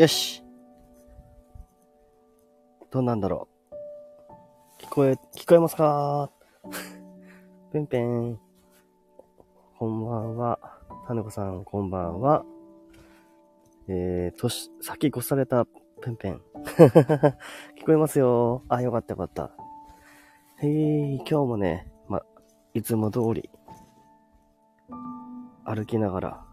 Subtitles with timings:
[0.00, 0.42] よし。
[2.90, 3.48] どうなんだろ
[4.80, 4.82] う。
[4.82, 6.30] 聞こえ、聞こえますか？
[7.70, 8.40] ペンペン。
[9.78, 10.58] こんばんは。
[11.06, 12.46] タネコさん、こんばんは。
[13.88, 15.66] えー、年、先越された
[16.00, 16.40] ペンペン。
[17.76, 18.62] 聞こえますよ。
[18.70, 19.50] あ、よかったよかった。
[20.62, 22.22] へい、今日もね、ま、
[22.72, 23.50] いつも通り、
[25.66, 26.49] 歩きながら、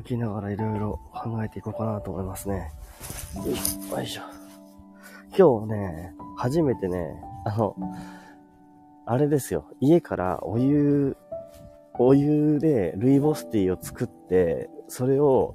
[0.00, 2.72] 歩きながらいろいろ考えていこうかなと思いますね。
[3.44, 4.22] よいしょ、
[5.36, 7.76] 今日ね、初めてね、あの、
[9.04, 9.66] あれですよ。
[9.78, 11.16] 家からお湯、
[11.98, 15.54] お湯でルイボスティーを作って、それを、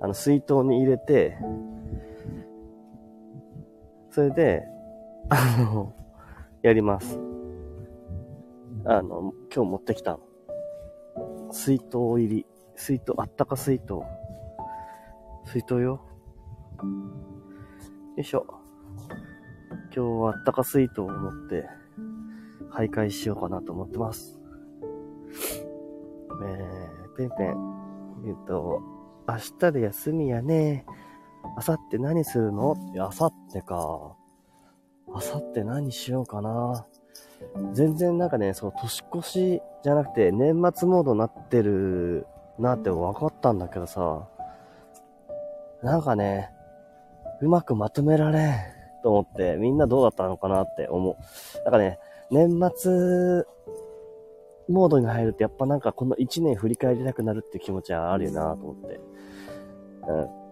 [0.00, 1.36] あの、水筒に入れて、
[4.10, 4.62] それで、
[5.28, 5.92] あの、
[6.62, 7.20] やります。
[8.86, 10.18] あの、今日持ってきた
[11.50, 12.46] 水筒入り
[12.76, 14.00] 水筒、あったか水筒。
[15.44, 15.80] 水筒よ。
[15.80, 16.00] よ
[18.18, 18.46] いしょ。
[19.94, 21.68] 今日はあったか水筒を持って、
[22.72, 24.40] 徘徊しようかなと思ってます。
[26.44, 27.56] えー、ペンペン。
[28.26, 28.80] えっと、
[29.28, 30.86] 明日で休みやね。
[31.56, 32.76] 明後日何するの？
[32.94, 34.16] いや明後日か。
[35.08, 36.86] 明後日何しようかな。
[37.72, 42.26] 全然なんかね、そう、年越しじゃなくて、年末モードになってる
[42.58, 44.28] なって分かったんだけどさ、
[45.82, 46.50] なんかね、
[47.40, 48.54] うまくまとめられん
[49.02, 51.16] と思って、みんなどうだったのかなって思う。
[51.64, 51.98] なんかね、
[52.30, 53.44] 年末
[54.68, 59.00] モードに入るとやっぱなんかこの1年振り返りたくなるっていう気持ちはあるよなと思って。
[60.08, 60.42] うん。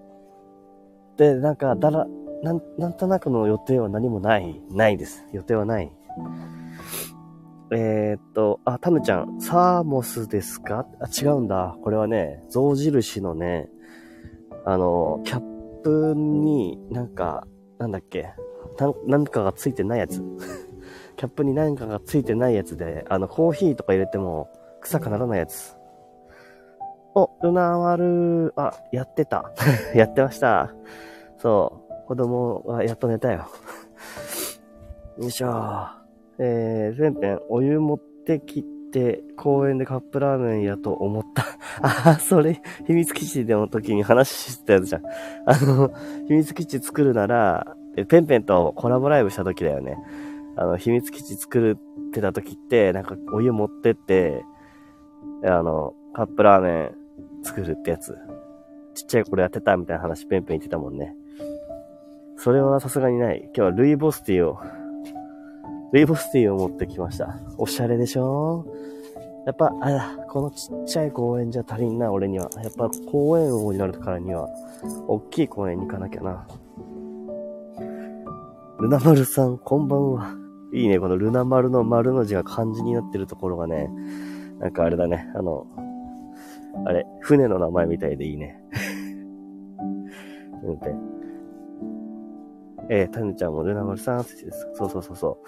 [1.16, 2.06] で、なんか、だら、
[2.42, 4.60] なん、なんとなくの予定は何もない。
[4.70, 5.26] ないです。
[5.32, 5.92] 予定はない。
[7.72, 10.86] えー、っと、あ、タムちゃん、サーモスですか？
[11.00, 11.76] あ、違うんだ。
[11.82, 13.68] これはね、象印のね、
[14.64, 15.40] あの、キャッ
[15.82, 17.46] プになんか、
[17.78, 18.34] なんだっけ、
[18.78, 20.20] ななんかがついてないやつ。
[21.16, 24.48] キャップに何かがついてないやつで、あの、コーヒーとか入れても
[24.80, 25.76] 臭くならないやつ。
[27.14, 29.52] お、ルナワル、あ、やってた。
[29.94, 30.72] やってました。
[31.38, 33.46] そう、子供はやっと寝たよ。
[35.18, 35.99] よいしょ。
[36.42, 41.44] えー、ペンペン、お湯持ってきて、公園でカップラーメンやと思った。
[42.10, 45.02] あ、それ、秘密基地での時に話してたやつじゃん。
[45.44, 45.90] あの、
[46.28, 47.76] 秘密基地作るなら、
[48.08, 49.98] ペンペンとコラボライブした時だよね。
[50.56, 51.76] あの、秘密基地作る
[52.08, 54.42] ってた時って、なんかお湯持ってって、
[55.44, 56.94] あの、カップラーメン
[57.42, 58.16] 作るってやつ。
[58.94, 61.14] ちっちゃい頃やってたみたいな話ペンペン言ってたもんね。
[62.36, 63.42] それはさすがにない。
[63.44, 64.58] 今日はルイボスティーを
[65.92, 67.36] ルイボスティーを持ってきました。
[67.58, 68.64] おしゃれでしょ？
[69.46, 72.50] やっぱ、あら、このちっちゃい公園じゃ足りんな、俺には。
[72.62, 74.48] やっぱ公園王になるからには、
[75.08, 76.46] 大きい公園に行かなきゃな。
[78.80, 80.34] ルナ丸さん、こんばんは。
[80.72, 83.90] いいね、このルナ丸の丸の字が漢字になってるところがね、
[84.60, 85.66] なんかあれだね、あの、
[86.86, 88.62] あれ、船の名前みたいでいいね。
[90.62, 90.94] うんて。
[92.90, 94.68] えー、タヌちゃんもルナマルさんってです。
[94.74, 95.46] そうそうそうそう。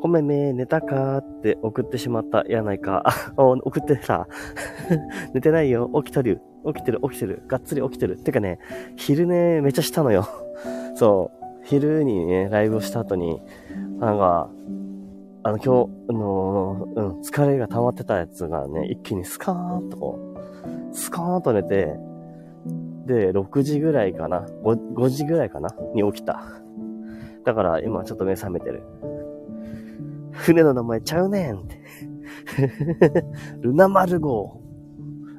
[0.00, 2.44] ごめんね、寝たかって送ってしまった。
[2.46, 3.02] やないか。
[3.36, 4.28] あ、送ってさ。
[5.34, 5.90] 寝てないよ。
[6.04, 6.40] 起きとる。
[6.66, 7.42] 起きてる、起きてる。
[7.48, 8.18] がっつり起きてる。
[8.18, 8.60] てかね、
[8.96, 10.26] 昼寝めっちゃしたのよ。
[10.94, 11.44] そう。
[11.64, 13.42] 昼にね、ライブをした後に、
[13.98, 14.48] なんか、
[15.42, 20.18] あの、今日、あの、うん、疲れが溜まってたやつがね、一気にスカーンとこ
[20.92, 21.96] う、スカーンと寝て、
[23.06, 25.74] で、6時ぐらいかな 5, 5時ぐらいかな？
[25.94, 26.42] に起きた。
[27.44, 28.82] だから今ちょっと目覚めてる。
[30.32, 31.78] 船の名前ちゃうねんって。
[33.60, 34.60] ルナマル号。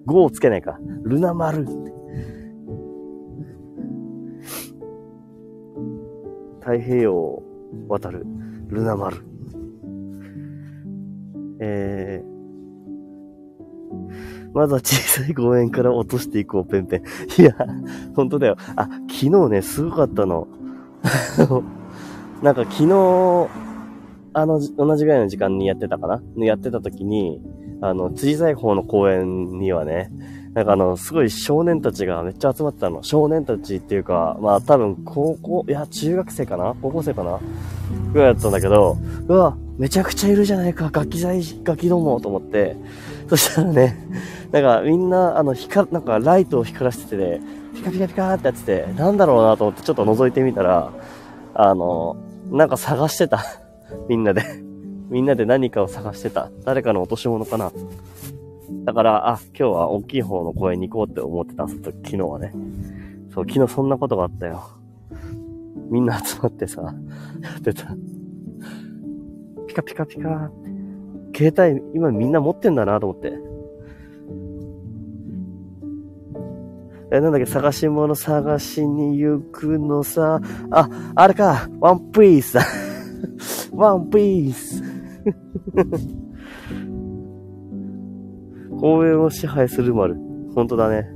[0.05, 0.79] 号をつけないか。
[1.03, 1.93] ルナマルって。
[6.59, 7.43] 太平洋を
[7.87, 8.25] 渡る
[8.69, 9.17] ルナマル。
[11.59, 12.35] えー、
[14.55, 16.97] まずは小さい公園から落としていこう、ペンペ
[17.37, 17.41] ン。
[17.41, 17.53] いや、
[18.15, 18.55] 本当だよ。
[18.77, 20.47] あ、昨日ね、すごかったの。
[22.41, 23.49] なんか昨日、
[24.33, 26.21] あの、同じぐらいの時間にやってたかな？
[26.37, 27.41] やってた時に、
[27.81, 30.09] あの、小さい方の公園にはね、
[30.53, 33.03] なんかあの、すごい少年たちがめっちゃ集まってたの。
[33.03, 36.75] 少年たちっていうか、まあ多分高校、いや、中学生かな？
[36.81, 37.39] 高校生かな？
[38.13, 38.97] ぐらいだったんだけど、
[39.27, 42.77] うわ、めちゃくちゃいるじゃないか、ガキ在、ガキどもと思って、
[43.29, 43.97] そしたらね、
[44.51, 47.41] なんかみんな、あの、光、なんかライトを光らせてて、
[47.75, 50.91] ピカピカピカってやってて、なんだろうなと思ってちょっと覗いてみたら、
[51.53, 52.17] あの、
[52.51, 53.39] なんか探してた。
[54.09, 54.43] みんなで。
[55.09, 56.49] みんなで何かを探してた。
[56.63, 57.71] 誰かの落とし物かな。
[58.85, 62.53] だから、あ、今日は大きい方の公園に行こうって思ってた昨日はね。
[63.33, 64.63] そう、昨日そんなことがあったよ。
[65.89, 66.91] みんな集まってさ、や
[67.57, 67.95] ってた。
[69.67, 70.51] ピカピカピカ
[71.35, 73.33] 携帯、今みんな持ってんだなと思って。
[77.15, 80.41] え、なんだっけ、探し物探しに行くのさ。
[80.69, 82.65] あ、あれか、ワンピースだ。
[83.71, 84.81] ワンピース。
[88.81, 90.17] 公園を支配する丸。
[90.53, 91.09] 本当だね。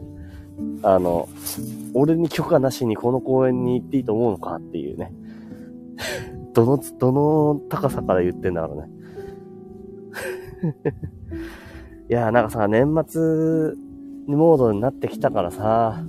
[0.83, 1.27] あの、
[1.93, 5.13] 俺に許可なしにこの公園に行っていいと思うのかっていうね。
[6.55, 8.89] どの、どの高さから言ってんだろうね。
[12.09, 13.73] いや、なんかさ、年末
[14.35, 16.03] モードになってきたからさ、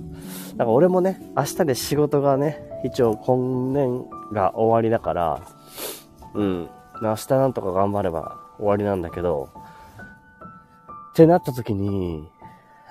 [0.57, 5.41] なんか俺もね、明日で仕事がね、一応今年が終わりだから、
[6.33, 6.69] うん。
[7.01, 9.49] 明日なんとか頑張れば終わりなんだけど、
[11.11, 12.29] ってなった時に、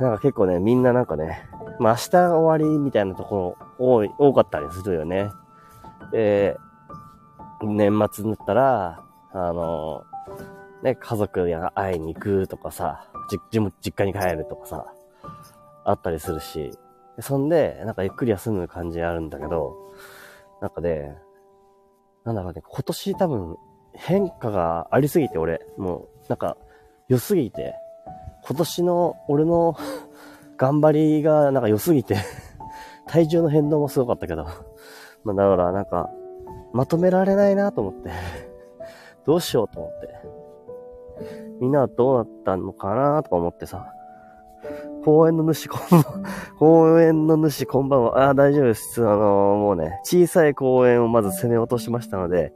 [0.01, 1.49] なんか結構ね、みんななんかね、
[1.79, 5.31] まあ明日終わりみたいなところ多い、多かったりするよね。
[6.11, 6.57] で、
[7.63, 9.03] 年末になったら、
[9.33, 10.05] あの、
[10.83, 13.39] ね、家族や会いに行くとかさ、じ、
[13.81, 14.87] 実家に帰るとかさ、
[15.91, 16.71] あったりするし、
[17.21, 19.77] そんで、なんかゆっくり休む感じあるんだけど、
[20.61, 21.17] なんかね、
[22.25, 23.57] なんだろうね、今年多分
[23.95, 26.57] 変化がありすぎて俺、もう、なんか
[27.09, 27.75] 良すぎて、
[28.47, 29.77] 今年の俺の
[30.57, 32.17] 頑張りがなんか良すぎて。
[33.07, 34.45] 体重の変動もすごかったけど。
[35.25, 36.11] まあだからなんか、
[36.73, 38.11] まとめられないなと思って。
[39.27, 40.09] どうしようと思って。
[41.61, 43.93] みんなはどうなったのかなとか思ってさ。
[45.05, 46.25] 公園の主こんばん、
[46.59, 48.29] 公園の 主こんばんは。
[48.29, 49.03] あ、大丈夫です。
[49.07, 52.53] あのー、もうね、小さい公園をまず攻め落としましたので、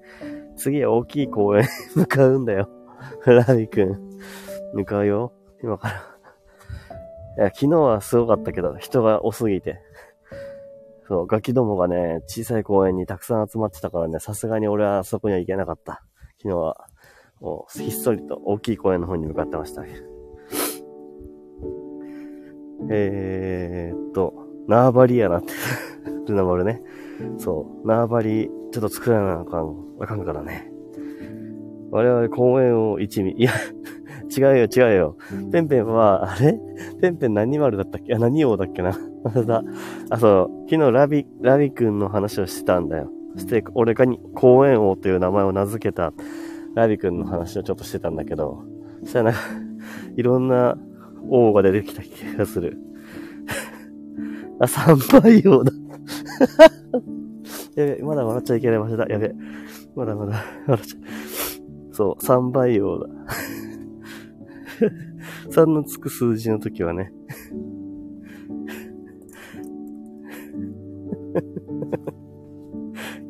[0.57, 1.65] 次は大きい公園
[1.97, 2.69] 向かうんだよ。
[3.25, 3.99] ラビ君。
[4.75, 5.33] 向かうよ。
[5.63, 5.95] 今から。
[5.95, 9.81] いや、昨日はすごかったけど、人が多すぎて。
[11.09, 16.03] そう、ガキどもがね、小さい公園にたくさん集まってたからね、さすがに俺はそこには行けなかった。
[16.43, 16.87] 昨日は、
[17.41, 19.83] もう、ひっそりと大きい公園の方に向かってました。
[22.91, 24.35] えーっと、
[24.69, 25.53] 縄張りやなって
[26.29, 26.83] ルナ丸ね。
[27.39, 30.71] そう、縄張り、ちょっと作らなあかん、あかんからね。
[31.91, 33.53] 我々公園を一味、いや、
[34.37, 35.17] 違うよ、違うよ。
[35.53, 36.59] ペンペンは、あれ？
[37.01, 38.15] ペンペン何丸だったっけ？
[38.15, 38.91] あ、何王だっけな？
[40.11, 43.11] あ、そう、昨日ラビ、ラビ君の話をしてたんだよ。
[43.37, 46.13] して、俺がに公園王という名前を名付けた
[46.75, 48.65] ラビ君の話をちょっとしてたんだけど、
[49.03, 49.39] そしたらなんか、
[50.17, 50.77] いろんな
[51.29, 52.79] 王が出てきた気がする。
[54.61, 55.73] あ、三倍王だ。
[57.77, 59.07] やべ、まだ笑っちゃいけない場所だ。
[59.09, 59.35] やべ。
[59.95, 61.95] まだまだ笑っちゃう。
[61.95, 63.09] そう、三倍王だ。
[65.51, 67.13] 3のつく数字の時はね。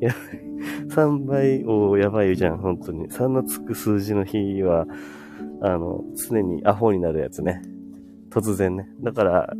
[0.00, 0.18] やばい。
[0.88, 3.08] 3倍王やばいじゃん、本当に。
[3.08, 4.86] 3のつく数字の日は、
[5.60, 7.62] あの、常にアホになるやつね。
[8.34, 8.88] 突然ね。
[9.00, 9.54] だから、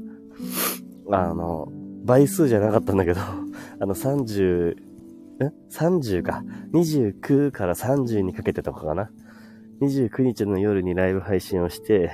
[1.12, 1.69] あの、
[2.04, 3.21] 倍数じゃなかったんだけど、
[3.78, 4.76] あの30、ん
[5.71, 6.43] ?30 か。
[6.73, 9.11] 29から30にかけてとかかな。
[9.81, 12.12] 29日の夜にライブ配信をして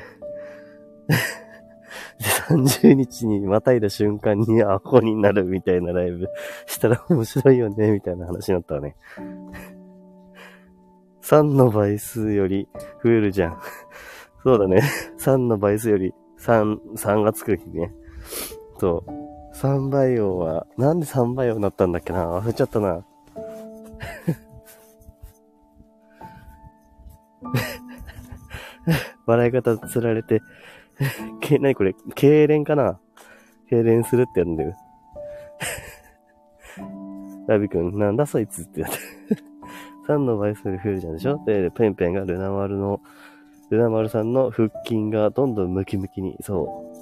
[2.48, 6.28] 30日にまたいだ瞬間にアホになるみたいなライブ
[6.66, 8.96] したら面白いよね、みたいな話になったわね。
[11.22, 12.68] 3の倍数より
[13.04, 13.58] 増えるじゃん。
[14.42, 14.82] そうだね。
[15.18, 17.92] 3の倍数より3、3がつく日ね。
[18.78, 19.10] そう。
[19.56, 23.00] 3倍王は、なんで3倍王になったんだっけな忘れちゃったな。
[29.26, 30.40] 笑い方つられて、
[31.40, 32.98] け、なにこれ、痙攣かな
[33.70, 34.74] 痙攣するってやるんだよ。
[37.46, 38.96] ラビ君、なんだそいつってやって。
[40.08, 43.00] 3の倍数で増えるじゃんでしょで、ペンペンがルナ丸の
[43.70, 46.92] ルナ丸さんの腹筋がどんどんムキムキに、そ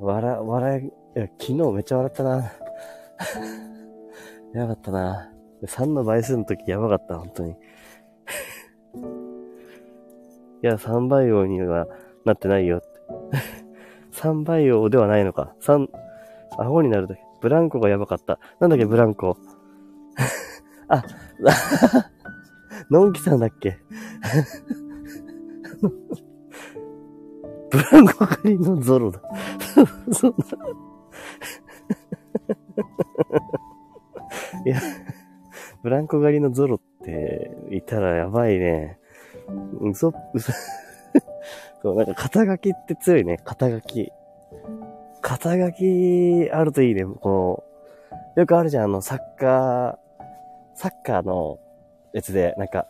[0.00, 0.04] う。
[0.04, 2.52] 笑、笑い、いや、昨日めっちゃ笑ったな。
[4.54, 5.32] やばかったな。
[5.64, 7.52] 3の倍数の時やばかった、本当に。
[10.62, 11.86] いや、3倍王には
[12.26, 12.86] なってないよって。
[14.12, 15.54] 3倍王ではないのか。
[15.60, 15.88] 3、
[16.58, 17.22] アホになるだけ。
[17.40, 18.38] ブランコがやばかった。
[18.60, 19.38] なんだっけ、ブランコ。
[20.88, 21.02] あ、
[22.90, 23.78] のんきさんだっけ？
[27.70, 29.20] ブランコ狩りのゾロだ。
[30.12, 30.36] そんな。
[34.64, 34.80] いや、
[35.82, 38.98] ブランコ狩りのゾロっていたらやばいね。
[39.80, 40.52] 嘘、嘘、
[41.82, 44.12] そう、なんか肩書きって強いね、肩書き。
[45.20, 47.64] 肩書きあるといいね、こ
[48.36, 50.24] う、よくあるじゃん、あの、サッカー、
[50.74, 51.58] サッカーの
[52.12, 52.86] やつで、なんか、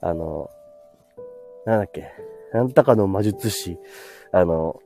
[0.00, 0.50] あの、
[1.66, 2.10] なんだっけ、
[2.52, 3.78] なんとかの魔術師、
[4.32, 4.80] あの、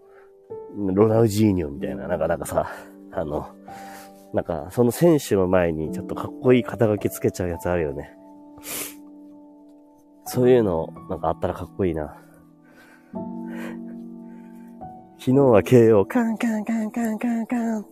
[0.77, 2.71] ロナウジーニョみたいな、なんか、なんかさ、
[3.13, 3.49] あの、
[4.33, 8.17] なんか、その選手の前にちょっとかっこいい肩書きつけちゃうやつあるよね。
[10.27, 12.21] そういうの、なんかあったらかっこいいな。
[15.19, 17.87] 昨日は KO、カンカンカンカンカンカン。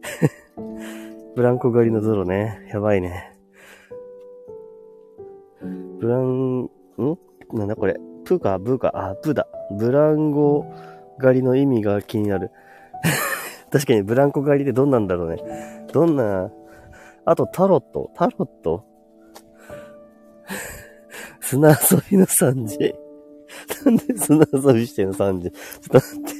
[1.36, 2.66] ブランコ狩りのゾロね。
[2.72, 3.36] やばいね。
[6.00, 6.70] ブラン、ん？
[7.52, 8.09] なんだこれ。
[8.30, 9.48] プか、ブーか、あ、プだ。
[9.72, 10.64] ブランゴ
[11.18, 12.52] 狩りの意味が気になる。
[13.72, 15.38] 確かにブランコ狩りってどんなんだろうね。
[15.92, 16.52] どんな、
[17.24, 18.84] あとタロットタロット？
[21.40, 21.76] 砂遊
[22.08, 22.94] びの3時。
[23.84, 25.50] なんで砂遊びしてんの ?3 時？
[25.50, 26.32] ちょっと待って。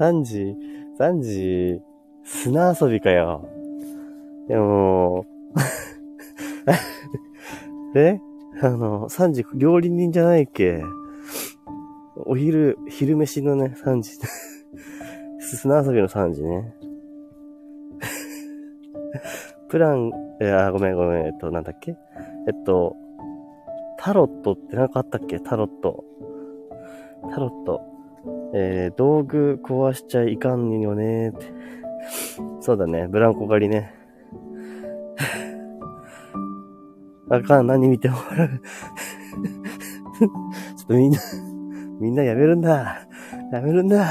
[0.00, 0.56] 3時、
[0.98, 1.82] 3時、
[2.24, 3.46] 砂遊びかよ。
[4.48, 5.26] でも、
[7.94, 8.18] え？
[8.60, 10.82] あの、3時、料理人じゃないっけ
[12.26, 14.18] お昼、昼飯のね、3時。
[15.40, 16.74] 砂遊びの3時ね。
[19.68, 21.96] プラン、いや、ごめんごめん、えっと、なんだっけ？
[22.46, 22.96] えっと、
[23.98, 25.40] タロットってなんかあったっけ？
[25.40, 26.04] タロット。
[27.30, 27.80] タロット。
[28.54, 31.46] えー、道具壊しちゃいかんよねーって。
[32.60, 33.94] そうだね、ブランコ狩りね。
[37.30, 38.60] あかん、何見ても笑う。
[40.20, 40.26] ちょ
[40.84, 41.18] っとみんな、
[42.00, 43.06] みんなやめるんだ。
[43.52, 44.06] やめるんだ。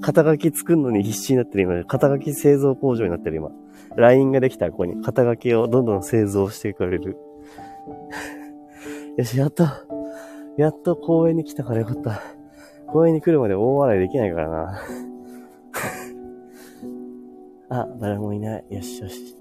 [0.00, 1.84] 肩書き作るのに必死になってる今。
[1.84, 3.50] 肩書き製造工場になってる今。
[3.96, 7.16] LINE ができたらここに肩書きをどんどん製造してくれる。
[9.16, 9.64] よし、やっと、
[10.56, 12.22] やっと公園に来たからよかった。
[12.86, 14.80] 公園に来るまで大笑いできないからな。
[17.82, 18.64] あ、誰もいない。
[18.70, 19.39] よしよし。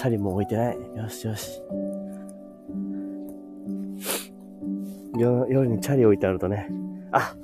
[0.00, 0.78] チャリも置いてない。
[0.96, 1.60] よしよし。
[5.14, 6.70] 夜にチャリ置いてあるとね、
[7.12, 7.34] あ、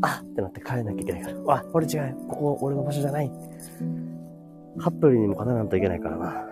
[0.00, 1.40] あってなって帰らなきゃいけないから。
[1.42, 2.16] わ、俺違う。
[2.26, 3.30] ここ俺の場所じゃない。
[4.78, 6.46] カップルにも勝たないといけないからな。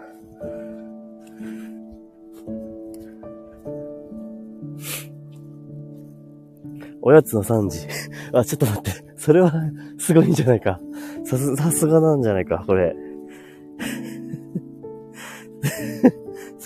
[7.01, 7.89] おやつの3時。
[8.37, 8.91] あ、ちょっと待って。
[9.17, 9.51] それは、
[9.97, 10.79] すごいんじゃないか。
[11.25, 12.95] さす、さすがなんじゃないか、これ。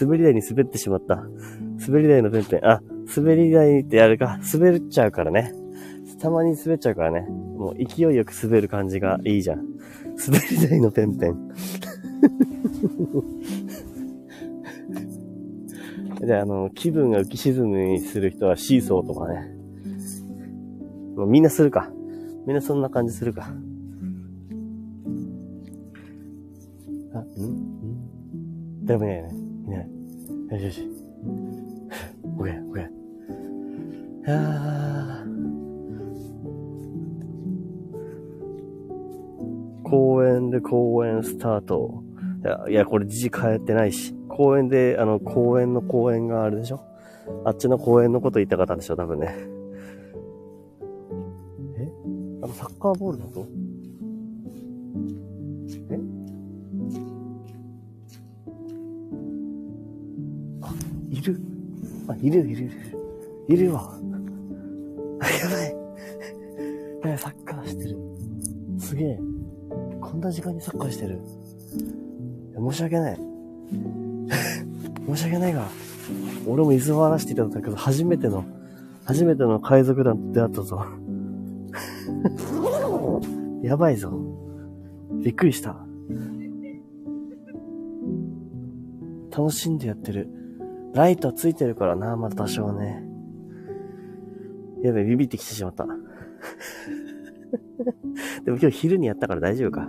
[0.00, 1.25] 滑り台に滑ってしまった。
[1.87, 2.67] 滑り台のペンペン。
[2.67, 2.81] あ、
[3.17, 4.38] 滑り台ってやるか。
[4.52, 5.52] 滑っちゃうからね。
[6.21, 7.21] たまに滑っちゃうからね。
[7.21, 9.64] もう勢いよく滑る感じがいいじゃん。
[10.26, 11.49] 滑り台のペンペン。
[16.26, 19.55] で、あの、気分が浮き沈むにする人はシーソーとかね。
[21.17, 21.90] もうみんなするか。
[22.47, 23.52] みんなそんな感じするか。
[28.88, 29.28] 誰もいないね。
[29.66, 29.83] いな
[30.59, 30.62] い。
[30.64, 30.88] よしよし。
[32.38, 32.88] オッケー、オッケー。
[34.30, 35.25] あ
[39.85, 42.02] 公園で公園スタート。
[42.42, 44.14] いや、いやこれ字変えてないし。
[44.30, 46.80] 公園で、あの、公園の公園があるでしょ
[47.45, 49.35] あっちの公園のこと言いたかった方でしょ多分ね。
[51.76, 51.92] え
[52.42, 53.68] あの、サッカーボールのこと
[62.09, 62.71] あ、いるいるいる。
[63.49, 63.99] いるわ。
[65.21, 65.71] あ、やばい。
[65.71, 67.99] やばい、サッカーしてる。
[68.79, 69.21] すげえ。
[70.00, 71.21] こんな時間にサッカーしてる。
[72.57, 73.21] 申し訳ない。
[75.07, 75.69] 申し訳ないが、
[76.47, 78.45] 俺も水を荒らしていたんだけど、初めての、
[79.05, 80.85] 初めての海賊団であったぞ。
[83.62, 84.12] やばいぞ。
[85.23, 85.77] びっくりした。
[89.31, 90.38] 楽しんでやってる。
[90.99, 93.05] ライトついてるからな、まだ多少ね。
[94.83, 95.87] やべ、ビビってきてしまった。
[98.45, 99.88] でも今日昼にやったから大丈夫か。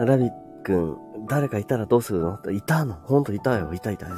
[0.00, 0.30] ラビッ
[0.64, 2.40] 君、誰かいたらどうするの？
[2.50, 2.94] いたの？
[2.94, 3.72] ほんといたよ。
[3.72, 4.14] いたいたいた。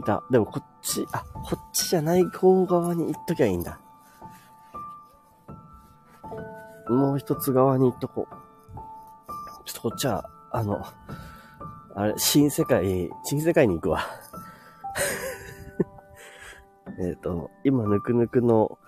[0.00, 0.24] いた。
[0.32, 3.78] でもこっち、あ、こっちじゃない方側に行っときゃいいんだ。
[6.88, 8.34] もう一つ側に行っとこう。
[9.66, 10.84] ちょっとこっちは、あの、
[11.98, 14.06] あれ、新世界、新世界に行くわ。
[17.00, 18.78] えっと、今、ぬくぬくの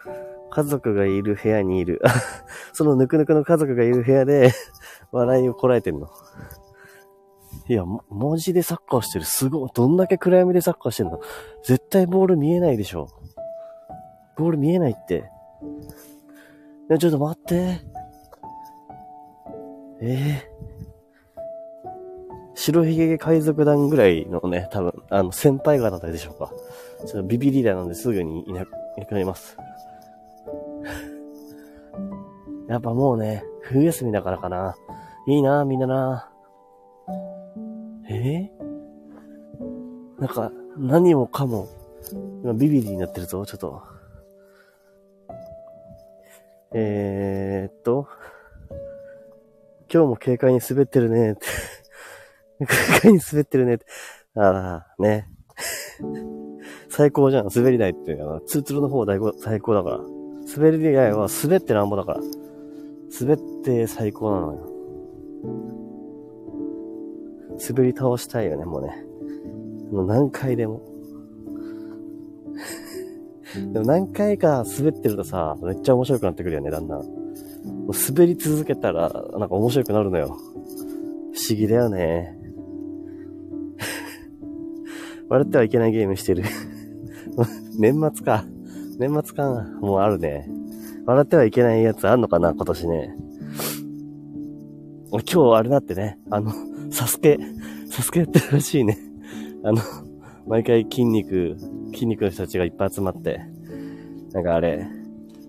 [0.50, 2.00] 家族がいる部屋にいる。
[2.72, 4.52] そのぬくぬくの家族がいる部屋で
[5.10, 6.08] 笑いをこらえてんの。
[7.66, 9.24] いや、文字でサッカーしてる。
[9.24, 9.70] すごい。
[9.74, 11.18] どんだけ暗闇でサッカーしてんの
[11.64, 13.08] 絶対ボール見えないでしょ。
[14.36, 15.28] ボール見えないって。
[16.88, 17.80] いや、ちょっと待って。
[20.00, 20.79] ええー、
[22.54, 26.52] 白ひげ海賊団ぐらいのね、多分、あの、先輩方でしょうか。
[27.06, 29.56] ちょっとビビリだなんですぐにいなくなります。
[32.68, 34.76] やっぱもうね、冬休みだからかな。
[35.26, 36.30] いいな、みんなな。
[38.08, 41.68] えー、なんか、何もかも、
[42.42, 43.82] 今ビビリになってるぞ、ちょっと。
[46.72, 48.08] えー、っと、
[49.92, 51.46] 今日も軽快に滑ってるねって
[52.66, 53.86] 軽快に滑ってるねって。
[54.36, 55.28] ああ、ね。
[56.88, 57.48] 最高じゃん。
[57.54, 59.98] 滑り台っていうの、ツーツルの方最高最高だから。
[60.56, 62.20] 滑り台は滑ってなんぼだから。
[63.20, 64.70] 滑って最高なのよ。
[67.68, 69.04] 滑り倒したいよね、もうね。
[69.92, 70.82] もう何回でも。
[73.72, 77.02] でも何回か滑ってるとさ、めっちゃ面白くなってくるよね、だんだん。
[78.08, 80.28] 滑り続けたら、なんか面白くなるのよ。
[80.28, 80.32] 不
[81.48, 82.39] 思議だよね。
[85.30, 86.42] 笑ってはいけないゲームしてる
[87.78, 88.44] 年末か。
[88.98, 90.46] 年末かもうあるね。
[91.06, 93.16] 笑ってはいけないやつあんのかな今年ね。
[95.12, 96.52] 今日あれだってね、あの、
[96.90, 97.38] サスケ、
[97.86, 98.98] サスケやってるらしいね。
[99.62, 99.78] あの、
[100.46, 101.56] 毎回筋肉、
[101.92, 103.40] 筋肉の人たちがいっぱい集まって、
[104.32, 104.86] なんかあれ、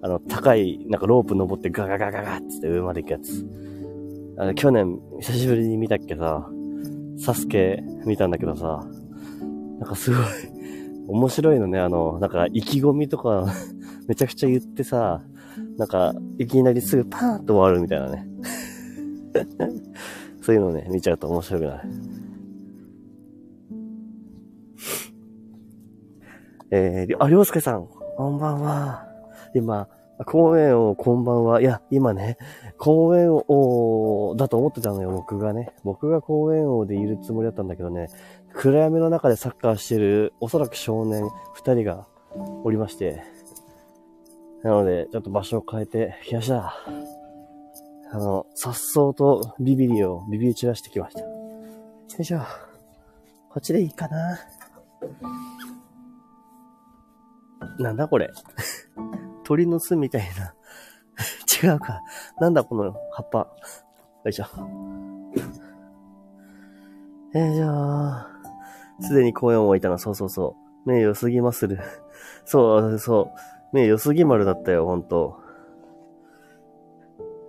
[0.01, 3.45] あの、高い、なんかロープ登ってガガガガガって上まで行くやつ。
[4.37, 6.47] あの、去年、久しぶりに見たっけさ、
[7.17, 8.87] サスケ見たんだけどさ、
[9.81, 10.25] なんかすごい、
[11.07, 13.47] 面白いのね、あの、なんか意気込みとか
[14.07, 15.23] めちゃくちゃ言ってさ、
[15.75, 18.27] なんか、いきなりすぐパーンと終わるみたいなね。
[20.41, 21.89] そういうのね、見ちゃうと面白くなる。
[26.69, 29.07] えー、あ、りょうすけさん、こんばんは。
[29.55, 29.87] 今、
[30.25, 31.61] 公園をこんばんは。
[31.61, 32.37] いや、今ね、
[32.77, 35.73] 公園王だと思ってたのよ、僕がね。
[35.83, 38.07] 僕が公園王でいるつもりだったんだけどね、
[38.55, 42.07] 暗闇の中でサッカーしてる、おそらく少年二人が
[42.63, 43.23] おりまして。
[44.63, 46.75] なので、ちょっと場所を変えて、冷やした。
[48.13, 51.21] あの、さっそうとビビリをビビり散らしてきました。
[51.21, 51.27] よ
[52.19, 52.39] いしょ。
[53.49, 54.39] こっちでいいかな。
[57.79, 58.29] なんだこれ。
[59.43, 60.53] 鳥の巣みたいな。
[61.71, 62.01] 違うか。
[62.39, 63.39] なんだこの葉っぱ。
[63.39, 64.45] よいしょ。
[67.33, 68.30] えー、じゃあ、
[69.01, 69.97] すでに公園を置いたな。
[69.97, 70.89] そうそうそう。
[70.89, 71.79] 目良すぎまする。
[72.45, 73.75] そ うそう。
[73.75, 75.39] 目良すぎ丸だったよ、ほんと。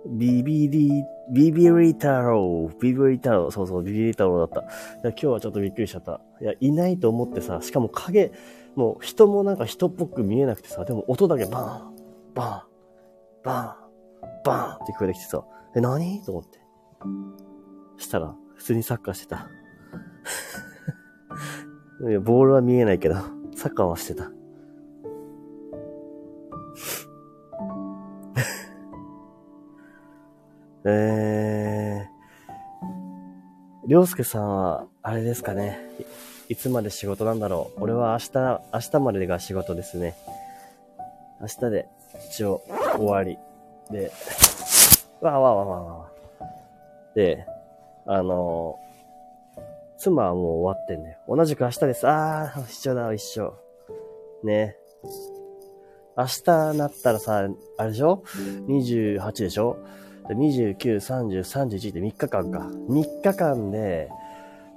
[0.05, 4.61] ビビリ、ビビリ太郎、ビビリ太郎、そうそう、ビビリ太郎だった。
[4.61, 6.19] いや、今日はちょっとびっくりしちゃった。
[6.41, 8.31] いや、いないと思ってさ、しかも影、
[8.75, 11.95] もう人もなんか人っぽく見えなくてさ、でも音だけバーン、
[12.33, 12.61] バーン、
[13.43, 16.21] バーン、バーンって聞こえてきてさ、え、何？
[16.23, 16.59] と思って。
[17.97, 19.47] したら、普通にサッカーしてた。
[22.09, 23.15] いや、ボールは見えないけど、
[23.55, 24.31] サッカーはしてた。
[30.85, 35.79] えー、りょうすけさんは、あれですかね。
[36.49, 37.83] いつまで仕事なんだろう。
[37.83, 40.15] 俺は明日、明日までが仕事ですね。
[41.39, 41.87] 明日で
[42.29, 42.61] 一応
[42.97, 43.37] 終わり。
[43.89, 44.11] で、
[45.21, 46.09] わわわわわ
[47.15, 47.45] で、
[48.05, 48.77] あの
[50.03, 51.17] 妻はもう終わってんだよ。
[51.29, 52.07] 同じく明日です。
[52.07, 53.53] あー、一緒だ、一緒。
[54.43, 54.75] ね。
[56.17, 58.23] 明日なったらさ、あれでしょ
[58.67, 59.77] ?28 でしょ
[60.25, 62.69] ？29、30、31って3日間か。
[62.89, 64.09] 3日間で、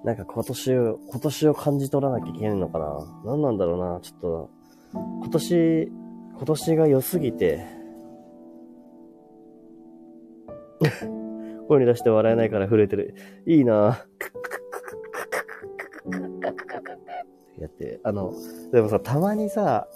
[0.05, 2.87] なんか今年を、今年を感じ取らなきゃいけないのかな
[3.25, 4.51] 何なんだろうなちょっと、
[4.93, 5.93] 今年、
[6.37, 7.67] 今年が良すぎて、
[11.67, 13.17] 声に出して笑えないから震えてる。
[13.45, 14.07] いいな
[17.59, 18.33] やって、あの、
[18.73, 19.89] でもさ、たまにさ、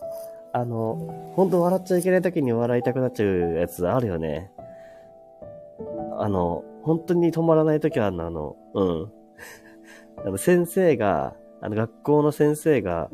[0.53, 4.51] あの、ほんと笑っちゃいけない時に笑いたくなっちゃうやつあるよね。
[6.19, 9.13] あの、本当に止まらない時あの、あの、うん。
[10.27, 13.11] あの、先生が、あの、学校の先生が、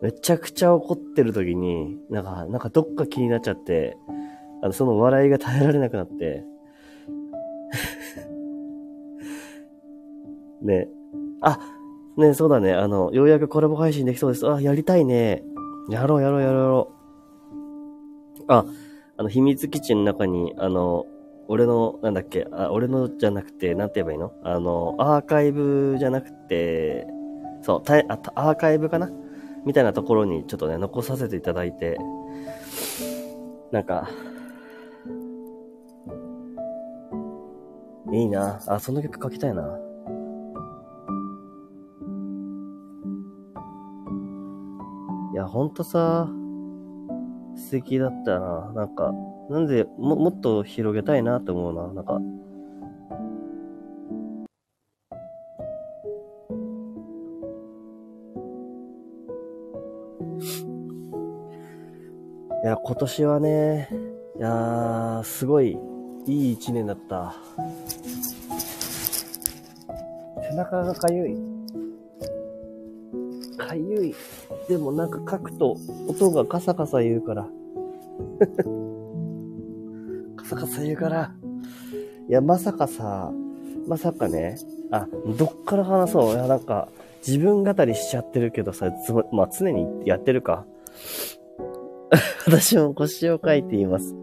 [0.00, 3.96] めちゃくちゃ怒ってる時に、なんか、なんかどっか気になっちゃって、
[4.62, 6.44] あの、その笑いが耐えられなくなって、
[10.62, 10.88] ね。
[11.40, 11.58] あ、
[12.18, 12.74] ね、そうだね。
[12.74, 14.50] あの、ようやくコラボ配信できそうです。
[14.50, 15.44] あ、やりたいね。
[15.88, 16.92] やろうやろうやろうやろ
[18.40, 18.44] う。
[18.48, 18.64] あ、
[19.16, 21.06] あの、秘密基地の中に、あの、
[21.46, 24.32] 俺の、なんだっけ、あ、俺のじゃなくて、なんて言えばいいの？
[24.42, 27.06] あの、アーカイブじゃなくて、
[27.62, 29.10] そう、たあアーカイブかな？
[29.64, 31.98] みたいなところにちょっとね、残させていただいて、
[33.70, 34.08] なんか、
[38.12, 38.60] いいな。
[38.66, 39.78] あ、その曲書きたいな。
[45.48, 46.28] ほんとさ、
[47.56, 48.72] 素敵だったな。
[48.74, 49.12] なんか、
[49.50, 51.92] なんで、も、もっと広げたいなって思うな。
[51.92, 52.20] なんか、
[62.62, 63.88] いや、今年はね、
[64.36, 65.78] いやー、すごい、
[66.26, 67.34] いい一年だった。
[70.48, 71.57] 背中がかゆい。
[73.68, 74.14] かゆい。
[74.68, 75.76] でもなんか書くと
[76.08, 77.46] 音がカサカサ言うから。
[80.36, 81.34] カサカサ言うから。
[82.28, 83.30] いや、まさかさ、
[83.86, 84.56] まさかね、
[84.90, 85.06] あ、
[85.38, 86.32] どっから話そう。
[86.32, 86.88] いや、なんか、
[87.26, 90.64] 自分語りしちゃってるけどさ、つまあ、常にやってるか。
[92.46, 94.14] 私も腰を書いています。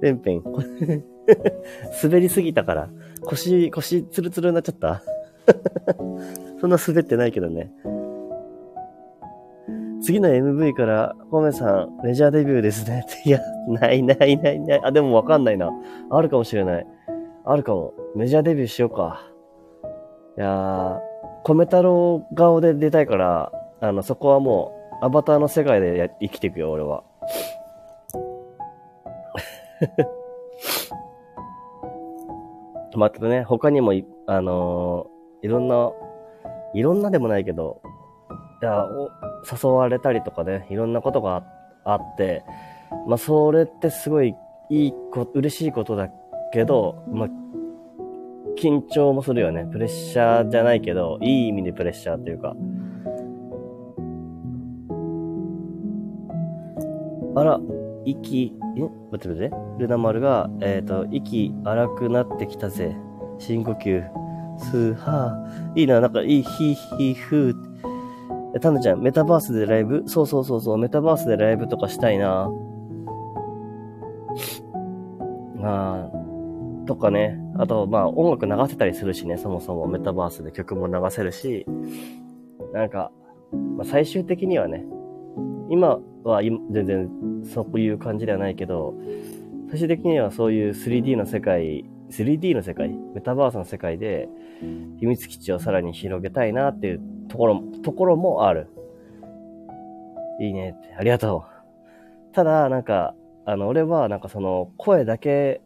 [0.00, 0.42] ペンペン。
[2.02, 2.88] 滑りすぎたから。
[3.24, 5.02] 腰、腰ツルツルになっちゃった
[6.60, 7.72] そんな滑ってないけどね。
[10.06, 13.04] 次の MV から、コメさん、メジャーデビューですね。
[13.26, 14.80] いや、ないないないない。
[14.84, 15.72] あ、でもわかんないな。
[16.10, 16.86] あるかもしれない。
[17.44, 17.92] あるかも。
[18.14, 19.22] メジャーデビューしようか。
[20.38, 21.00] いやー、
[21.42, 24.70] 米太郎顔で出たいから、あの、そこはも
[25.02, 27.02] う、アバターの世界で生きていくよ、俺は。
[32.94, 33.92] またね、他にも
[34.26, 35.90] あのー、いろんな、
[36.74, 37.80] いろんなでもないけど、
[38.62, 38.86] いや、
[39.62, 41.44] 誘われたりとかね、いろんなことが
[41.84, 42.44] あって、
[43.06, 44.34] まあ、それってすごい
[44.70, 46.08] いいこ、嬉しいことだ
[46.52, 47.28] けど、まあ、
[48.58, 49.66] 緊張もするよね。
[49.70, 52.54] プレッシャーじゃないけど、いい意味でプレッシャーっていうか。
[57.36, 57.60] あら、
[58.06, 59.50] 息、え待って待って。
[59.78, 62.96] ルナ丸が、えっ、ー、と、息荒くなってきたぜ。
[63.38, 64.02] 深呼吸。
[64.58, 65.80] スーハー。
[65.80, 67.65] いいな、なんか、いい、ヒーヒーフー。
[68.60, 70.04] タヌちゃん、メタバースでライブ？
[70.06, 72.50] そうそうそうそう、メタバースでライブとかしたいな。
[75.62, 76.10] あ、
[76.86, 77.40] とかね。
[77.58, 81.66] あと、まあ、音楽流せたりするしね、そもそもメタバースで曲も流せるし、
[82.72, 83.10] なんか、
[83.76, 84.84] まあ、最終的にはね、
[85.70, 87.10] 今は全然
[87.44, 88.94] そういう感じではないけど、
[89.70, 94.28] 最終的にはそういう 3D の世界、3D の世界、メタバースの世界で、
[95.00, 97.00] 秘密基地をさらに広げたいなっていう
[97.36, 98.68] ところ、ところもある。
[100.40, 101.44] いいねって、ありがと
[102.30, 102.34] う。
[102.34, 105.60] ただ、なんか、あの、俺はなんかその声だけ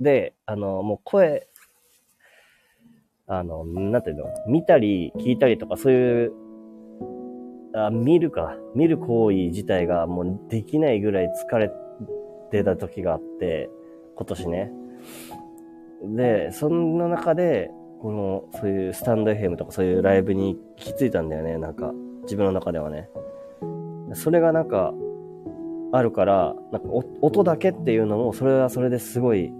[0.00, 1.48] で、あの、もう声、
[3.26, 6.32] あの、なんていうの、見たり聞いたりとかそういう
[7.74, 8.56] あ、見るか。
[8.74, 11.70] 見る行為自体がもうできないぐらい疲れ
[12.50, 13.70] てた時があって、
[14.14, 14.72] 今年ね。
[16.02, 23.08] で、そんな中で、この、そういうスタンド FM とかそういうライブに行き着いたんだよね、なんか、自分の中ではね。
[24.14, 24.94] それがなんか、
[25.92, 26.88] あるから、なんか
[27.22, 29.52] 音だけっていうのも、それはそれですごい、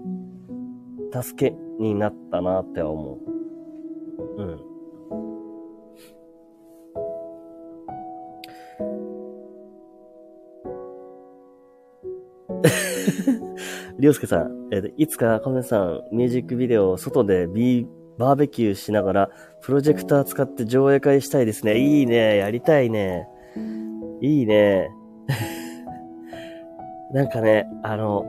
[1.11, 3.17] 助けになったなって思
[4.37, 4.41] う。
[4.41, 4.59] うん。
[13.99, 17.87] りょうすけさん、えー、いつかカメさん、ミュージックビデオを外でビー、
[18.19, 19.29] バーベキューしながら、
[19.61, 21.79] プロジェクター使って上映会したいですね。
[21.79, 22.35] いいね。
[22.35, 23.29] やりたいね。
[24.21, 24.89] いいね。
[27.13, 28.25] なんかね、あの、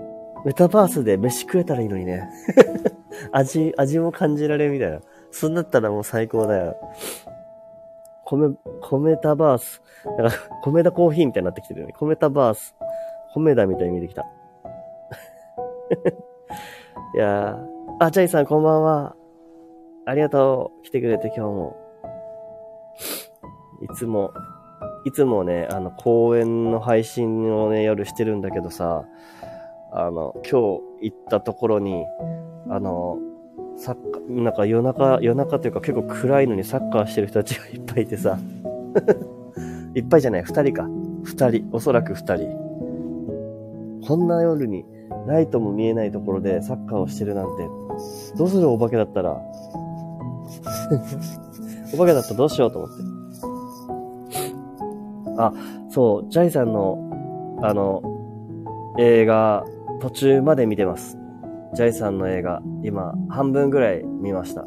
[0.46, 2.30] メタバースで飯食えたらいいのにね。
[3.32, 5.00] 味、味も感じられるみたいな。
[5.32, 6.76] そんだったらもう最高だよ。
[8.24, 9.82] 米、米タバース。
[10.04, 11.94] なんか、米田コーヒーみたいになってきてるよね。
[11.98, 12.76] 米タバース。
[13.34, 14.22] 米田みたいに見えてきた。
[17.16, 18.04] いやー。
[18.04, 19.16] あ、チャイさんこんばんは。
[20.10, 20.84] ありがとう。
[20.84, 21.76] 来てくれて今日も。
[23.80, 24.32] いつも、
[25.04, 29.04] いつもね、あの、公演の配信をね、夜してるんだけどさ、
[29.92, 32.04] あの、今日行ったところに、
[32.68, 33.18] あの、
[33.76, 38.36] サッカー、なんか夜中、夜中というか結構暗いのにサッカーしてる人たちがいっぱいいてさ、
[39.94, 40.88] いっぱいじゃない、二人か。
[41.22, 42.48] 二人、おそらく二人。
[44.08, 44.84] こんな夜に
[45.28, 47.68] ライトも見えないところでサッカーをしてるなんて、
[48.36, 49.40] どうするお化けだったら。
[51.94, 53.20] お化けだったらどうしようと思って。
[55.38, 55.52] あ、
[55.88, 56.98] そう、ジャイさんの、
[57.62, 58.02] あの、
[58.98, 59.64] 映画、
[60.00, 61.18] 途中まで見てます。
[61.74, 64.64] ジャイさんの映画、今、半分ぐらい見ました。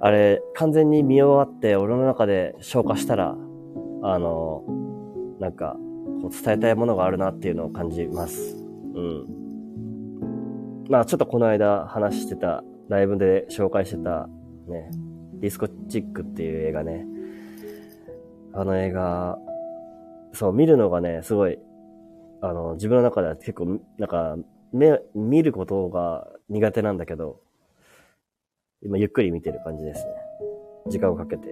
[0.00, 3.36] あれ、完全に見終わって、俺の中で消化したら、
[4.02, 4.64] あの、
[5.38, 5.76] なんか、
[6.20, 8.56] こう伝えたいものがあるなっていうのを感じます。
[8.94, 9.26] うん。
[10.88, 14.28] まあ、ちょっとこの間話してた、ライブで紹介してた、
[14.68, 14.90] ね、
[15.40, 17.06] ディスコチックっていう映画ね。
[18.52, 19.38] あの映画、
[20.34, 21.58] そう、見るのがね、すごい、
[22.42, 24.36] あの、自分の中では結構、なんか、
[24.72, 27.40] 目、見ることが苦手なんだけど、
[28.82, 30.12] 今ゆっくり見てる感じですね。
[30.88, 31.48] 時間をかけて。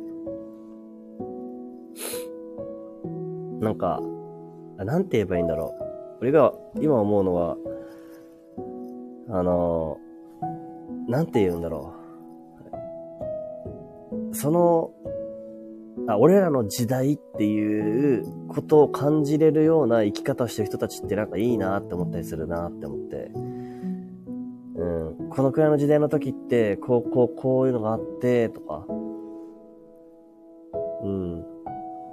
[3.61, 4.00] なんか、
[4.76, 6.18] なんて言えばいいんだろう。
[6.20, 7.57] 俺が今思うのは、
[9.31, 9.96] あの、
[11.11, 11.92] なんて言うんだろ
[14.31, 14.35] う。
[14.35, 14.92] その、
[16.07, 23.33] あ俺らの時代っていうことを感じれるような生き方をしてる人たちってなんかいいなって思ったりするなって思って。
[24.77, 25.29] うん。
[25.31, 28.87] このくらいの時代の時って、こう、こう、こういうのがあって、とか。
[31.03, 31.40] うん。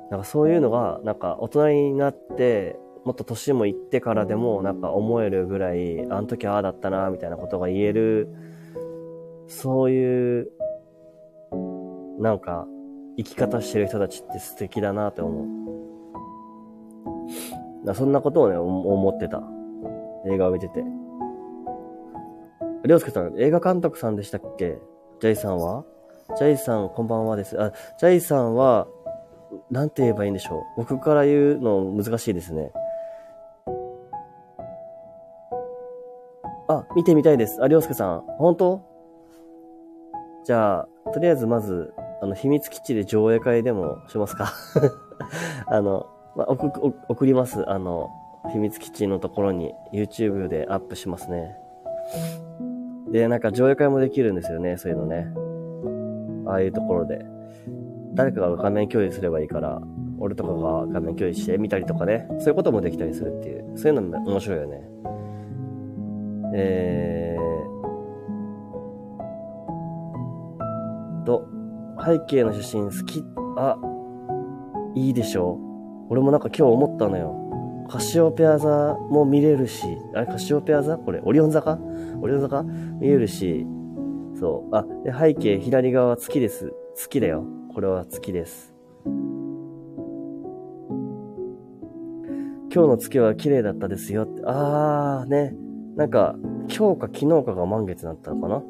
[0.09, 8.27] なんかそういうのが、なんか大人になって、もっと年もいってからでもなんか思えるぐらい、あの時ああだったな、みたいなことが言える、
[9.47, 10.51] そういう、
[12.19, 12.67] なんか、
[13.17, 15.45] 生き方してる人たちって素敵だなって思
[17.85, 17.95] う。
[17.95, 19.41] そんなことをね、思ってた。
[20.29, 20.83] 映画を見てて。
[22.85, 24.77] りょうすけさん、映画監督さんでしたっけ？
[25.19, 25.83] ジャイさんは？
[26.37, 27.59] ジャイさん、こんばんはです。
[27.61, 28.87] あ、ジャイさんは、
[29.71, 30.81] なんて言えばいいんでしょう。
[30.83, 32.71] 僕から言うの難しいですね。
[36.67, 37.63] あ、見てみたいです。
[37.63, 38.21] あ、りょうすけさん。
[38.37, 38.96] 本当？
[40.47, 44.53] じゃあ、とりあえずまず、あの、秘密基地で上映会でもしますか
[45.67, 46.07] あの、
[46.37, 47.69] まあ、送、ります。
[47.69, 48.09] あの、
[48.53, 51.57] 秘密基地のところに YouTube でアップしますね。
[53.11, 55.27] で、なんか上映会もできるんですよね、そういうのね。
[56.45, 57.25] ああいうところで。
[58.13, 59.81] 誰かが画面共有すればいいから、
[60.17, 64.89] 俺とかが画面共有してみたりとかね、そういうこともできたりするっていう、そういうのも面白いよね。
[66.53, 67.26] えー
[71.27, 71.45] と、
[72.03, 73.21] 背景の写真好き、
[73.57, 73.77] あ、
[74.95, 75.59] いいでしょ
[76.09, 77.35] 俺もなんか今日思ったのよ。
[77.89, 79.85] カシオペア座も見れるし、
[80.15, 80.97] あれカシオペア座？
[80.97, 81.77] これ、オリオン座か？
[82.21, 82.63] オリオン座か？
[82.63, 83.67] 見れるし、
[84.39, 84.75] そう。
[84.75, 86.73] あ、で、背景左側は月です。
[86.95, 87.43] 月だよ。
[87.73, 88.73] これは月です。
[92.73, 94.41] 今日の月は綺麗だったですよって。
[94.45, 95.55] あー、ね。
[95.95, 96.35] なんか、
[96.69, 98.63] 今日か昨日かが満月だったのかな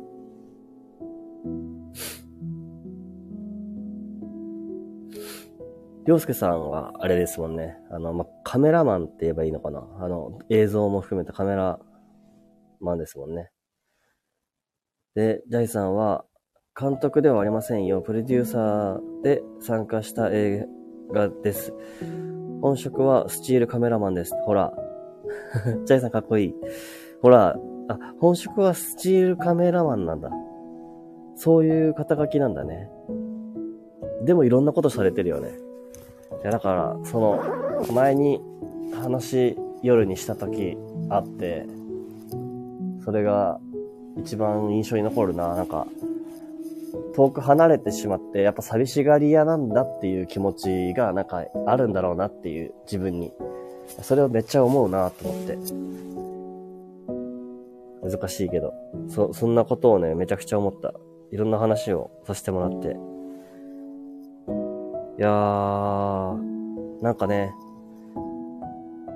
[6.08, 7.76] りょうすけさんは、あれですもんね。
[7.92, 11.80] あの、まカメラマンって言えばいいのかなあの、映像も含めたカメラ
[12.80, 13.52] マンですもんね。
[15.16, 16.24] で、ジャイさんは、
[16.80, 18.00] 監督ではありませんよ。
[18.00, 20.66] プロデューサーで参加した映
[21.12, 21.74] 画です。
[22.62, 24.34] 本職はスチールカメラマンです。
[24.46, 24.72] ほら。
[25.84, 26.56] ジャイさんかっこいい。
[27.22, 30.32] ほら、あ、本職はスチールカメラマンなんだ。
[31.36, 32.90] そういう肩書きなんだね。
[34.24, 35.67] でもいろんなことされてるよね。
[36.42, 38.42] いや、だから、その、前に
[38.94, 40.78] 話、夜にした時
[41.10, 41.66] あって、
[43.04, 43.60] それが
[44.18, 45.56] 一番印象に残るな。
[45.56, 45.88] なんか、
[47.16, 53.32] 遠く離れてしまって、やっぱ寂しがり屋なんだっていう気持ちが、なんか、あるんだろうなっていう、自分に。
[54.02, 55.58] それをめっちゃ思うなと思って。
[58.04, 58.74] 難しいけど。
[59.10, 60.94] そ、そんなことをね、めちゃくちゃ思った。
[61.32, 62.96] いろんな話をさせてもらって。
[65.18, 67.52] いやー、なんかね、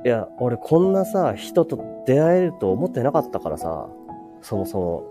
[0.03, 3.87] いや、俺こんなさ、人と出会えると思ってなかったからさ、
[4.41, 5.03] そもそも。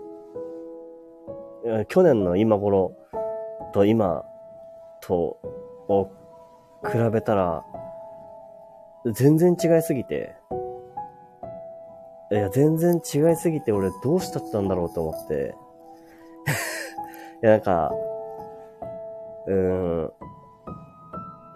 [1.87, 2.93] 去年の今頃
[3.73, 4.25] と今
[4.99, 5.39] と
[5.87, 6.11] を
[6.83, 7.63] 比べたら、
[9.13, 10.35] 全然違いすぎて、
[12.31, 15.55] いや、全然違いすぎて俺どうしちゃったんだろうと思って。
[17.43, 17.93] いや、なんか、
[19.47, 20.13] うーん、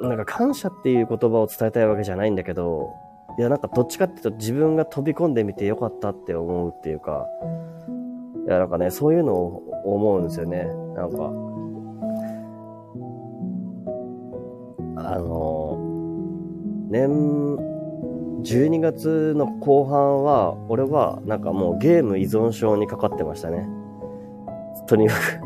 [0.09, 2.93] なんか感謝っていう言葉を伝えたいわけじゃないんだけど、
[3.37, 7.27] いやなんかどっちかっていうと自分が飛び込んでみてよかったって思うっていうか、
[8.47, 10.65] いやなんかね、そういうのを思うんですよね。
[10.95, 11.17] なんか、
[14.97, 15.77] あの、
[16.89, 17.57] 年、
[18.43, 23.67] 12月の後半は、俺はなんかもうゲーム依存症にかかってましたね。
[24.87, 25.41] とにかく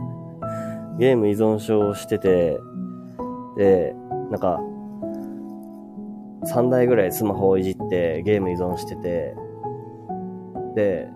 [1.00, 2.60] ゲーム依存症をしてて、
[3.58, 3.96] で、
[4.30, 4.60] なんか、
[6.46, 9.36] 3台ぐらいスマホをいじってゲーム依存してて、
[10.76, 11.10] で、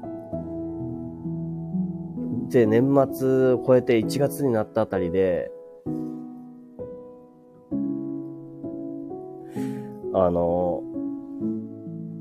[2.54, 5.52] て年末を超えて1月になったあたりで、
[10.13, 10.84] あの、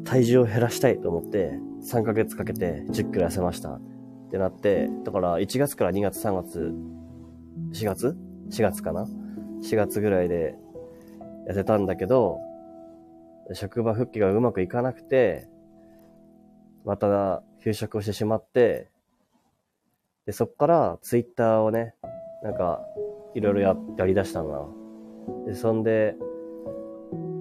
[0.04, 1.52] 体重を減らしたいと思って、
[1.82, 3.80] 3ヶ月かけて10キロ痩せましたっ
[4.30, 6.74] てなって、だから1月から2月、3月、
[7.74, 8.16] 4月
[8.50, 9.06] ?4 月かな
[9.62, 10.56] ?4 月ぐらいで
[11.48, 12.38] 痩せたんだけど、
[13.52, 15.48] 職場復帰がうまくいかなくて、
[16.84, 18.90] また休職をしてしまって、
[20.26, 21.94] で、そっからツイッターをね、
[22.42, 22.80] なんか、
[23.34, 24.74] いろいろや、やり出したの
[25.44, 25.46] な。
[25.46, 26.14] で、そんで、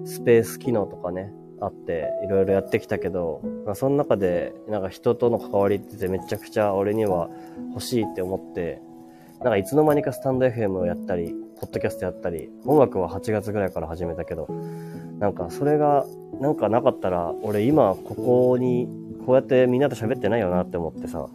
[0.04, 7.30] スペース機能とかね、あって、いろいろやってきたけど、まあ、その中で、なんか人との関わりってめちゃくちゃ俺には
[7.70, 8.80] 欲しいって思って、
[9.40, 14.48] なんかいつの間にかスタンド FM をやったり、ポッドキャストやったり、音楽は8月ぐらいから始めたけど、
[15.20, 16.04] なんかそれが、
[16.40, 18.88] なんかなかったら、俺今ここに、
[19.24, 21.28] こうやってみんなと喋ってないよなって思ってさ、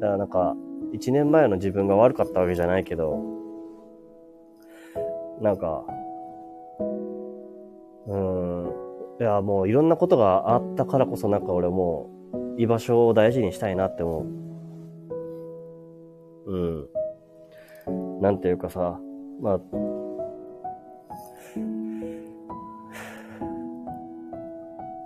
[0.00, 0.54] だからなんか、
[0.92, 3.18] 1年前の自分が悪かったわけじゃないけど、
[5.40, 5.82] なんか、
[8.06, 8.70] うーん、
[9.18, 12.10] いや、もういろんなことがあったからこそなんか俺も
[12.58, 14.26] う居場所を大事にしたいなって思
[16.46, 16.52] う。
[16.52, 18.20] うん。
[18.20, 19.00] なんていうかさ、
[19.40, 19.60] まあ、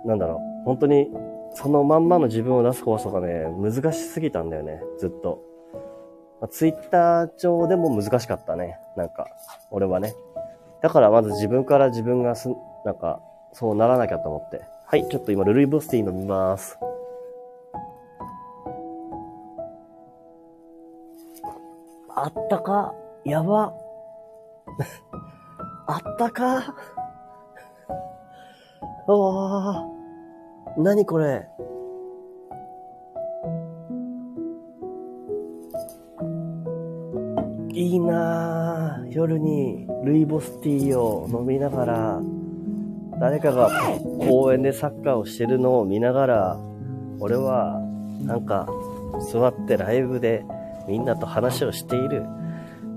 [0.05, 1.11] なんだろう、本当に
[1.53, 5.41] そのまんまの自分を出す怖さがね、難しすぎたんだよね、ずっと。
[6.39, 9.27] まあ、ツイッター上でも難しかったね、なんか、
[9.69, 10.15] 俺はね。
[10.81, 12.49] だからまず自分から自分がす、
[12.85, 13.21] なんか、
[13.53, 14.61] そうならなきゃと思って。
[14.85, 16.79] はい、ちょっと今、ルルイボスティー飲みます。
[22.13, 23.73] あったかやば。
[25.87, 26.75] あったか
[29.07, 30.81] おー。
[30.81, 31.47] なにこれ
[37.73, 39.11] いいなぁ。
[39.11, 42.21] 夜にルイボスティーを飲みながら、
[43.19, 43.69] 誰かが
[44.19, 46.57] 公園でサッカーをしてるのを見ながら、
[47.19, 47.77] 俺は
[48.21, 48.69] なんか
[49.31, 50.45] 座ってライブで
[50.87, 52.25] みんなと話をしている。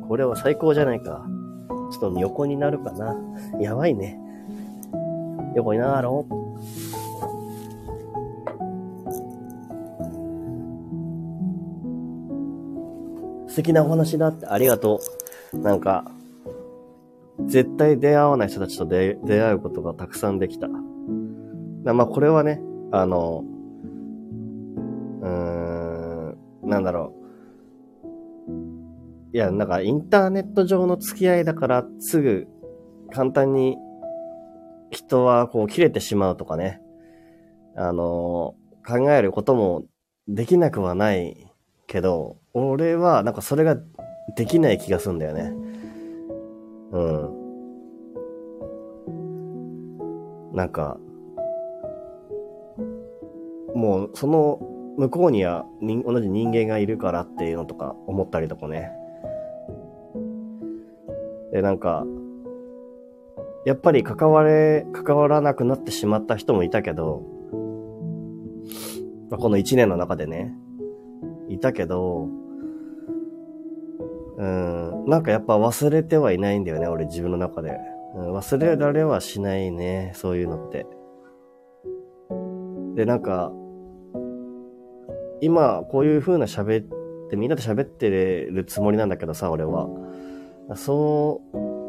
[0.09, 1.27] これは最高じゃないか。
[1.95, 3.17] ちょっと横になるかな。
[3.61, 4.19] やばいね。
[5.55, 6.35] 横になろう。
[13.49, 15.01] 素敵なお話だってありがと
[15.53, 15.59] う。
[15.59, 16.11] なんか、
[17.47, 20.67] 絶対出会わない人たちと出会うことがたくさんできた。
[20.67, 23.45] まあこれはね、あの、
[25.21, 27.24] うーん、なんだろう。
[29.35, 32.47] いや、なんかインターネット上の付き合いだからすぐ
[33.13, 33.77] 簡単に
[34.93, 36.81] 人はこう切れてしまうとかね。
[37.77, 38.55] あの、
[38.87, 39.87] 考えることも
[40.29, 41.53] できなくはない
[41.89, 43.77] けど、俺はなんかそれが
[44.37, 45.53] できない気がするんだよね。
[46.93, 47.01] う
[50.53, 50.55] ん。
[50.55, 50.97] なんか、
[53.75, 54.61] もうその
[54.97, 58.93] 向こうには同じ人間がいるからっていうのとか思ったりとかね。
[61.55, 62.05] で、なんか、
[63.65, 67.23] やっぱり関われ、関わらなくなってしまった人もいたけど、
[69.31, 70.53] まあ、この一年の中でね、
[71.49, 72.29] いたけど、
[74.37, 77.79] うん、なんかやっぱ忘れてはいないんだよね、俺自分の中で。
[78.17, 80.87] うん、忘れられはしないね、そういうのって。
[82.97, 83.53] で、なんか、
[85.41, 90.04] 今、こういう風な喋って、みんなで喋ってるつもりなんだけどさ、俺は。
[90.75, 91.43] そ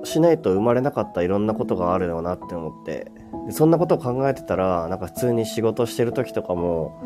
[0.03, 3.11] うしないと生まれなかったいろんなことがあるよなって思って。
[3.49, 6.99] そんなことを考えてたら、なんか普通に仕事してる時とかも、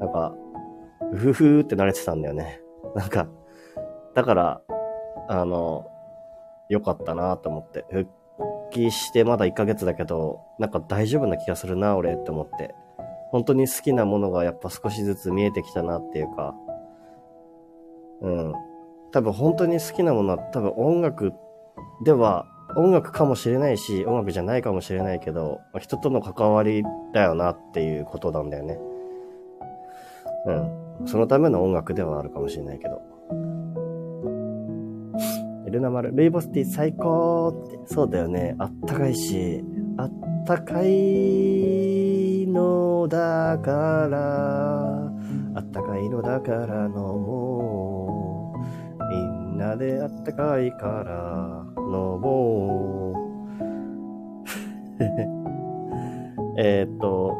[0.00, 0.34] なんか、
[1.12, 2.60] うふふって慣れてたんだよね。
[2.94, 3.28] なんか、
[4.14, 4.62] だから、
[5.28, 5.86] あの、
[6.68, 7.84] 良かったなと思って。
[7.90, 8.10] 復
[8.70, 12.74] 帰してまだ1ヶ月だけど、なんか大丈夫な気がするな、俺って思って。
[13.30, 16.54] 本当に好きなものがやっぱ少しずつ見えてきたなっていうか、
[18.20, 18.54] うん。
[19.12, 21.32] 多分本当に好きなものは多分音楽
[22.04, 22.46] では、
[22.76, 26.82] 音楽かもしれないし、音楽じゃないかもしれないけど、人との関わり
[27.14, 28.78] だよなっていうことなんだよね。
[30.46, 30.52] う
[31.04, 31.06] ん。
[31.06, 33.00] そのための音楽ではあるかもしれないけど。
[35.70, 37.78] ルナ丸、ルイボスティー最高って。
[37.86, 38.54] そうだよね。
[38.58, 39.62] あったかいし、
[39.96, 40.12] あっ
[40.46, 45.12] たかいのだから、
[45.54, 48.07] あったかいのだから飲もう。
[49.76, 53.18] みんなであったかいから飲もう。
[56.60, 57.36] えっと、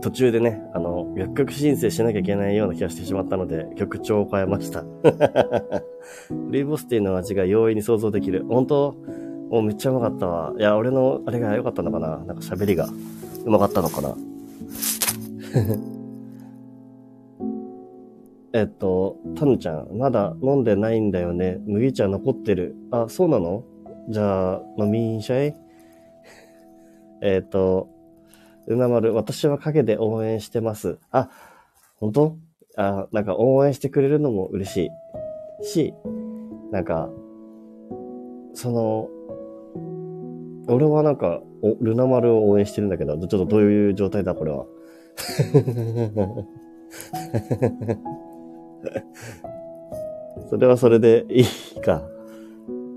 [0.00, 4.84] 途中でね、あの、の、楽曲申請しなきゃいけないような気がしてしまったので、曲調を変えました。
[6.50, 8.44] ルイボスティーの味が容易に想像できる。
[8.48, 8.94] 本当？
[9.50, 10.54] もうめっちゃうまかったわ。
[10.58, 12.88] いや、俺の、あれが良かったのかななんか喋りが
[13.44, 14.14] うまかったのかな
[18.58, 21.60] えっと、タヌちゃん、まだ飲んでないんだよね。
[21.64, 22.74] 麦茶残ってる。
[22.90, 23.62] あ、そうなの？
[24.08, 25.54] じゃあ、飲みんしゃい？
[27.22, 27.88] えっと、
[28.66, 30.98] うなまる、私は陰で応援してます。
[31.12, 31.30] あ、
[32.00, 32.36] 本当？
[32.76, 34.90] あ、なんか応援してくれるのも嬉し
[35.62, 35.64] い。
[35.64, 35.94] し、
[36.72, 37.08] なんか、
[38.54, 39.08] その、
[40.68, 44.66] 俺はなんか、お、ルナ丸を応援してるんだけど、ちょっとどういう状態だ、これは？
[50.50, 52.02] それはそれでいいか。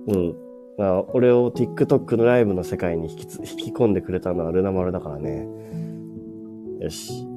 [0.07, 0.36] うん。
[0.77, 3.27] まあ、俺を TikTok のライブの世界に引き引
[3.57, 5.47] き込んでくれたのはルナ丸だからね。
[6.79, 7.27] よし。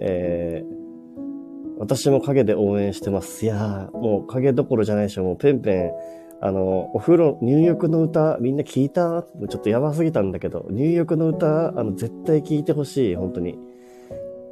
[0.00, 3.44] えー、私も影で応援してます。
[3.44, 5.24] いやー、もう影どころじゃないでしょ。
[5.24, 5.92] もうペンペン、
[6.40, 9.22] あの、お風呂、入浴の歌、みんな聞いた？
[9.48, 13.58] ちょっとやばすぎたんだけど、入浴の歌、あの、絶対聞いてほしい、本当に。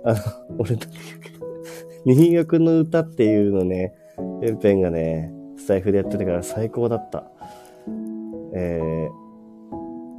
[0.05, 0.19] あの、
[0.59, 0.79] 俺の
[2.05, 3.95] 入浴の歌っていうのね、
[4.41, 7.25] ペンペンがね、スタイフでやってたから最高だった。
[8.55, 9.09] え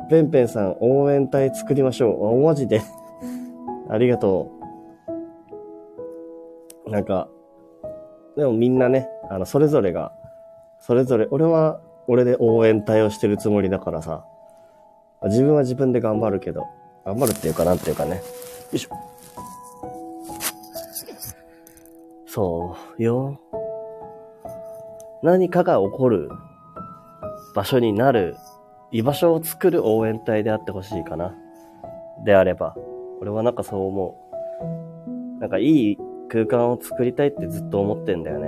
[0.03, 2.43] ー、ペンペンさん応援隊作りましょう。
[2.43, 2.81] あ、マジで
[3.89, 4.51] ありがと
[6.85, 6.91] う。
[6.91, 7.29] なんか、
[8.35, 10.13] でもみんなね、あの、それぞれが
[10.81, 14.25] それぞれ、俺は俺で応援隊をしてるつもりだからさ、
[15.23, 16.65] 自分は自分で頑張るけど、
[17.05, 18.15] 頑張るっていうかなんていうかね。
[18.15, 18.21] よ
[18.73, 19.20] いしょ。
[22.33, 23.37] そうよ。
[25.21, 26.29] 何かが起こる
[27.53, 28.37] 場所になる、
[28.89, 31.35] 居場所を作る応援隊であってほしいかな。
[32.23, 32.73] であれば。
[33.19, 34.17] 俺はなんかそう思
[35.37, 35.39] う。
[35.41, 35.97] なんかいい
[36.29, 38.47] 空間を作りたいってずっと思ってんだよね。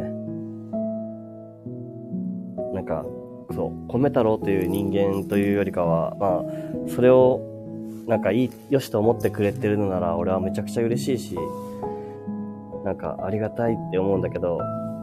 [2.74, 3.06] なんか、
[3.54, 7.42] そう、米太郎という人間というよりかは、まあ、それを、
[8.08, 11.38] なんかいい、よしと思ってくれてるのなら、俺はめちゃくちゃ嬉しいし、
[12.84, 14.60] なんかありがたいって思うんだけど、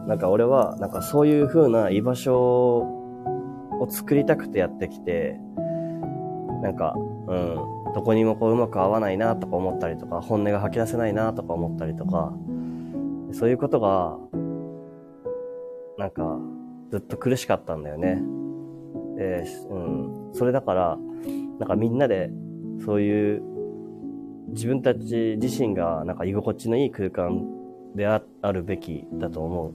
[0.07, 5.39] なんか俺は、なんかそういう風な居場所を作りたくてやってきて、
[6.61, 7.55] なんか、うん、
[7.93, 12.33] どこにもこううまく合わないなとか思ったりとか、本音が吐き出せないなとか思ったりとか、
[13.33, 14.17] そういうことが、
[15.97, 16.39] なんか、
[16.91, 18.21] ずっと苦しかったんだよね。
[19.17, 20.29] で、うん。
[20.33, 20.97] それだから、
[21.59, 22.31] なんかみんなで、
[22.85, 23.43] そういう、
[24.49, 27.45] 自分たち自身がなんか居心地のいい空間
[27.95, 28.21] であ
[28.51, 29.73] るべきだと思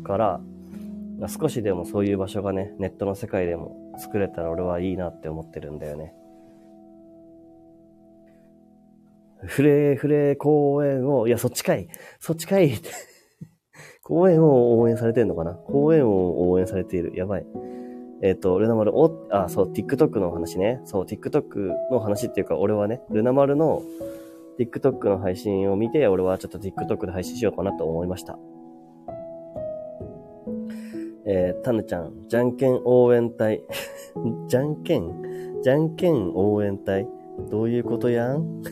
[0.00, 0.40] うから、
[1.28, 6.14] 少しでもそういう場所がね、ネットの世界でも作れたら俺はいいなって思ってるんだよね。
[9.44, 11.88] フレーフレー公園を、いや、そっちかい
[12.20, 12.72] そっちかい
[14.02, 15.52] 公演を応援されてるのかな？
[15.52, 17.12] 公演を応援されている。
[17.16, 17.46] やばい。
[18.22, 20.80] えっ、ー、と、ルナマル、お、あ、そう、TikTok の話ね。
[20.84, 23.82] そう、TikTok の話っていうか、俺はね、ルナマルの
[24.58, 28.38] TikTok の配信を見て、俺はちょっと TikTok で配信しようかなと思いました。
[31.28, 33.62] えー、タヌちゃん、じゃんけん応援隊。
[34.48, 35.60] じゃんけん？
[35.62, 37.08] じゃんけん応援隊？
[37.50, 38.62] どういうことやん？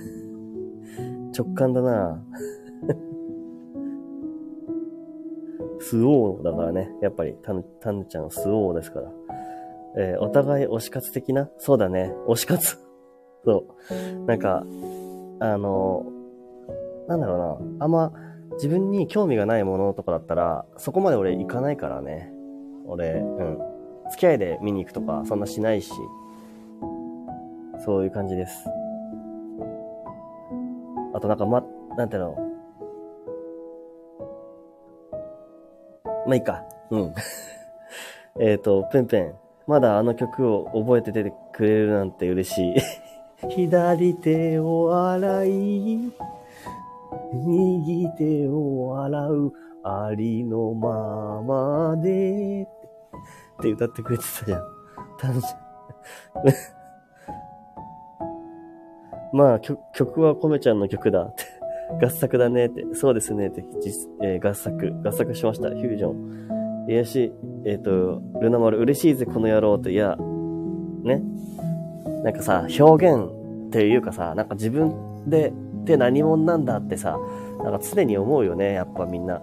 [1.37, 2.25] 直感だな
[5.81, 6.91] スオーだからね。
[7.03, 9.11] やっぱり、タヌ、タヌちゃんスオーですから。
[9.97, 11.51] えー、お互い推し活的な？
[11.59, 12.15] そうだね。
[12.29, 12.79] 推し活。
[13.45, 14.27] そう。
[14.27, 14.65] なんか、
[15.41, 16.07] あの、
[17.09, 17.85] なんだろうな。
[17.85, 18.13] あんま、
[18.55, 22.33] 自分に興味がないものとかだったら、そこまで俺行かないからね。
[22.87, 23.59] 俺、うん。
[24.11, 25.93] 付き合いで見に行くとか、そんなしないし。
[27.85, 28.69] そういう感じです。
[31.15, 31.63] あとなんかま、
[31.97, 32.37] なんていうの、
[36.27, 36.65] まあいいか。
[36.91, 37.15] うん。
[38.41, 39.35] えっと、ペンペン。
[39.67, 42.75] まだあの曲を覚えて出てくれるなんて嬉しい。
[43.49, 46.13] 左手を洗い、
[47.33, 54.63] 右手を洗う、ありのままで、って歌ってくれてたじゃん。
[55.23, 55.47] 楽しい。
[59.37, 61.45] まあ、曲はコメちゃんの曲だって。
[62.01, 65.69] 合作だねって、そうですねって、実えー、合作、合作しました。
[65.69, 66.89] フュージョン。
[66.89, 67.33] いやし、
[67.65, 70.17] えっ、ー、と、ルナ丸嬉しいぜ、この野郎って、いや、
[71.03, 71.23] ね。
[72.25, 73.31] なんかさ、表現
[73.67, 75.53] っていうかさ、なんか自分で、
[75.83, 77.19] って何者なんだってさ、
[77.63, 79.41] なんか常に思うよね、やっぱみんな。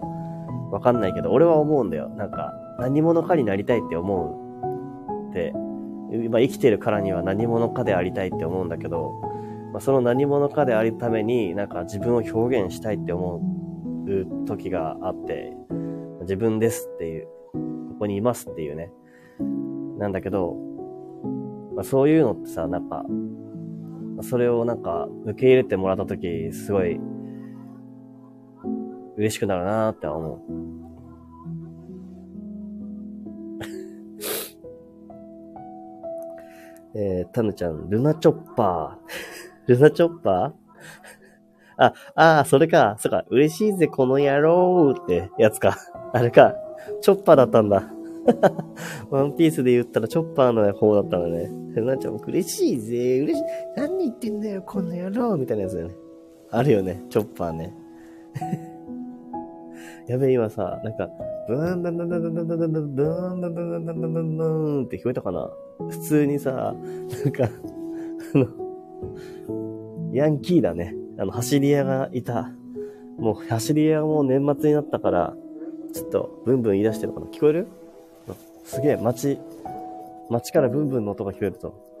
[0.72, 2.08] わかんないけど、俺は思うんだよ。
[2.08, 4.40] なんか、何者かになりたいって思
[5.28, 5.52] うって、
[6.24, 9.12] 今生きてるからには何者かでありたいって思うんだけど、
[9.72, 13.40] まあ、その何者かであるために、なんか自分を表現したいって思
[14.06, 15.54] う時があって、
[16.22, 17.26] 自分ですっていう、
[17.90, 18.90] ここにいますっていうね。
[19.98, 20.56] なんだけど、
[21.74, 23.04] まあ、そういうのってさ、なんか、
[24.22, 27.00] それをなんか受け入れてもらった時、すごい
[29.16, 30.40] 嬉しくなるなーって思う。
[36.98, 39.68] えー、タヌちゃん、ルナチョッパー。
[39.68, 41.82] ルナチョッパー？
[41.84, 42.96] あ、ああ、それか。
[42.98, 43.24] そっか。
[43.28, 45.76] 嬉しいぜ、この野郎ってやつか。
[46.12, 46.54] あれか。
[47.00, 47.90] チョッパーだったんだ。
[49.10, 51.50] ワンピースで言ったらチョッパーの方だったのね。
[51.74, 53.44] ルナちゃん、嬉しいぜ、嬉しい。
[53.76, 55.94] 何言ってんだよ、この野郎みたいなやつだよね。
[56.50, 57.74] あるよね、チョッパーね。
[60.06, 61.08] やべえ、今さ、なんか、
[61.48, 63.08] ブーン、ブーン、ブーン、ブーン、ブーン、ブーン、ブーン、ブーン、ブー
[63.38, 65.50] ン、ブーン、ブーン、ブーン、ブーン、ブーンって聞こえたかな？
[65.88, 66.74] 普通にさ、
[67.24, 67.44] なんか、
[68.34, 68.46] あの、
[70.12, 70.94] ヤンキーだね。
[71.18, 72.52] あの、走り屋がいた。
[73.18, 75.34] もう、走り屋も年末になったから、
[75.92, 77.68] ちょっと、ブンブン言い出してるのかな聞こえる？
[78.64, 79.38] すげえ、街、
[80.30, 81.92] 街からブンブンの音が聞こえると。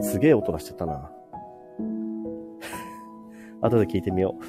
[0.00, 1.10] すげえ音がしてたな。
[3.60, 4.42] 後で聞いてみよう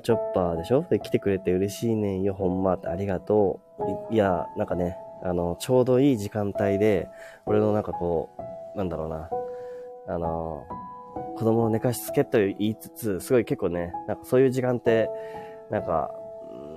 [0.00, 0.84] チョッパーでしょ？
[0.88, 4.14] で、来てくれて嬉しいねんよ、ほんまってありがとう。
[4.14, 7.08] いや、なんかね、あの、ちょうどいい時間帯で、
[7.46, 8.30] 俺のなんかこ
[8.74, 9.28] う、なんだろうな、
[10.08, 10.64] あの、
[11.36, 15.10] 子供を寝かしつけと言いつつ、すごい結構ね、なんかそういう時間って、
[15.70, 16.10] なんか、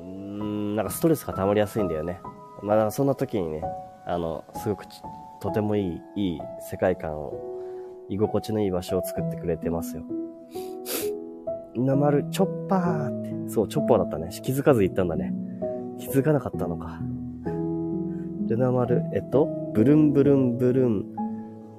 [0.04, 2.20] んなんかストレスが溜まりやすいんだよね。
[2.62, 3.62] まあ、だからそんな時にね、
[4.06, 4.86] あの、すごく
[5.40, 7.34] とてもいい、いい世界観を、
[8.10, 10.04] 居心地のいい場所を作ってくれてますよ。
[11.76, 13.34] なまる、チョッパーって。
[13.50, 14.30] そう、チョッパーだったね。
[14.44, 15.34] 気づかず言ったんだね。
[15.98, 17.00] 気づかなかったのか。
[18.48, 21.06] ルナマル、えっと、ブルンブルンブルン、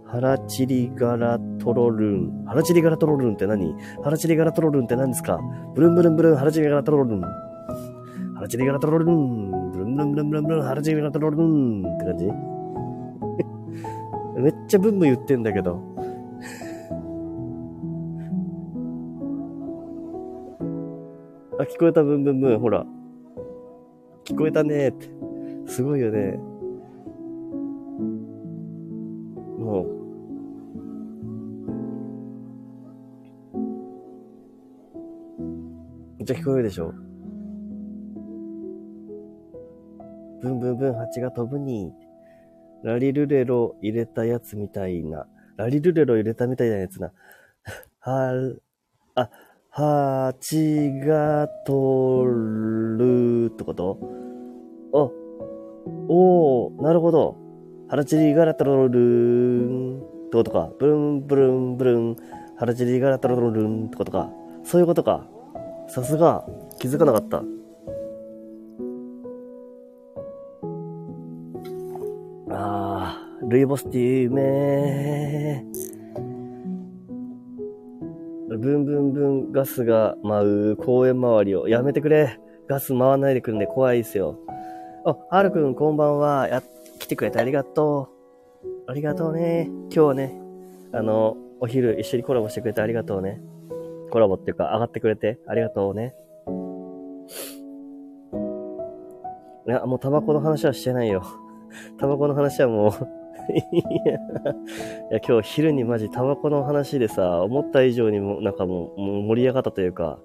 [0.07, 2.45] ハラチリガラトロルン。
[2.47, 3.75] ハラチリガラトロルンって何？
[4.03, 5.39] ハラチリガラトロルンって何ですか？
[5.75, 7.21] ブルンブルンブルン、ハラチリガラトロルン。
[7.21, 7.29] ハ
[8.41, 9.71] ラチリガラトロルン。
[9.73, 11.83] ブルンブルンブルンブルンブルン、ハラチリガラトロルン。
[11.87, 12.27] って感じ
[14.41, 15.81] めっちゃブンブン言ってんだけど。
[21.65, 22.85] 聞こえたブンブンブン、ほら。
[24.25, 25.09] 聞こえたねって。
[25.67, 26.33] すごいよね。
[29.59, 29.87] もう。
[36.19, 36.93] めっちゃ聞こえるでしょ
[40.43, 41.93] ブンブンブン蜂が飛ぶに。
[42.83, 45.27] ラリルレロ入れたやつみたいな。
[45.57, 47.13] ラリルレロ入れたみたいなやつな。
[48.01, 48.55] は、
[49.15, 49.31] あ、
[49.77, 53.99] 蜂が取るってこと？
[54.95, 55.11] あ、
[56.09, 57.37] おー、なるほど。
[57.89, 60.71] ハラチリガラトロルンってことか。
[60.79, 62.17] ブルンブルンブルン。
[62.57, 64.31] ハラチリガラトロルンってことか。
[64.63, 65.27] そういうことか。
[65.89, 66.47] さすが、
[66.79, 67.43] 気づかなかった。
[72.51, 75.94] あー、ルイボスティーうめー。
[78.57, 82.39] ブンブンブンガスが舞う公園周りをやめてくれ。
[82.69, 84.39] ガス回らないでくるんで怖いですよ。
[85.05, 86.49] あ、はるくんこんばんは。
[86.49, 86.63] や、
[86.99, 88.11] 来てくれてありがと
[88.87, 88.91] う。
[88.91, 89.69] ありがとうね。
[89.69, 90.41] 今日はね、
[90.93, 93.41] あの、お昼一緒にコラボしてくれてありがとうね。
[94.11, 96.15] コラボっていうか上がってくれてありがとうね。
[99.67, 101.23] いや、もうタバコの話はしてないよ。
[101.99, 110.19] タバコの話はもう いや、今日昼にマジタバコの話でさ、思った以上にもなんかもう盛り上がったというか、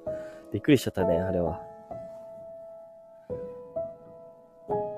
[0.51, 1.61] びっくりしちゃったね、あれは。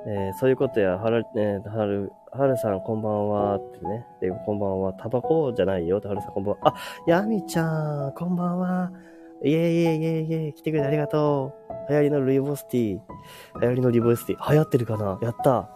[0.08, 4.06] えー、そういうことや、はる、ね、はる、はるさんこんばんはってね。
[4.20, 4.94] で、こんばんは。
[4.94, 6.02] タバコじゃないよ。
[6.04, 6.70] はるさんこんばんは。
[6.70, 8.92] あ、やみちゃん、こんばんは。
[9.44, 11.72] イェイイェイイェイイェイ、来てくれてありがとう。
[11.90, 13.62] 流行りのルイボスティー。
[13.62, 14.52] 流行りのリボスティー。
[14.52, 15.20] 流行ってるかな？
[15.22, 15.70] やった。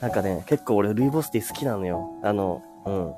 [0.00, 2.10] なんかね、結構俺ルイボスティー好きなのよ。
[2.22, 3.14] あの、うん。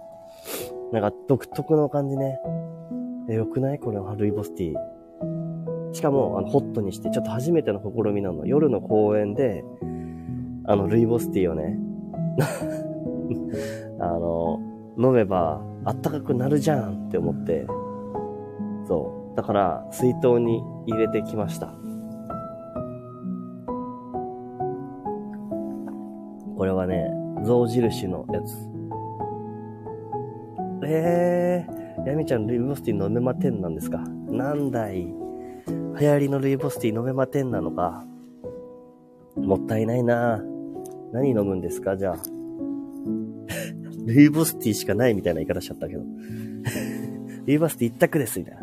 [0.92, 2.40] なんか独特の感じね。
[3.28, 3.78] え、よくない？
[3.78, 5.94] これはルイボスティー。
[5.94, 8.46] しかも、あの、ホットにして、ちょっと初めての試みなの。
[8.46, 9.62] 夜の公園で、
[10.64, 11.78] あの、ルイボスティーをね、
[14.00, 14.60] あの、
[14.98, 17.66] 飲めば、あったかくなるじゃんって思って、
[18.86, 19.36] そう。
[19.36, 21.74] だから、水筒に入れてきました。
[27.50, 28.54] 象印のやつ。
[30.86, 33.98] えー、ヤミちゃんルイボスティー飲めまてんなんですか？
[34.28, 35.00] なんだい。
[35.02, 38.04] 流行りのルイボスティー飲めまてんなのか？
[39.36, 40.40] もったいないな
[41.12, 41.96] 何飲むんですか？
[41.96, 42.16] じゃあ。
[44.06, 46.02] ルイボスティーしかないみたいな言い方しちゃったけど。
[47.46, 48.60] ルイボスティー一択です、みたいな。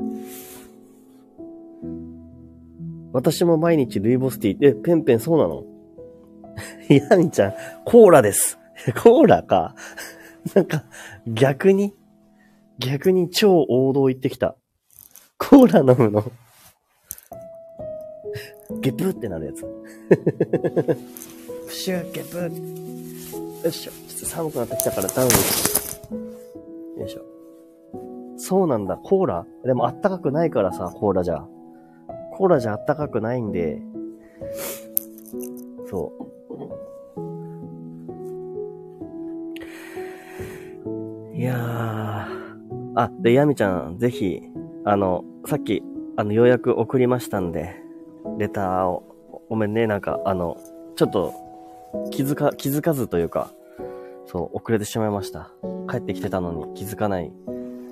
[3.11, 5.63] 私も毎日ルイボスティー、え、ペンペンそうなの？
[7.11, 8.57] ヤミちゃん、コーラです。
[9.01, 9.75] コーラか。
[10.55, 10.85] なんか、
[11.27, 11.93] 逆に、
[12.79, 14.55] 逆に超王道行ってきた。
[15.37, 16.23] コーラ飲むの。
[18.81, 19.65] ゲプってなるやつ。
[21.67, 22.37] プシューゲプ
[23.63, 23.91] よいしょ。
[23.91, 25.29] ちょっと寒くなってきたからダウン。
[26.99, 27.25] よいしょ。
[28.37, 28.97] そうなんだ。
[28.97, 29.45] コーラ？
[29.65, 31.45] でもあったかくないからさ、コーラじゃ。
[32.33, 33.81] コーラじゃあったかくないんで、
[35.89, 36.36] そう。
[41.37, 42.99] いやー。
[42.99, 44.41] あ、で、ヤミちゃん、ぜひ、
[44.85, 45.83] あの、さっき、
[46.15, 47.75] あの、ようやく送りましたんで、
[48.39, 49.03] レターを、
[49.47, 50.57] ごめんね、なんか、あの、
[50.95, 51.33] ちょっと、
[52.09, 53.51] 気づか、気づかずというか、
[54.25, 55.51] そう、遅れてしまいました。
[55.87, 57.31] 帰ってきてたのに気づかない、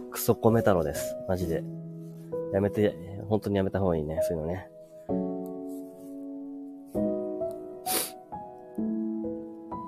[0.09, 1.15] クソコメ太郎です。
[1.27, 1.63] マジで。
[2.51, 2.97] やめて、
[3.29, 4.69] 本当にやめた方がいいね、そういうのね。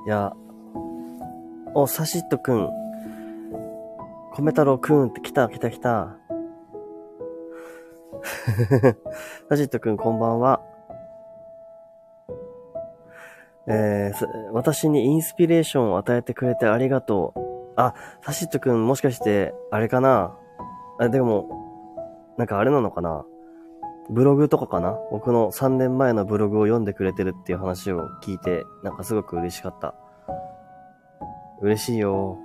[0.05, 0.31] いや、
[1.73, 2.86] お、サシットくん。
[4.39, 6.15] 米太郎くんって来た来た来た。
[9.49, 10.61] サシットくんこんばんは。
[13.65, 17.39] えー、私にインスピレーションを与えてくれてありがとう。
[17.77, 20.37] あ、サシットくんもしかして、あれかな？
[20.99, 21.49] あ、でも、
[22.37, 23.25] なんかあれなのかな？
[24.09, 24.99] ブログとかかな？
[25.09, 29.95] 僕の3年前のブログを読んでくれてるっていう話を聞いて、なんかすごく嬉しかった。
[31.59, 32.37] 嬉しいよ。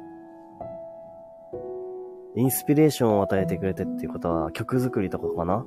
[2.35, 5.67] インスピレーションを与えてくれてっていうことは曲作りとかかな？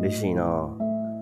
[0.00, 0.76] 嬉しいな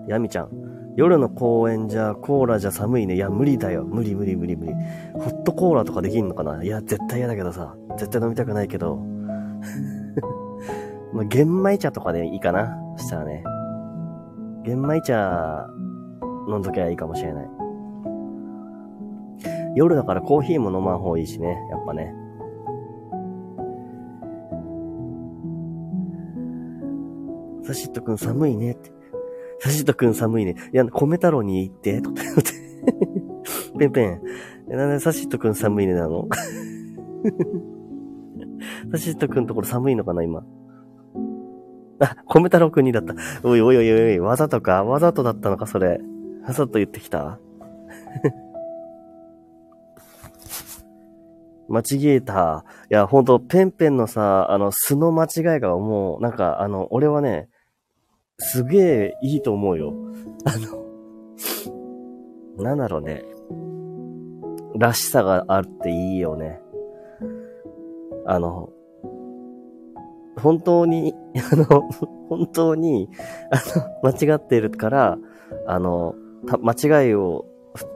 [0.07, 0.49] ヤミちゃん。
[0.95, 3.15] 夜の公園じゃコーラじゃ寒いね。
[3.15, 3.83] いや、無理だよ。
[3.83, 4.73] 無理無理無理無理。
[5.13, 6.63] ホットコーラとかできんのかな？
[6.63, 7.75] いや、絶対嫌だけどさ。
[7.97, 8.97] 絶対飲みたくないけど。
[11.13, 12.75] まあ、玄米茶とかでいいかな？
[12.97, 13.43] そしたらね。
[14.63, 15.67] 玄米茶
[16.47, 17.49] 飲んどきゃいいかもしれない。
[19.75, 21.55] 夜だからコーヒーも飲まん方がいいしね。
[21.69, 22.15] やっぱね。
[27.73, 28.91] サシットくん寒いねって。
[29.59, 30.55] サシットくん寒いね。
[30.71, 32.51] いや、米太郎に行って、とか言って。
[33.79, 34.21] ペンペン。
[34.67, 36.27] なんでサシットくん寒いねなの？
[38.91, 40.45] サシットくんところ寒いのかな、今？
[41.99, 43.15] あ、米太郎くんにだった。
[43.43, 44.83] おいおいおいおい、わざとか？
[44.83, 45.99] わざとだったのか、それ。
[46.45, 47.39] わざと言ってきた？
[51.69, 52.65] 間違えた。
[52.91, 57.49] いや、ほんと、ペンペンのさ、あの、素の間違いがもう、なんか、あの、俺はね、
[58.43, 59.93] すげえいいと思うよ。
[60.45, 60.53] あ
[62.57, 63.23] の、なんだろうね。
[64.77, 66.59] らしさがあっていいよね。
[68.25, 68.69] あの、
[70.37, 71.13] 本当に、
[71.51, 71.65] あの、
[72.29, 73.09] 本当に、
[73.49, 73.57] あ
[74.03, 75.17] の、間違ってるから、
[75.65, 76.15] あの、
[76.61, 77.45] 間違いを、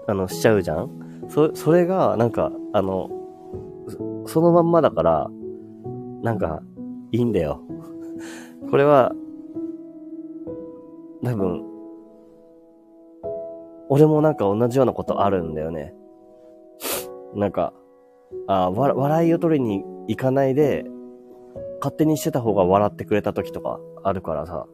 [0.08, 0.90] あの、しちゃうじゃん？
[1.28, 3.10] そ、それが、なんか、あの、
[4.26, 5.30] そのまんまだから、
[6.24, 6.62] なんか、
[7.12, 7.62] いいんだよ。
[8.70, 9.14] これは、
[11.24, 11.64] 多分、
[13.90, 15.94] 俺もなんか同じようなことあるんだよね。
[17.36, 17.74] なんか、
[18.48, 20.86] あわ、笑いを取りに行かないで、
[21.80, 24.66] 勝手にしてた方が笑ってくれた時とかあるからさ。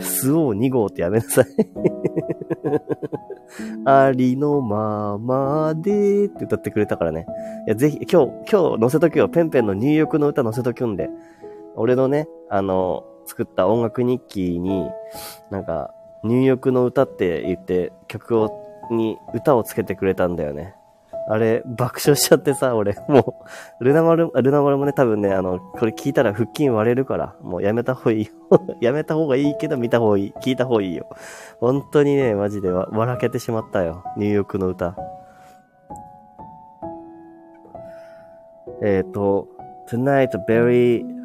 [0.00, 1.46] スオー2号ってやめなさい
[3.86, 7.26] ありのままでって歌ってくれたからね。
[7.66, 9.28] いや、ぜひ、今日、今日載せとくよ。
[9.28, 11.08] ペンペンの入浴の歌載せとくんで。
[11.74, 14.90] 俺のね、あの、作った音楽日記に、
[15.50, 18.50] なんか、入浴の歌って言って曲を、
[18.90, 20.74] に歌をつけてくれたんだよね。
[21.30, 23.42] あれ、爆笑しちゃってさ、俺、も
[23.80, 28.32] う、ルナ丸、ルナ丸もね、多分ね、あの、これ聞いたら腹筋割れるから、もうやめた方がいいよ。
[28.82, 30.34] やめた方がいいけど見た方がいい。
[30.42, 31.06] 聞いた方がいいよ。
[31.58, 34.04] 本当にね、マジでわ笑けてしまったよ。
[34.18, 34.94] ニューヨークの歌。
[38.82, 39.48] えっ、ー、と、
[39.88, 41.21] tonight very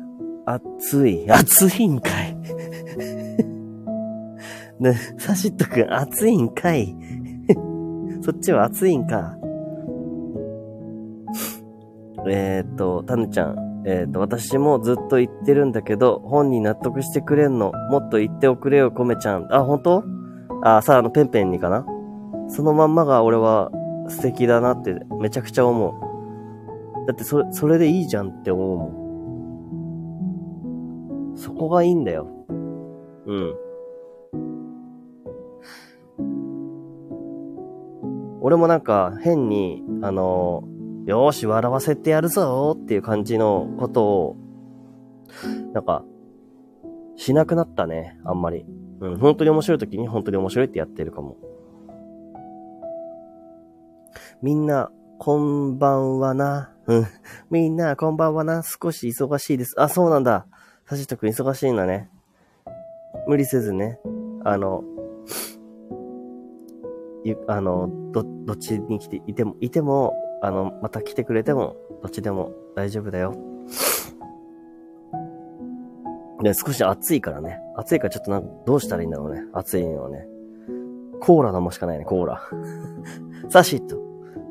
[0.50, 1.30] 暑い。
[1.30, 2.34] 暑いんかい。
[4.80, 6.96] ね、サシットくん暑いんかい。
[8.24, 9.38] そっちは暑いんか。
[12.30, 13.84] えっ、と、タヌちゃん。
[13.86, 17.74] えっ、ー、と、私もずっと言ってるんだけど、本に納得してくれんの。
[17.92, 19.54] もっと言っておくれよ、コメちゃん。
[19.54, 20.06] あ、本当？
[20.64, 21.86] あ、さあ、あの、ペンペンにかな
[22.48, 23.70] そのまんまが俺は
[24.08, 25.94] 素敵だなってめちゃくちゃ思う。
[27.06, 29.07] だってそれ、それでいいじゃんって思うもん。
[31.38, 32.28] そこがいいんだよ。
[33.26, 33.56] うん。
[38.42, 40.64] 俺もなんか変に、あの、
[41.06, 44.38] よーし、笑わせてやるぞっていう感じのことを、
[45.74, 46.04] なんか、
[47.16, 48.66] しなくなったね、あんまり。
[49.00, 51.38] うん、本当に面白い時に本当に面白いってやってるかも。
[54.42, 56.74] みんな、こんばんはな。
[56.88, 57.06] うん。
[57.50, 58.64] みんな、こんばんはな。
[58.64, 59.76] 少し忙しいです。
[59.78, 60.48] あ、そうなんだ。
[60.90, 62.10] さしとくん忙しいんだね。
[63.28, 64.00] 無理せずね。
[64.46, 64.86] あの、
[67.26, 73.36] ゆ、あの、ど、どっちに来ていても、いても、あの、また来てくれても、どっちでも大丈夫だよ。
[76.42, 77.60] で、少し暑いからね。
[77.76, 79.44] 暑いからちょっとなんか、どうしたらいいんだろうね。
[79.52, 80.26] 暑いのはね。
[81.20, 82.42] コーラ飲むしかないね、コーラ。
[83.50, 83.98] サシット、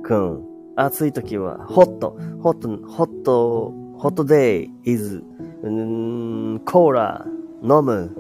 [0.02, 0.44] くん。
[0.76, 5.22] 暑い時は、ホット、ホット、ホット、ホットデイ is,
[6.64, 7.26] コーラ、
[7.62, 8.14] 飲む。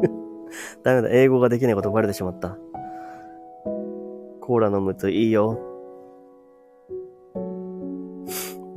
[0.84, 2.58] ダメだ、英語ができないことバレてしまった。
[4.40, 5.58] コーラ飲むといいよ。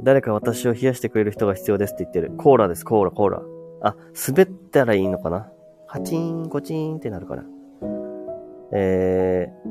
[0.01, 2.31] 誰か私を冷やしてくれる人が必要ですって言ってる。
[2.37, 3.41] コーラです、コーラ、コーラ。
[3.81, 3.95] あ、
[4.29, 5.51] 滑ったらいいのかな
[5.87, 7.43] カチン、コチンってなるから。
[8.71, 9.69] えー、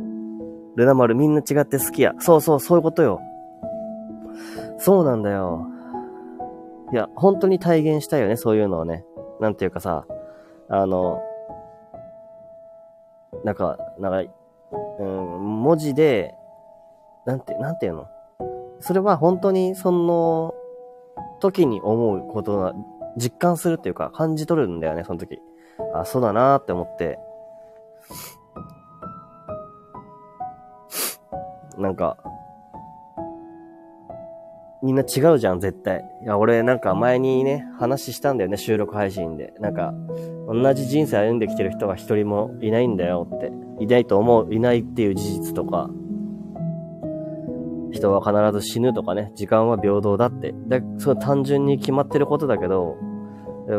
[0.76, 2.14] ルナ丸みんな違って好きや。
[2.18, 3.20] そうそう、そういうことよ。
[4.78, 5.66] そうなんだよ。
[6.92, 9.04] いや、本当に体現したいよね、そういうのをね。
[9.40, 10.06] なんていうかさ、
[10.68, 11.20] あの、
[13.44, 14.32] なんか、なんか、
[14.98, 16.34] うん、文字で、
[17.24, 18.08] なんて、なんていうの？
[18.80, 20.54] それは本当にその
[21.40, 22.72] 時に思うことが
[23.16, 25.40] 実感するっていうか感じ取るんだよね、その時。
[25.94, 27.18] あ、そうだなーって思って。
[31.76, 32.16] なんか、
[34.82, 36.04] みんな違うじゃん、絶対。
[36.22, 39.54] いや、俺なんか前にね、話したんだよね、収録配信で。
[39.58, 39.94] なんか、
[40.48, 43.52] 同じ人生歩んできてる人が一人もいないんだよって。
[43.80, 45.90] いないと思う、いないっていう事実とか、
[47.92, 50.54] 人は必ず死ぬとかね、時間は平等だって。
[50.66, 52.96] で、それ単純に決まってることだけど、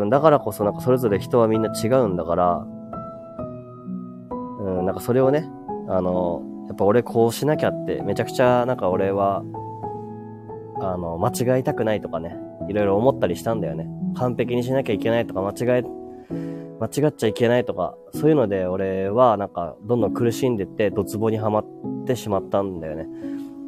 [0.10, 2.68] だからこそなんかそれぞれ人はみんな違うんだから、
[4.60, 5.50] うん、なんかそれをね、
[5.88, 9.44] あの、やっぱ俺こうしなきゃって、めちゃくちゃなんか俺は、
[10.82, 12.36] あの、間違いたくないとかね、
[12.70, 13.88] いろいろ思ったりしたんだよね。
[14.16, 15.84] 完璧にしなきゃいけないとか、間違え、
[16.80, 21.66] 間違っちゃいけないとか、そういうので俺はなんかどんどん苦しんでって、ドツボにはまっ
[22.06, 23.08] てしまったんだよね。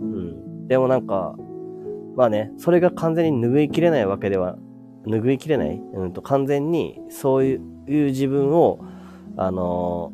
[0.02, 0.68] うん。
[0.68, 1.36] でもなんか、
[2.16, 4.58] まあね、それが完全に拭いきれないわけでは、
[5.06, 8.80] 拭いきれない、うんと、完全にそういう自分を、
[9.38, 10.12] あの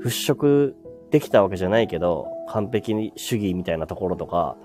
[0.00, 0.74] ー、払拭
[1.10, 4.56] できたわけじゃないけど、完璧主義みたいなところとか、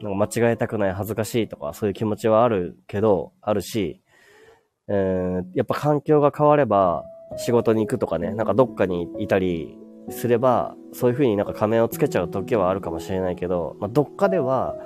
[0.00, 4.02] なんか間違えたくない恥ずかしいとか、そういう気持ちはあるけど、あるし、
[4.88, 7.04] えー、やっぱ環境が変われば、
[7.36, 9.78] 仕事に行くとかね、なんかどっかにいたり、
[10.10, 14.76] すれば、そういう風になんか仮面をつけちゃう時はあるかもしれないけど、まあ、どっかでは、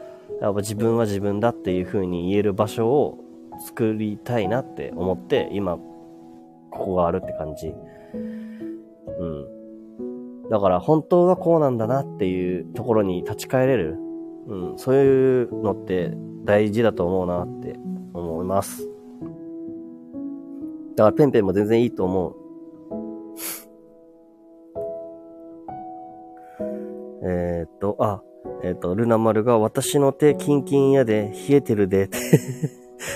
[0.41, 3.19] やっぱ自分は自分だっていう風に言える場所を
[3.67, 5.77] 作りたいなって思って、今、
[6.71, 7.69] ここがあるって感じ。
[7.69, 10.49] うん。
[10.51, 13.97] だから本当はこうなんだなっていうところに立ち返れる。
[14.47, 14.79] うん。
[14.79, 16.13] そういうのって
[16.45, 17.79] 大事だと思うなって
[18.15, 18.89] 思います。
[20.97, 22.37] だからペンペンも全然いいと思う。
[27.27, 28.23] え、っと、あ、
[28.63, 32.09] えー、っと、ルナ丸が私の手キンキンやで、冷えてるで。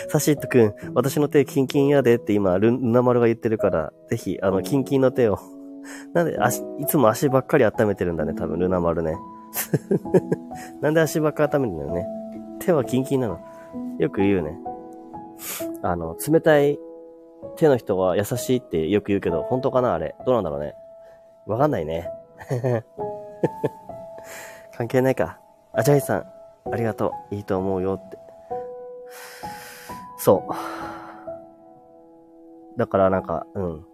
[0.08, 5.38] サシットくん、私の手キンキンやでって今、ルナ丸が言ってるから、ぜひ、あの、キンキンの手を。
[6.12, 9.16] なんで、足、いつも足ばっかり温めてるんだね、多分、ルナ丸ね。
[10.80, 12.06] なんで足ばっか温めるんだよね。
[12.60, 13.40] 手はキンキンなの。
[13.98, 14.58] よく言うね。
[15.82, 16.78] あの、冷たい
[17.56, 20.14] 手の人は優しいってよく言うけど、本当かなあれ。
[20.26, 20.74] どうなんだろうね。
[21.46, 22.10] わかんないね。
[24.76, 25.38] 関係ないか。
[25.72, 26.26] あ、ジャイさん、
[26.70, 27.34] ありがとう。
[27.34, 28.18] いいと思うよって。
[30.18, 30.52] そう。
[32.78, 33.86] だからなんか、うん。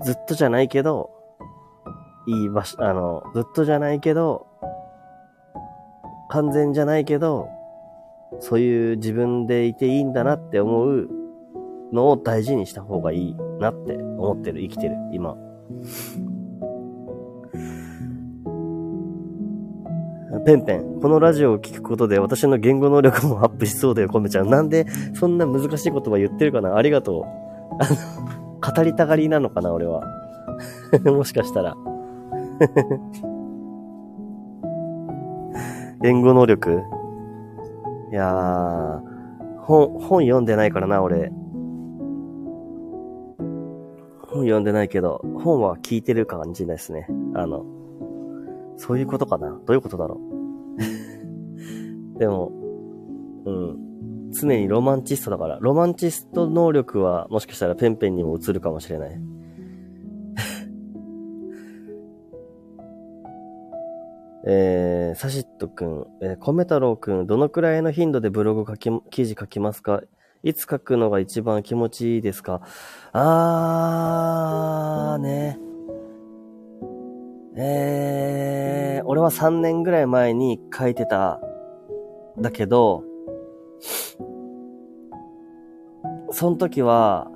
[0.00, 1.10] ずっとじゃないけど、
[2.26, 4.46] いい場所、あの、ずっとじゃないけど、
[6.30, 7.48] 完全じゃないけど、
[8.38, 11.08] そういう自分でいていいんだなって思う
[11.92, 15.36] のを大事にした方がいいなって思ってる、生きてる、今。
[20.46, 21.00] ペンペン。
[21.00, 24.48] このラジオを聞くことで私の言語能力もアップしそうだよ、コメちゃん。
[24.48, 26.76] なんでそんな難しい言葉言ってるかな？
[26.76, 27.24] ありがとう。
[27.82, 30.02] あの、語りたがりなのかな、俺は。
[31.04, 31.76] もしかしたら。
[36.02, 36.82] 言語能力？
[38.10, 39.00] いやー、
[39.60, 41.30] 本、本読んでないからな、俺。
[44.22, 47.06] 本読んでないけど、本は聞いてる感じですね。
[47.34, 47.64] あの、
[48.76, 50.20] そういうことかなどういうことだろ
[52.16, 52.18] う？
[52.18, 52.50] でも、
[53.44, 53.76] うん。
[54.32, 59.20] 常にロマンチストだから、ロマンチスト能力はもしかしたらペンペンにも映るかもしれない。
[64.46, 70.02] えー、サシットくん、えー、コメ太郎くん、どのくらいの頻度でブログ書き、記事書きますか？
[70.42, 72.62] いつ書くのが一番気持ちいいですか？
[73.12, 75.58] あー、ね。
[77.56, 81.40] えー、俺は3年ぐらい前に書いてた、
[82.38, 83.04] だけど、
[86.30, 87.30] その時は、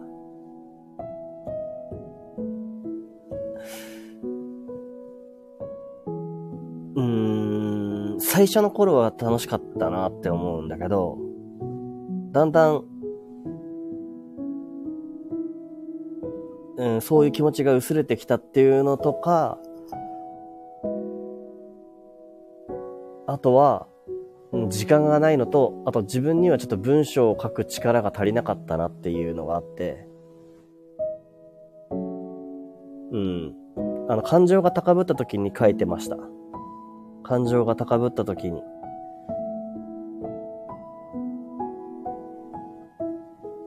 [8.34, 11.18] 最初の頃は楽しかったなって思うんだけど、
[12.32, 12.84] だんだん、
[16.76, 19.56] うん、そういう気持ちが薄れてきたっていうのとか、
[23.28, 23.86] あとは、
[24.68, 30.08] 時間がないのと、あと自分にはちょっと文章を書く力が足りなかったなっていうのがあって、
[33.12, 33.54] うん。
[34.08, 36.16] あの、感情が高ぶった時に書いてました。
[37.24, 38.62] 感情が高ぶった時に。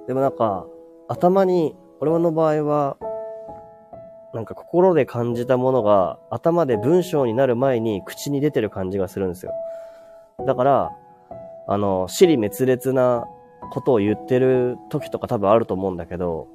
[0.07, 0.65] でもなんか、
[1.09, 2.97] 頭に、俺の場合は、
[4.33, 9.51] なんか心で感じたものが頭で文章になる前に口に出てる感じがするんですよ。
[10.45, 10.91] だから、
[11.67, 13.25] あの、死に滅裂な
[13.71, 16.47] ことを言ってる時とか多分あると思うんだけど、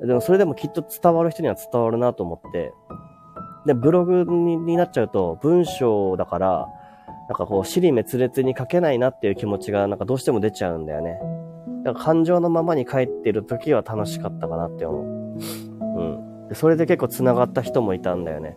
[0.00, 2.72] でもそれでもきっと伝わる人には伝わるなと思って、
[3.66, 6.68] で、ブログになっちゃうと文章だから、
[7.28, 11.20] なんかこう、死に滅裂に書けないなっていう気持ちがなんかどうしても出ちゃうんだよね。
[11.84, 15.04] だから感情のままに書いてる時は楽しかったかなって思う。
[15.80, 16.48] うん。
[16.48, 18.56] でそれで結構繋がった人もいたんだよね。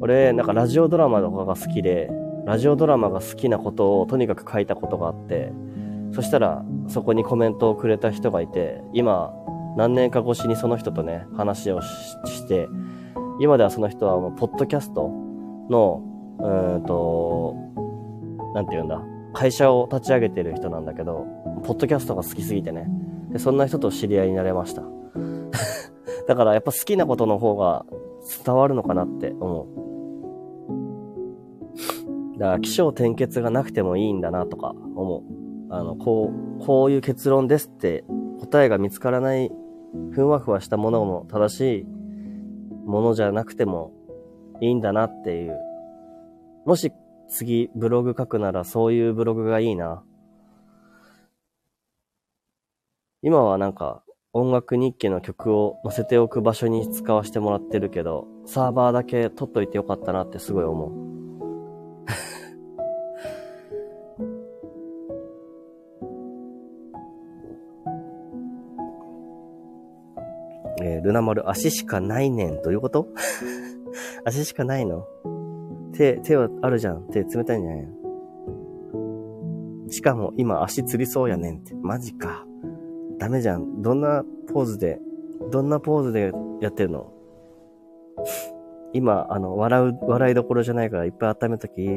[0.00, 2.10] 俺、なんかラジオドラマとかが好きで、
[2.44, 5.52] ラジオドラマが好きなことをとにかく書いたことがあって、
[6.12, 9.32] そしたらそこにコメントをくれた人がいて、今
[9.76, 12.68] 何年か越しにその人とね、話をして、
[13.40, 15.10] 今ではその人はもうポッドキャスト
[15.68, 16.02] の、
[16.38, 17.56] うんと、
[18.54, 21.26] なんて言うんだ、会社を立ち上げてる人なんだけど、
[21.64, 22.88] ポッドキャストが好きすぎてね。
[23.30, 24.82] でそんな人と知り合いになれました。
[26.28, 27.84] だからやっぱ好きなことの方が
[28.44, 29.84] 伝わるのかなって思う。
[32.38, 35.22] だから、気象転結がなくてもいいんだなとか思う。
[35.70, 38.04] あの、こう、こういう結論ですって
[38.40, 39.50] 答えが見つからない、
[40.10, 41.86] ふんわふわしたものも正しい
[42.84, 43.92] ものじゃなくても
[44.60, 45.58] いいんだなっていう。
[46.66, 46.92] もし
[47.28, 50.02] 次ブログ書くならそういうブログがいいな。
[53.22, 61.13] 今はなんか音楽日記の曲を載せておく場所に使わせてもらってるけど、サーバーだけ取っといてよかったなってすごい思う。
[70.86, 72.60] えー、ルナ丸、足しかないねん。
[72.62, 73.08] どういうこと？
[74.26, 75.06] 足しかないの？
[75.92, 77.04] 手、手はあるじゃん。
[77.10, 77.94] 手冷たいんじゃないの
[79.90, 81.74] しかも今足つりそうやねんって。
[81.74, 82.44] マジか。
[83.18, 83.80] ダメじゃん。
[83.80, 85.00] どんなポーズで、
[85.50, 87.12] どんなポーズでやってるの？
[88.92, 91.88] 今、あの、笑う、笑いどころじゃないからいっぱい温めとき。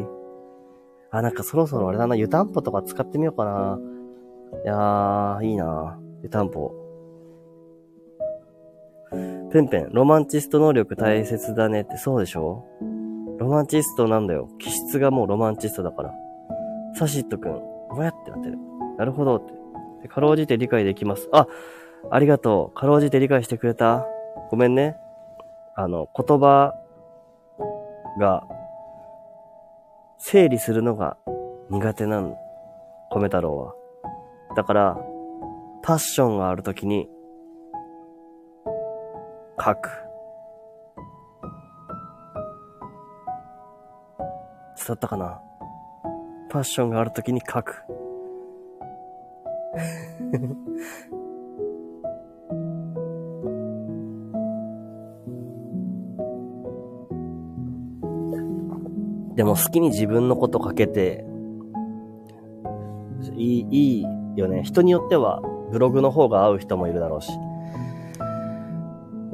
[1.12, 3.80] あ、なんかそろそろあれだな、湯たんぽとか使ってみようかな。
[4.64, 6.72] いやー、いいな湯たんぽ。
[9.52, 12.66] ペンペン、ロマンチスト能力大切だねってそうでしょ？
[13.40, 14.50] ロマンチストなんだよ。
[14.60, 16.14] 気質がもうロマンチストだから。
[16.96, 17.62] サシットくん、
[17.96, 18.58] ぼやってなってる。
[18.98, 19.46] なるほどっ
[20.02, 20.08] て。
[20.08, 21.30] かろうじて理解できます。
[21.32, 21.48] あ、
[22.10, 22.78] ありがとう。
[22.78, 24.06] かろうじて理解してくれた？
[24.50, 24.98] ごめんね。
[25.76, 26.74] あの、言葉
[28.20, 28.44] が、
[30.18, 31.18] 整理するのが
[31.70, 32.36] 苦手なの。
[33.12, 33.74] 米太郎は。
[34.56, 34.98] だから、
[35.84, 37.08] パッションがあるときに、
[39.60, 39.90] 書く。
[44.78, 45.42] 伝ったかな？
[46.50, 47.84] パッションがあるときに書く。
[59.36, 61.26] でも好きに自分のことかけて、
[63.36, 64.06] いい、いい
[64.36, 64.64] よね。
[64.64, 65.42] 人によっては
[65.72, 67.32] ブログの方が合う人もいるだろうし。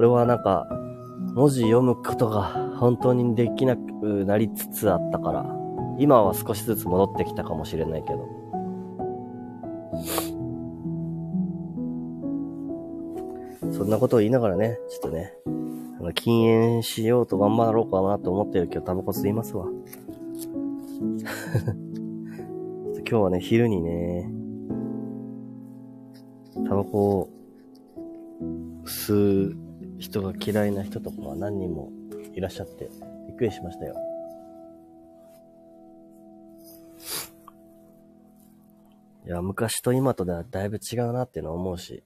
[0.03, 0.67] 俺はなんか、
[1.33, 2.41] 文字読むことが
[2.75, 5.45] 本当にできなくなりつつあったから、
[5.97, 8.27] 今は少しずつ戻ってきたかもしれないけど。
[13.71, 15.31] そんなことを言いながらね、ちょっとね、
[16.01, 19.67] あの禁煙しようと頑張ろうかなと思ってるけど、タバコ吸いますわ。
[23.09, 24.29] 今日はね、昼にね、
[26.67, 27.29] タバコを
[28.83, 29.62] 吸う
[30.03, 31.89] 人が嫌いな人とかが何人も
[32.35, 32.89] いらっしゃって、
[33.27, 33.95] びっくりしましたよ。
[39.25, 42.03] いや、昔と今とではだいぶ違うなっていうのは思うし。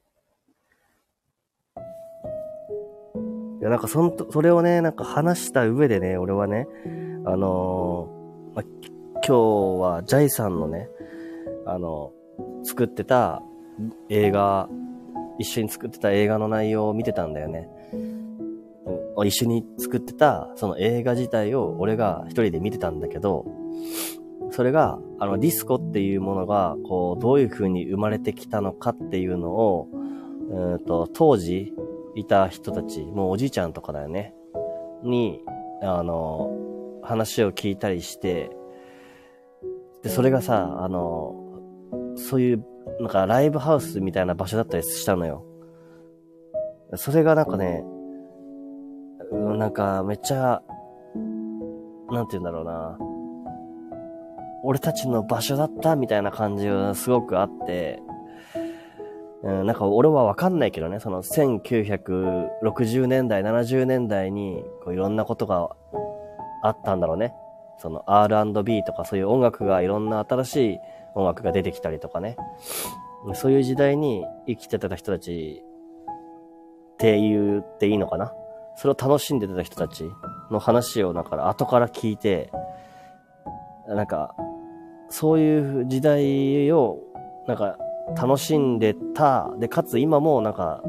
[3.60, 6.68] いや、なんかそんと、それをね、なんか話した上でね、俺はね、
[7.26, 9.36] あのー、ま、今日
[9.82, 10.88] はジャイさんのね、
[11.66, 12.12] あの、
[12.64, 13.42] 作ってた
[14.10, 14.70] 映画、
[15.40, 17.68] 一緒に作ってた映画の内容を見てたんだよね。
[19.26, 23.46] 一緒に作ってた、その映画自体を俺が一人で見てたんだけど、
[24.52, 29.88] それが、あの、ディスコっていうものが、こう、どういう風に生まれてきたのかっていうのを、
[30.50, 31.74] うんと、当時
[32.16, 34.34] いた人たち、もうおじいちゃんとかだよね、
[35.04, 35.42] に、
[35.82, 36.52] あの、
[37.04, 38.50] 話を聞いたりして、
[40.04, 41.36] で、それがさ、あの、
[42.16, 42.66] そういう、
[43.00, 45.44] なんかライブハウスみたいな場所だったりしたのよ。
[46.96, 47.84] それがなんかね、
[49.32, 50.62] なんかめっちゃ、
[52.10, 52.98] なんて言うんだろうな。
[54.64, 58.02] 俺たちの場所だったみたいな感じがすごくあって、
[59.44, 65.70] うん、なんか俺はわかんないけどね、その1960年代、70年代にこういろんなことが
[66.64, 67.34] あったんだろうね。
[67.80, 70.80] その R&B とかそういう音楽がいろんな新しい
[71.14, 72.36] 音楽が出てきたりとかね。
[73.34, 75.64] そういう時代に生きてた人たち
[76.94, 78.34] って言っていいのかな
[78.78, 80.10] それを楽しんでた人たち
[80.52, 82.52] の話を、だから後から聞いて、
[83.88, 84.36] なんか、
[85.10, 87.00] そういう時代を、
[87.48, 87.78] なんか、
[88.16, 90.84] 楽しんでた、で、かつ今もなんか、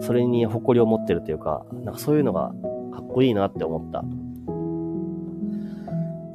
[0.00, 2.52] それに誇りを持ってるというか、なんかそういうのが
[2.92, 4.00] かっこいいなって思った。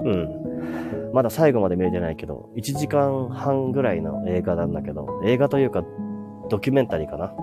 [0.04, 1.12] うん。
[1.14, 5.84] まだ最後まで見れてないけど、1時間半ぐらいの映画なんだけど、映画というか、
[6.50, 7.34] ドキュメンタリーかな。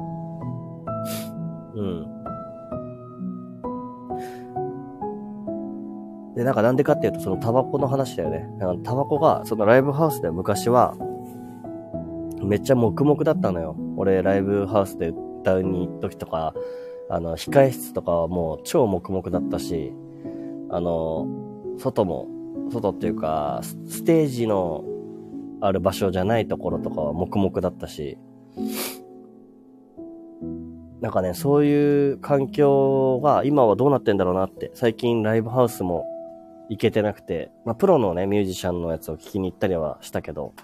[1.74, 2.19] うん。
[6.40, 8.48] で、なんかなんでかっていうと、そのタバコの話だよね。
[8.82, 10.96] タバコが、そのライブハウスで昔は、
[12.42, 13.76] めっちゃ黙々だったのよ。
[13.98, 15.08] 俺、ライブハウスで
[15.42, 16.54] 歌うに行く時とか、
[17.10, 19.92] あの、控え室とかはもう超黙々だったし、
[20.70, 21.28] あの、
[21.76, 22.26] 外も
[22.70, 24.82] 外っていうか、ステージの
[25.60, 28.16] ある場所じゃないところとかは黙々だったし、
[31.02, 36.06] なんかね、そういう環境が今はどうなってんだろうなって、最近ライブハウスも
[36.70, 40.54] 行けてなくて、まあプロのね、ミュージシャンのやつを聞きに行ったりはしたけど、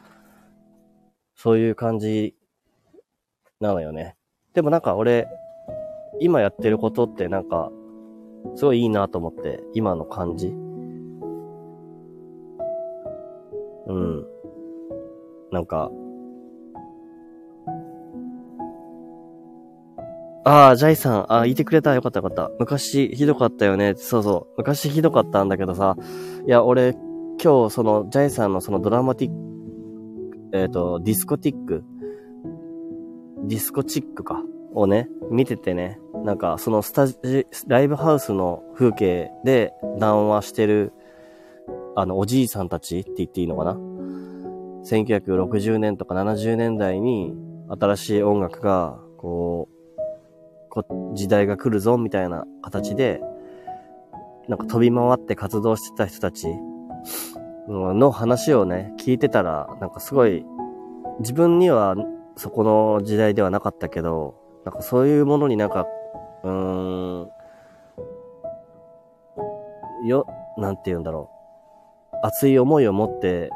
[1.35, 2.35] そういう感じ
[3.61, 4.17] なのよね。
[4.55, 5.29] でもなんか俺、
[6.21, 7.71] 今やってることってなんか、
[8.55, 10.47] すごいいいなと思って、今の感じ。
[13.89, 14.27] うん。
[15.51, 15.91] なんか、
[20.49, 21.93] ああ、ジャイさん、ああ、言ってくれた。
[21.93, 22.53] よかったよかった。
[22.61, 23.95] 昔ひどかったよね。
[23.97, 24.55] そうそう。
[24.59, 25.97] 昔ひどかったんだけどさ。
[26.47, 26.93] いや、俺、
[27.43, 31.83] 今日、その、ジャイさんのそのドラマティック、えっ、ー、と、ディスコティック、
[33.49, 34.41] ディスコチックか、
[34.73, 35.99] をね、見ててね。
[36.25, 37.17] なんか、そのスタジ、
[37.67, 40.93] ライブハウスの風景で談話してる
[41.97, 43.73] あの、おじいさんたちって言っていいのかな
[44.85, 47.35] ?1960 年とか70年代に
[47.69, 49.76] 新しい音楽が、こう、
[51.15, 53.21] 時代が来るぞみたいな形で、
[54.49, 56.49] なんか飛び回って活動してた人たち
[57.69, 60.45] の話をね、聞いてたら、なんかすごい、
[61.21, 61.97] 自分には
[62.37, 65.87] そこの時代ではなかったけど、なんかそういうものになんか、
[66.43, 67.29] うーん、
[70.07, 70.27] よ、
[70.59, 71.31] なんて言うんだろ
[72.13, 72.17] う。
[72.23, 73.51] 熱い思いを持って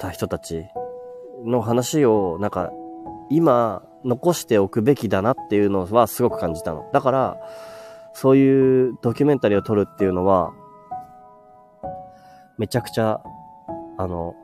[0.00, 0.66] た人たち
[1.44, 2.70] の話を、なんか、
[3.28, 6.88] 今、残しておくべきだなっていうのはすごく感じたの。
[6.92, 7.36] だから、
[8.12, 10.52] そういうドキュメンタリーを撮るっていうのは、
[12.58, 13.20] めちゃくちゃ、
[13.96, 14.34] あの、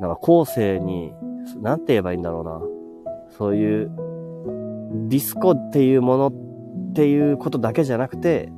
[0.00, 1.12] なんか後世に、
[1.60, 2.60] なんて言えばいいんだろうな。
[3.36, 3.90] そういう、
[5.08, 6.32] ディスコっていうものっ
[6.94, 8.52] ていうことだけじゃなくて、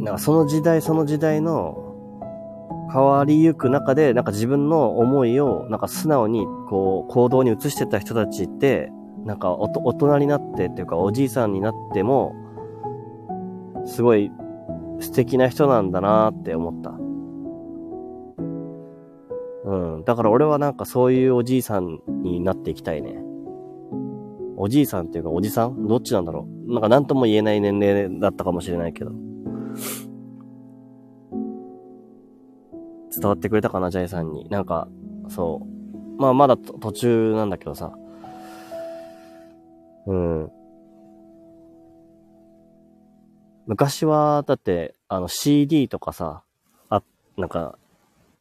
[0.00, 1.86] なんかその時代その時代の
[2.92, 8.90] 変わりゆく中で、なんか自分の思いを、なんか素直に、こう、行動に移してた人たちって、
[9.24, 12.34] なんかお大人になってっていうか、おじいさんになっても、
[13.86, 14.32] すごい、
[14.98, 16.90] 素敵な人なんだなって思った。
[19.70, 20.04] うん。
[20.04, 23.22] だから俺はなんかそういうおじいさんになっていきたいね。
[24.56, 25.86] おじいさんっていうかおじさん？
[25.86, 26.72] どっちなんだろう？
[26.72, 29.12] なんか何とも言えない年齢だったかもしれないけど。
[33.10, 34.48] 伝わってくれたかな、ジャイさんに。
[34.48, 34.88] なんか、
[35.28, 35.66] そ
[36.18, 36.20] う。
[36.20, 37.92] まあまだ途中なんだけどさ。
[40.06, 40.50] うん。
[43.66, 46.42] 昔は、だって、あの CD とかさ、
[46.88, 47.02] あ、
[47.36, 47.78] なんか、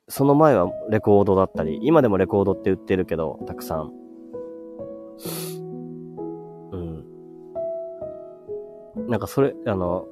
[0.07, 3.91] その前はレコードだったり、今でもレコードって売ってるけど、たくさん。
[6.71, 7.05] うん。
[9.07, 10.07] なんかそれ、あの、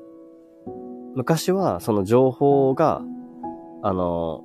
[1.18, 3.02] 昔はその情報が、
[3.82, 4.44] あの、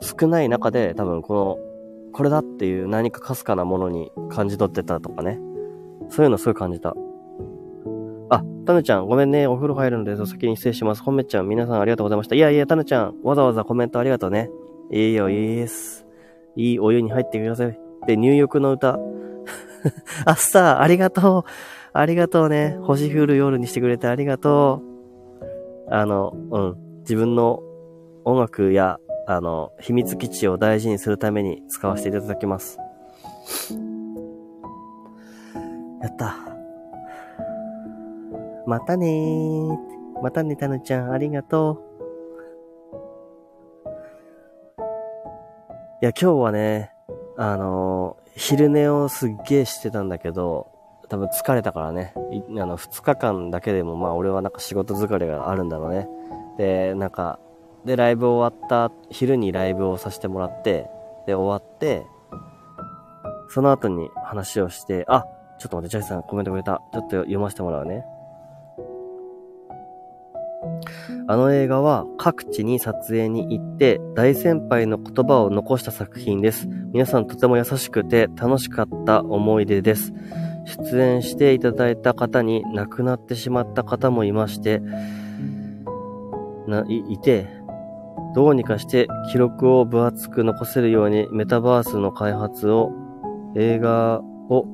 [0.00, 5.38] 少ない中で多分この、これだっていう何かかすかなものに感じ取ってたとかね。
[6.08, 6.94] そういうのすごい感じた。
[8.30, 9.46] あ、タヌちゃん、ごめんね。
[9.46, 11.02] お風呂入るので、お先に失礼します。
[11.02, 12.36] 本めちゃん、皆さんありがとうございました。
[12.36, 14.48] いやいや、タヌちゃん、わざわざコメントありがとうね。
[14.90, 16.06] いいよ、いいです。
[16.56, 17.78] いいお湯に入ってください。
[18.06, 18.98] で、入浴の歌。
[20.24, 21.42] あ、スター、ありがとう。
[21.92, 22.78] ありがとうね。
[22.80, 24.93] 星降る夜にしてくれてありがとう。
[25.90, 26.76] あの、うん。
[27.00, 27.60] 自分の
[28.24, 32.78] 音楽や、あの、秘密基地を大事にするために使わせていただきます。
[36.00, 36.36] やった。
[38.66, 40.22] またねー。
[40.22, 41.94] またね、たぬちゃん、ありがとう。
[46.02, 46.92] いや、今日はね、
[47.36, 50.73] あのー、昼寝をすっげーしてたんだけど、
[51.14, 56.08] 多分疲れたからね、あの、2日間だけでも、まあ俺はなんか仕事疲れがあるんだろうね。
[56.58, 57.38] で、なんか、
[57.84, 60.90] で、ライブ終わった、昼にライブをさせてもらって、
[61.28, 62.04] で、終わって、
[63.48, 65.24] その後に話をして、あ、
[65.60, 66.82] ちょっと待って、ジャイさんコメントくれた。
[66.92, 68.04] ちょっと読ませてもらうね。
[71.28, 76.68] あの映画は各地に撮影に行って大先輩の言葉を残した作品です。
[76.92, 80.12] 皆さんとても優しくて楽しかった思い出です。
[80.64, 84.80] 出演していただいた方に亡くなってしまった方もいまして、
[86.66, 87.46] な、い、いて、
[88.34, 92.90] どうにかして記録を分厚く残せるようにメタバースの開発を、
[93.56, 94.66] 映画を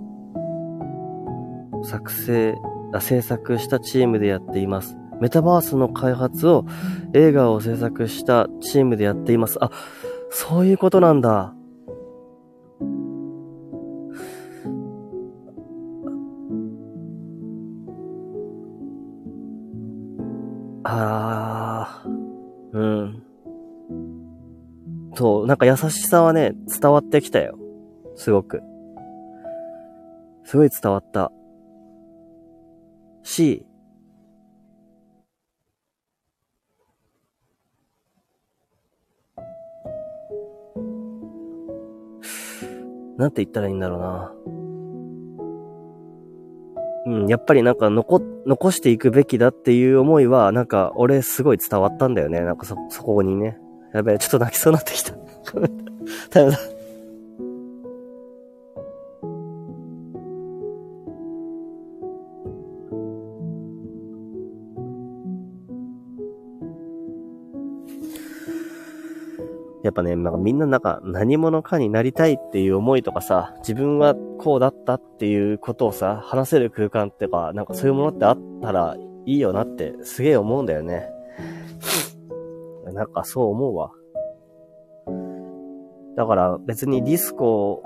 [1.84, 2.54] 作成、
[2.98, 4.96] 制作したチームでやっています。
[5.20, 6.64] メタバースの開発を
[7.12, 9.58] 映画を制作したチームでやっています。
[9.60, 9.70] あ、
[10.30, 11.54] そういうことなんだ。
[20.92, 22.08] ああ、
[22.72, 23.22] うん。
[25.14, 27.56] そう、なんか優しさはね、伝わってきたよ。
[28.16, 28.60] すごく。
[30.44, 31.30] すごい伝わった。
[33.22, 33.64] し、
[43.16, 44.59] なんて言ったらいいんだろうな。
[47.06, 52.40] うん、やっぱりなんか残、残していくべきだっていう思いは、なんか俺すごい伝わったんだよね。
[52.40, 53.59] なんかそ、そこにね。
[53.94, 55.14] やべえ、ちょっと泣きそうになってきた。
[69.90, 78.96] やっぱね、なんかみんななんか何者かになりたいっていう思いとかさ、自分はこうだったっていうことをさ、話せる空間ってか、なんかそういうものってあったら
[79.26, 81.10] いいよなってすげえ思うんだよね。
[82.94, 83.90] なんかそう思うわ。
[86.16, 87.82] だから別にディスコ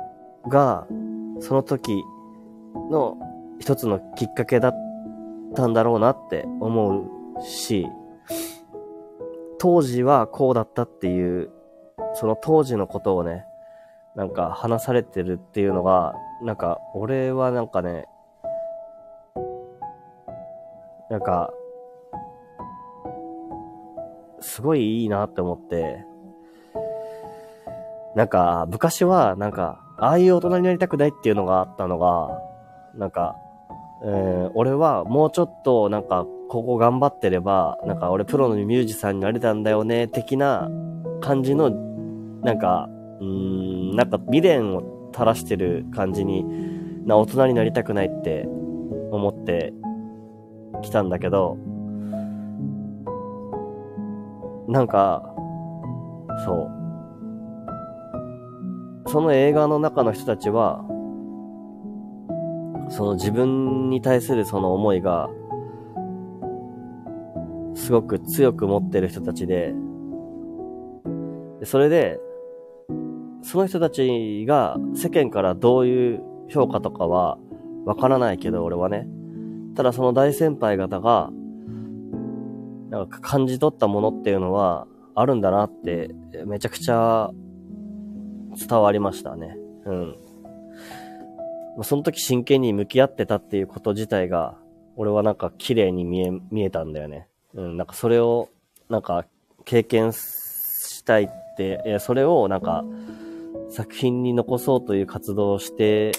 [0.47, 0.87] が
[1.41, 2.03] その時
[2.91, 3.17] の
[3.61, 4.75] 一つのきっかけだっ
[5.55, 7.09] たんだろうなって思
[7.39, 7.87] うし、
[9.59, 11.51] 当時はこうだったっていう
[12.15, 13.45] その当時のことをね、
[14.15, 18.07] なんか話されてるっていうのが、なんか俺はなんかね、
[21.11, 21.53] なんか、
[24.41, 26.05] すごいいいなって思って、
[28.15, 32.41] なんか、昔は、なんか、ああいう大人になりたくないっていうのがあったのが、
[32.95, 33.37] なんか、
[34.03, 40.71] えー、俺はもうちょっと、なんか、ここ頑張ってれば、なんか俺プロのミュージシャンになれたんだよね、的な
[41.21, 41.73] 感じの
[42.45, 42.89] なんか、
[43.21, 43.27] うー
[43.95, 46.45] ん、なんか未練を垂らしてる感じに、
[47.07, 48.47] な大人になりたくないって
[49.11, 49.73] 思って
[50.83, 51.57] きたんだけど、
[54.69, 55.35] なんか、
[56.45, 56.71] そう。
[59.07, 60.85] その映画の中の人たちは、
[62.91, 65.29] その自分に対するその思いが、
[67.75, 69.75] すごく強く持ってる人たちで、
[71.61, 72.19] でそれで、
[73.45, 77.39] その人たちが世間からどういう評価とかは
[77.85, 79.07] わからないけど、俺はね。
[79.77, 81.31] ただその大先輩方が、
[82.91, 86.15] なんか感じ取ったものっていうのはあるんだなって、
[86.47, 87.31] めちゃくちゃ
[88.57, 89.57] 伝わりましたね。
[89.85, 90.17] うん。
[91.83, 94.57] その時真剣に向き合ってたっていうこと自体が、
[94.97, 97.29] 俺はなんか綺麗に見え、見えたんだよね。
[97.53, 98.49] うん、なんかそれを、
[98.89, 99.27] なんか
[99.65, 102.85] 経験したいって、いや、それをなんか
[103.75, 106.13] 作品に残そうという活動をして、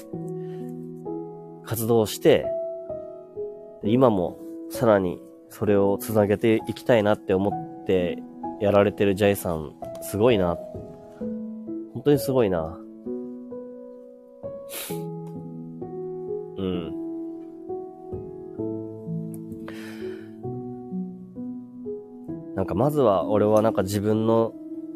[1.64, 2.46] 活動をして、
[3.86, 4.38] 今も
[4.70, 7.52] さらにそれを繋げていきたいなって思
[7.82, 8.22] って
[8.60, 10.58] やられてるジャイさん、すごいな。
[11.94, 12.78] 本当にすごいな。
[16.58, 16.94] うん。
[22.56, 24.52] なんかまずは俺はなんか自分の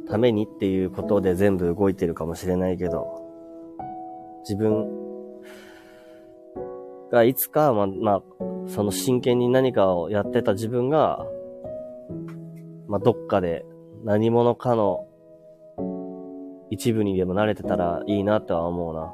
[0.10, 3.06] ためにっていうことで全部動いてるかもしれないけど、
[4.42, 4.90] 自分
[7.12, 8.24] がいつか、ま、まあ、
[8.68, 11.26] その真剣に何かをやってた自分が、
[12.88, 13.66] まあ、どっかで
[14.04, 15.06] 何者かの
[16.72, 19.14] 一部にでも慣れてたらいいなとは思うな。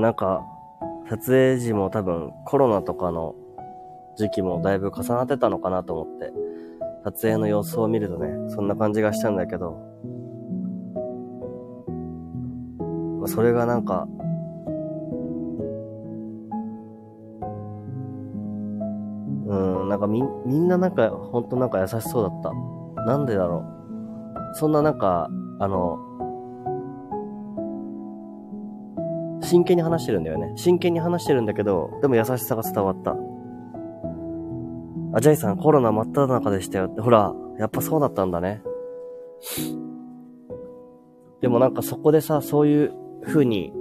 [0.00, 0.44] なんか、
[1.08, 3.34] 撮影時も多分コロナとかの
[4.16, 6.32] 時期もだいぶ重なってたのかなと思って、
[7.04, 9.78] 撮影の様子を見るとね、そんな感じがしたんだけど、
[13.26, 14.06] それがなんか、
[19.46, 23.04] うんなんかみ、みんななんか、ほんとなんか優しそうだった。
[23.04, 23.64] なんでだろ
[24.52, 24.54] う。
[24.54, 25.28] そんななんか、
[25.58, 25.98] あの、
[29.50, 30.52] 真剣に話してるんだよね。
[30.54, 33.16] 真剣に話してるんだけど、でも優しさが伝わった。
[35.12, 37.00] あ、ジャイさんコロナ真っ只中でしたよって。
[37.00, 38.62] ほら、やっぱそうだったんだね。
[41.40, 42.92] でもなんかそこでさ、そういう
[43.24, 43.72] 風に、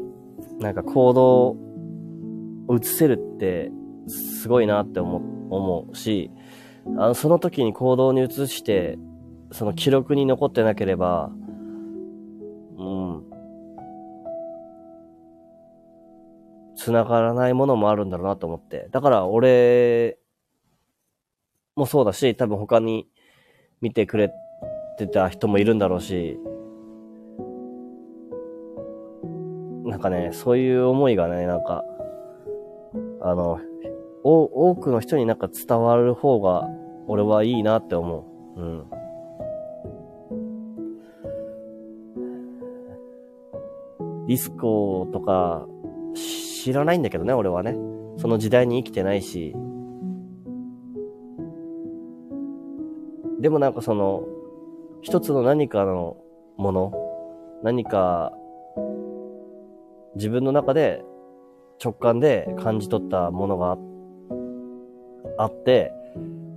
[0.59, 1.49] なんか行動
[2.67, 3.71] を移せるって、
[4.07, 5.17] すごいなって思、
[5.51, 6.31] 思うし、
[6.97, 8.97] あの、その時に行動に移して、
[9.51, 11.31] その記録に残ってなければ、
[16.89, 18.87] 繋がらないものもあるんだろうなと思って。
[18.89, 20.17] だから俺
[21.75, 23.07] もそうだし、多分他に
[23.79, 24.31] 見てくれ
[24.97, 26.39] てた人もいるんだろうし、
[29.85, 31.83] なんかね、そういう思いがね、なんか、
[33.21, 33.59] あの、
[34.23, 36.67] 多くの人になんか伝わる方が
[37.07, 38.25] 俺はいいなって思
[38.57, 38.59] う。
[38.59, 38.89] うん。
[44.27, 45.67] ディスコとか
[46.15, 47.75] 知らないんだけどね、俺はね。
[48.17, 49.55] その時代に生きてないし。
[53.39, 54.25] でもなんかその、
[55.01, 56.17] 一つの何かの
[56.57, 56.93] もの、
[57.63, 58.33] 何か
[60.15, 61.03] 自分の中で
[61.83, 63.77] 直感で感じ取ったものが
[65.37, 65.93] あって、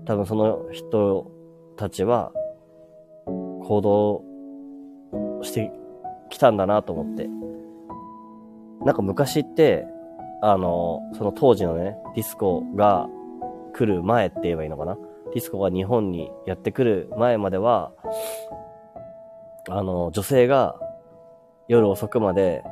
[0.05, 1.31] 多分その人
[1.77, 2.33] たちは
[3.27, 4.24] 行動
[5.43, 5.73] して
[6.31, 7.41] きたんだなと思って。
[8.84, 9.86] なんか昔って、
[10.42, 13.09] あの、その当時のね、ディスコが
[13.74, 14.96] 来る前って言えばいいのかな？
[15.32, 17.92] ディスコが日本にやってくる前までは、
[19.68, 20.74] あの、女性が
[21.68, 22.64] 夜遅くまで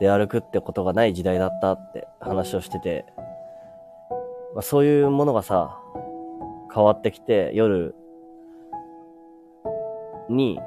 [0.00, 3.04] 出歩くってことがない時代だったって話をしてて、
[4.54, 5.78] まあ、そういうものがさ、
[6.72, 7.94] 変わってきて、夜
[10.30, 10.60] に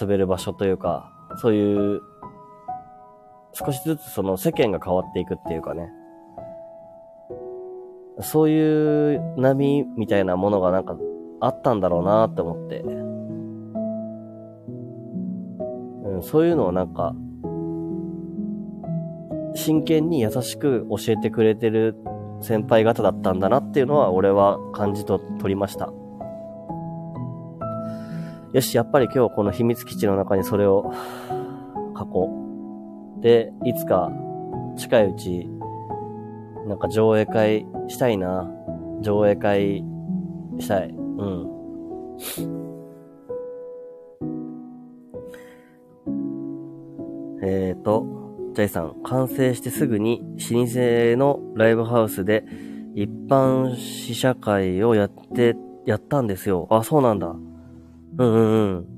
[0.00, 2.00] 遊べる場所というか、そういう、
[3.58, 5.90] 少しずつその世間が変わっていくっていうかね。
[8.20, 10.96] そういう波みたいなものがなんか
[11.40, 12.80] あったんだろうなって思って。
[16.04, 17.14] うん、そういうのをなんか、
[19.54, 21.96] 真剣に優しく教えてくれてる
[22.40, 25.92] 先輩方だったんだなっていうのは俺は感じと取りました。
[28.52, 30.92] よし、やっぱり今日この秘密基地の中にそれを
[31.96, 32.47] 書こう。
[33.20, 34.10] で、いつか
[34.76, 35.48] 近いうち、
[36.66, 38.48] なんか上映会したいな。
[39.00, 39.84] 上映会
[40.58, 40.88] したい。
[40.88, 41.48] うん。
[47.42, 48.04] えっ、ー、と、
[48.54, 50.20] ジャイさん、完成してすぐに
[50.50, 50.72] 老舗
[51.16, 52.44] のライブハウスで
[52.94, 56.66] 一般試写会をやって、やったんですよ。
[56.70, 57.28] あ、そうなんだ。
[57.28, 58.97] うんうんうん。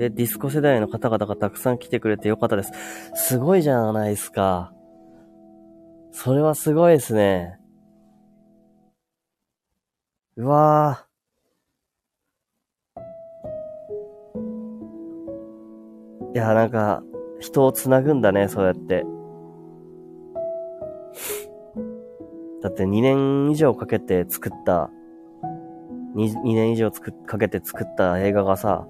[0.00, 2.72] で、ディスコ世代の方々がたくさん来てくれてよかったです。
[3.12, 4.72] すごいじゃないですか。
[6.10, 7.58] それはすごいですね。
[10.36, 13.00] うわぁ。
[16.34, 17.02] いや、なんか、
[17.38, 19.04] 人を繋ぐんだね、そうやって。
[22.62, 24.88] だって2年以上かけて作った、
[26.14, 28.88] 2, 2年以上つくかけて作った映画がさ、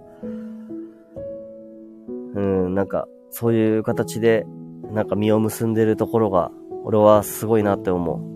[2.40, 4.46] うん、なんか、そういう形で、
[4.92, 6.50] なんか実を結んでるところが、
[6.84, 8.30] 俺はすごいなって思う。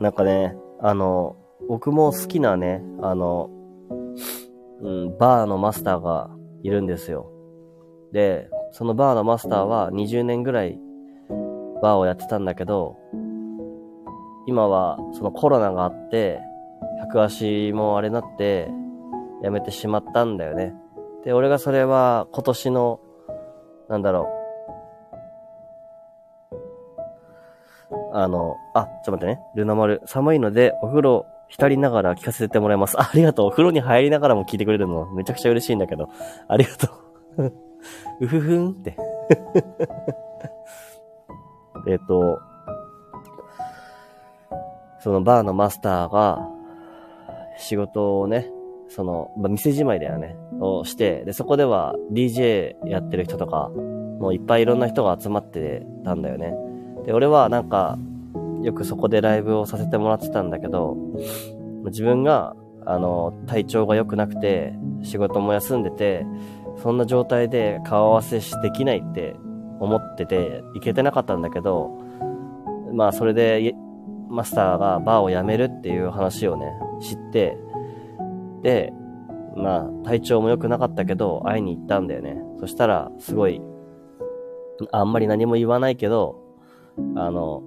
[0.00, 1.36] なんかね、あの、
[1.68, 3.50] 僕も好きなね、あの、
[4.80, 6.30] うん、バーのマスターが
[6.62, 7.30] いるんですよ。
[8.12, 10.78] で、そのバーのマスターは20年ぐらい
[11.82, 12.96] バーをやってたんだけど、
[14.46, 16.40] 今はそのコロナがあって、
[17.00, 18.70] 客足もあれなって、
[19.42, 20.74] 辞めてしまったんだよね。
[21.24, 23.00] で、俺がそれは今年の、
[23.88, 24.28] なんだろ
[27.90, 29.40] う、あの、あ、ちょっと待ってね。
[29.54, 30.02] ルナ丸。
[30.06, 32.98] 寒いので、お風呂浸りながら聞かせてもらいます。
[32.98, 33.46] あありがとう。
[33.46, 36.10] お風呂に入りながらも聞いてくれるの、めちゃくちゃ嬉しいんだけど。
[36.48, 36.88] ありがと
[37.38, 37.52] う。
[38.20, 38.96] うふふんって。
[41.88, 42.40] えっと、
[45.00, 46.46] そのバーのマスターが、
[47.58, 48.50] 仕事をね、
[48.88, 53.70] その、まあ、店じまいだよね、をして、で、そこでは DJ やってる人とか、
[54.20, 56.54] もういっぱいいろんな人が集まってたんだよね。
[57.06, 57.98] で、俺はなんか、
[58.62, 60.96] よくそこでライブをさせてもらってたんだけど、
[61.86, 62.54] 自分が、
[62.84, 66.26] あの、体調が良くなくて、仕事も休んでて、
[66.82, 69.36] そんな状態で顔合わせできないって
[69.80, 71.90] 思ってて、行けてなかったんだけど、
[72.92, 73.74] まあそれで、
[74.28, 77.56] マスターがバーを辞めるっていう話をね、知って、
[78.62, 78.92] で、
[79.56, 82.36] まあ体調も良くなかったけど、会いに行ったんだよね。
[82.60, 83.60] そしたら、すごい、
[84.92, 86.40] あんまり何も言わないけど、
[87.16, 87.62] あの、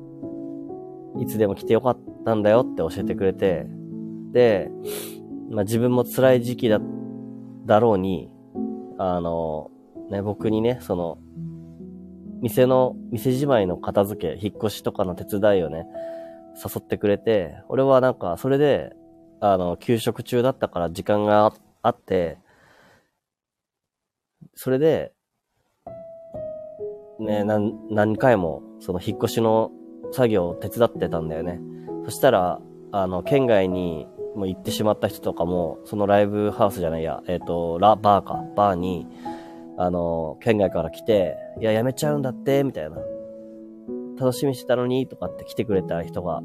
[1.19, 3.67] いつでも来てよかったんだよって教えてくれて、
[4.31, 4.71] で、
[5.49, 6.79] まあ、自分も辛い時期だ、
[7.65, 8.29] だろうに、
[8.97, 9.69] あの、
[10.09, 11.17] ね、僕にね、その、
[12.41, 15.85] 店の、店じまいの片付け、引っ越しとかの手伝いをね、
[16.55, 18.93] 誘ってくれて、俺はなんか、それで、
[19.39, 22.37] あの、休職中だったから時間があって、
[24.55, 25.13] それで、
[27.19, 29.71] ね、何、何回も、その引っ越しの
[30.11, 31.59] 作業を手伝ってたんだよね。
[32.05, 32.59] そしたら、
[32.91, 39.07] あの、県外にも行ってしまった人とかも、そのライブハウスじゃないや、えっ、ー、と、ラ、バーか、バーに、
[39.81, 42.97] あの、県外から来て、いや、やめちゃうんだって、みたいな。
[44.19, 46.43] 楽しみしてたのに、とかって来てくれた人が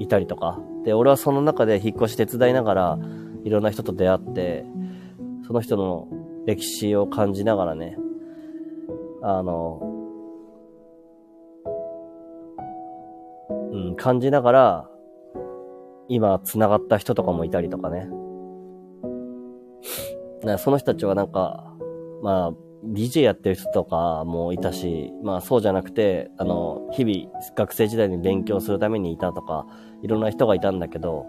[0.00, 0.58] いたりとか。
[0.84, 2.98] で、俺はその中で引っ越し手伝いながら、
[3.44, 4.64] いろんな人と出会って、
[5.46, 6.08] その人の
[6.44, 7.96] 歴史を感じながらね、
[9.22, 9.80] あの、
[13.70, 14.90] うん、感じながら、
[16.08, 18.08] 今繋がった人とかもいたりとかね。
[20.42, 21.76] なその人たちはなんか、
[22.22, 29.66] まあ、DJ やってる人とかもいたし、まあそうじゃなくて、あの、日々学生時代に勉強するためにいたとか、
[30.02, 31.26] いろんな人がいたんだけど、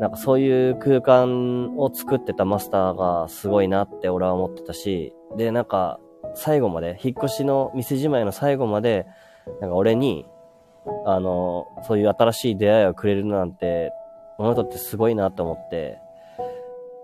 [0.00, 6.00] なんかそういう空間を作ってたマスターがすごいなって俺は思ってたし、で、なんか
[6.34, 9.06] 最後まで、引っ越しの店じまいの最後まで、
[9.60, 10.26] なんか俺に、
[11.06, 13.92] あの、そういう新しい出会いをくれるなんて、
[14.36, 15.98] この人ってすごいなと思って、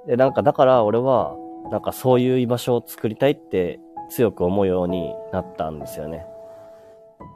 [0.06, 1.36] で、なんかだから俺は、
[1.70, 3.80] なんかそういう居場所を作りたいって
[4.10, 6.26] 強く思うようになったんですよね。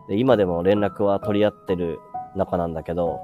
[0.08, 1.98] で、今でも連絡は取り合ってる
[2.34, 3.20] 仲なんだけど、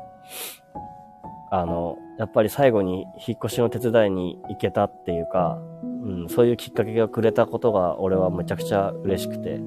[1.51, 9.61] あの、やっぱり最後に引っ越しの手伝いに行けたっていうか、うん、そういうきっかけがくれたことが俺はめちゃくちゃ嬉しくて、う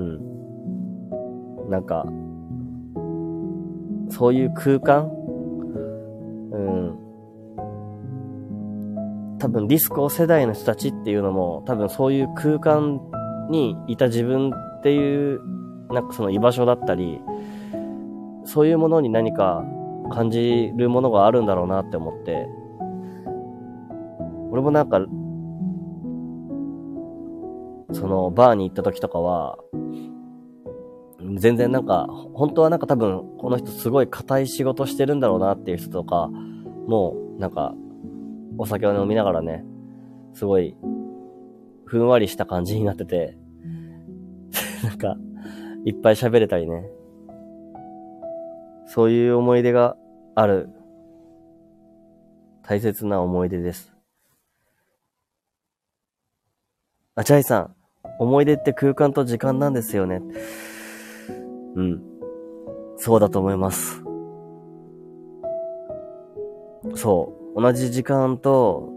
[0.00, 0.20] ん。
[1.68, 2.06] なんか、
[4.08, 5.10] そういう空間
[6.52, 7.09] うん。
[9.40, 13.00] 多分ディスコ世代の人たちっていうのも、多分そういう空間
[13.48, 15.40] にいた自分っていう、
[15.90, 17.20] なんかその居場所だったり、
[18.44, 19.64] そういうものに何か
[20.12, 22.46] 感じるものがあるんだろうなって思って、
[24.50, 25.00] 俺もなんか、
[27.92, 29.58] その、バーに行った時とかは、
[31.36, 36.28] 全然なんか、本当はなんか多分、この人すごい硬い仕事してるんだろうなっていう人とか、
[36.86, 37.74] もう、なんか、
[38.60, 39.64] お酒を飲みながらね、
[40.34, 40.76] すごい、
[41.86, 43.38] ふんわりした感じになってて、
[44.84, 45.16] なんか、
[45.86, 46.90] いっぱい喋れたりね。
[48.84, 49.96] そういう思い出が
[50.34, 50.68] ある、
[52.62, 53.94] 大切な思い出です。
[57.14, 57.74] あ、チャイさん、
[58.18, 60.20] 思い出って空間と時間なんですよね。
[61.76, 62.02] うん。
[62.98, 64.04] そうだと思います。
[66.94, 67.39] そう。
[67.56, 68.90] 同じ時間と、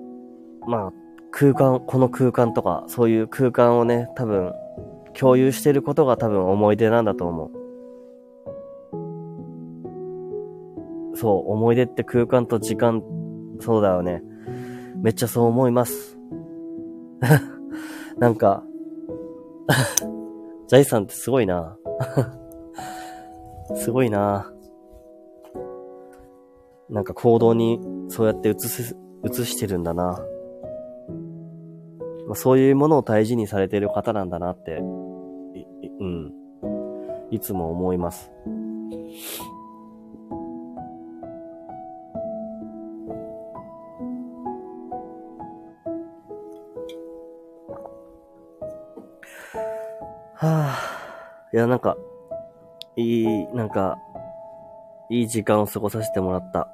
[0.67, 0.93] まあ、
[1.31, 4.53] 空間、この空間とか、そういう空間をね、多分、
[5.13, 7.63] 共有してることが多分思い出なんだと思う。
[11.15, 13.01] そう、思い出って空間と時間、
[13.59, 14.21] そうだよね。
[15.01, 16.17] めっちゃそう思います。
[18.17, 18.63] なんか、
[20.67, 21.77] ジャイさんってすごいな。
[23.75, 24.51] すごいな。
[26.89, 30.19] なんか行動にそうやって映す、映してるんだな。
[32.27, 34.77] まあ、そういうものを大事にされてる方なんだなって、
[35.99, 36.33] うん。
[37.31, 38.31] いつも思います。
[50.35, 51.95] はあ、いや、なんか、
[52.95, 53.97] いい、なんか、
[55.09, 56.72] いい時間を過ごさせてもらった。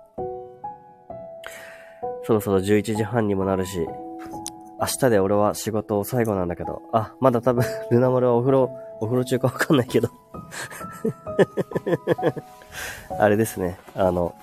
[2.30, 3.88] そろそろ11時半にもなるし、
[4.80, 8.70] 明日で俺は仕事を最後なんだけど、あ、まだ多分、 ルナ丸はお風呂、
[9.00, 10.10] お風呂中かわかんないけど
[13.18, 14.36] あれですね、あの、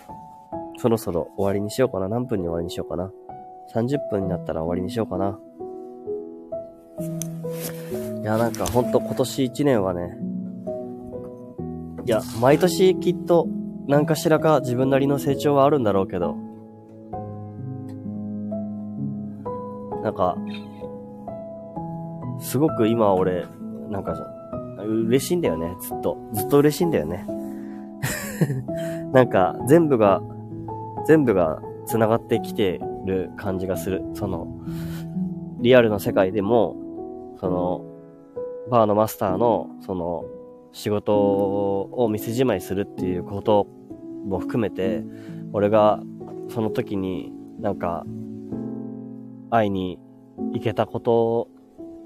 [0.79, 2.09] そろそろ終わりにしようかな。
[2.09, 3.13] 何分に終わりにしようかな。
[3.73, 5.39] 30分になったら終わりにしようかな。
[8.21, 10.19] いや、なんかほんと今年1年はね、
[12.05, 13.47] いや、毎年きっと
[13.87, 16.46] 何かしらか自分なりの成長はあるんだろうけど、
[20.07, 20.37] なんか、
[22.39, 23.45] すごく今俺、
[23.91, 24.15] なんか、
[24.87, 26.17] 嬉しいんだよね、ずっと。
[26.33, 27.27] ずっと嬉しいんだよね。
[29.13, 30.23] なんか、全部が、
[31.07, 34.05] 全部が繋がってきてる感じがする。
[34.15, 34.47] その、
[35.61, 36.77] リアルの世界でも、
[37.41, 37.85] その、
[38.71, 40.25] バーのマスターの、その、
[40.71, 43.67] 仕事を店じまいするっていうこと
[44.25, 45.03] も含めて、
[45.53, 46.01] 俺が
[46.51, 48.05] その時になんか
[49.57, 49.99] 会いに
[50.53, 51.49] 行けたこと、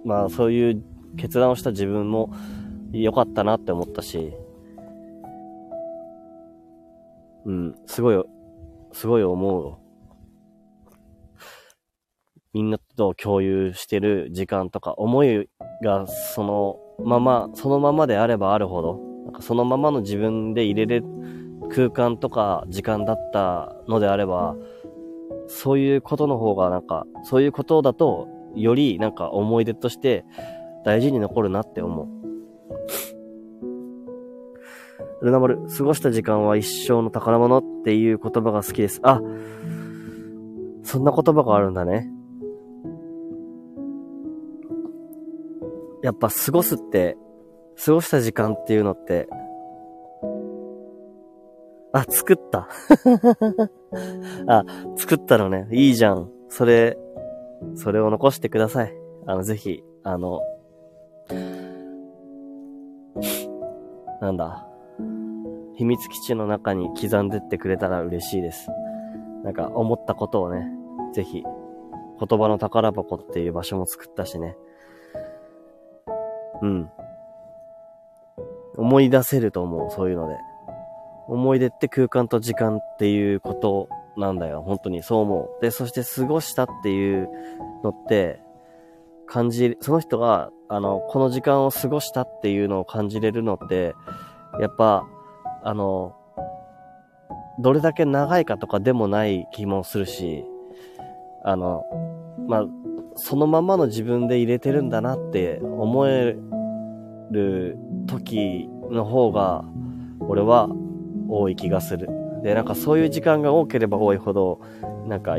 [0.05, 0.83] まあそういう
[1.17, 2.33] 決断をした自分も
[2.93, 4.33] 良かったなって思ったし、
[7.45, 8.25] うん、すごい、
[8.93, 9.77] すごい思う。
[12.53, 15.49] みんなと共有してる時間とか、思い
[15.83, 21.05] がそのまま、そのままであればあるほど、なんかそのままの自分で入れる
[21.71, 24.57] 空間とか時間だったのであれば、
[25.53, 30.25] そういうことの方がなんか、そういうことだと、よりなんか思い出として
[30.85, 32.09] 大事に残るなって思う。
[35.23, 39.01] ルナマル、過ごした時間は一生の宝物っていう言葉が好きです。
[39.03, 39.21] あ、
[40.83, 42.09] そんな言葉があるんだね。
[46.03, 47.19] やっぱ過ごすって、
[47.85, 49.29] 過ごした時間っていうのって、
[51.93, 52.69] あ、作った。
[54.47, 54.65] あ、
[54.97, 55.69] 作ったのね。
[55.73, 56.31] いいじゃん。
[56.49, 56.97] それ、
[57.75, 58.95] それを残してください。
[59.27, 60.41] あの、ぜひ、あの、
[64.21, 64.67] なんだ。
[65.75, 68.71] 秘密基地の中に刻んでってくれたら嬉しいです。
[69.45, 70.71] なんか思ったことをね、
[71.13, 74.57] ぜひ、言葉の宝箱っていう場所も作ったしね。
[76.63, 76.91] うん。
[78.77, 80.37] 思い出せると思う、そういうので。
[81.31, 84.63] 思い出って空間と時間っていうことなんだよ。
[84.63, 85.63] 本当にそう思う。
[85.63, 87.29] で、そして過ごしたっていう
[87.85, 88.43] のって、
[89.31, 93.95] 感じ、その人が、あの、この時間を過ごしたっていうのを感じれるのって、
[94.61, 95.07] やっぱ、
[95.63, 96.17] あの、
[97.61, 100.45] どれだけ長いかとかでもない気もするし、
[101.45, 101.85] あの、
[102.49, 102.65] まあ、
[103.15, 106.37] そのままの自分で入れてるんだなって思え
[107.31, 107.79] る
[108.09, 109.65] 時の方が、
[110.21, 110.69] 俺は
[111.31, 112.09] 多い気がする。
[112.43, 114.61] で、なんかそういう時間が多ければ多いほど、
[115.07, 115.37] なんか、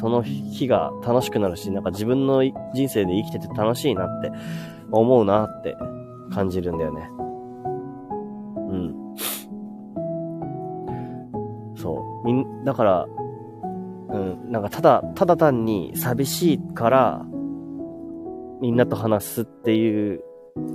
[0.00, 2.42] その日が楽しくなるし、なんか自分の
[2.74, 4.30] 人生で生きてて楽しいなって
[4.90, 5.76] 思うなって
[6.32, 7.10] 感じるんだよね。
[8.70, 8.94] うん。
[11.76, 12.26] そう。
[12.26, 13.06] みん、だから、
[14.10, 17.26] うん、なんかただ、ただ単に寂しいから、
[18.60, 20.22] みんなと話すっていう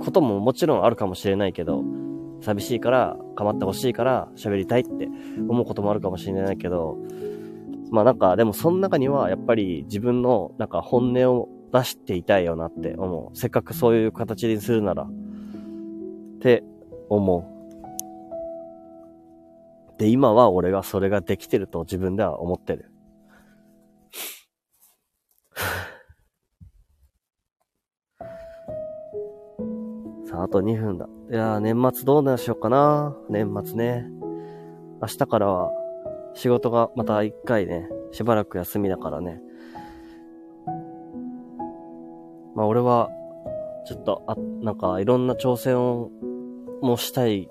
[0.00, 1.82] ことももちろんあるかもしれないけど、
[2.44, 5.08] 寂しいから、構ってほしいから喋りたいって
[5.48, 6.98] 思うこともあるかもしれないけど、
[7.90, 13.36] まあなんか、でもその中にはやっぱり自分のなんか本音を出していたいよなって思う。
[13.36, 15.08] せっかくそういう形にするなら、っ
[16.40, 16.62] て
[17.08, 17.44] 思う。
[19.98, 22.90] で、今は俺がそれができてると自分では思ってる。
[30.34, 31.08] さあ、あと2分だ。
[31.30, 33.16] いやー、年末どうなしようかな。
[33.30, 34.06] 年末ね。
[35.00, 35.70] 明日からは
[36.34, 39.40] 仕事がまた1回ね、しばらく休みだからね。
[42.56, 43.10] まあ俺は、
[43.86, 46.10] ちょっと、あ、なんかいろんな挑戦を
[46.82, 47.48] もしたい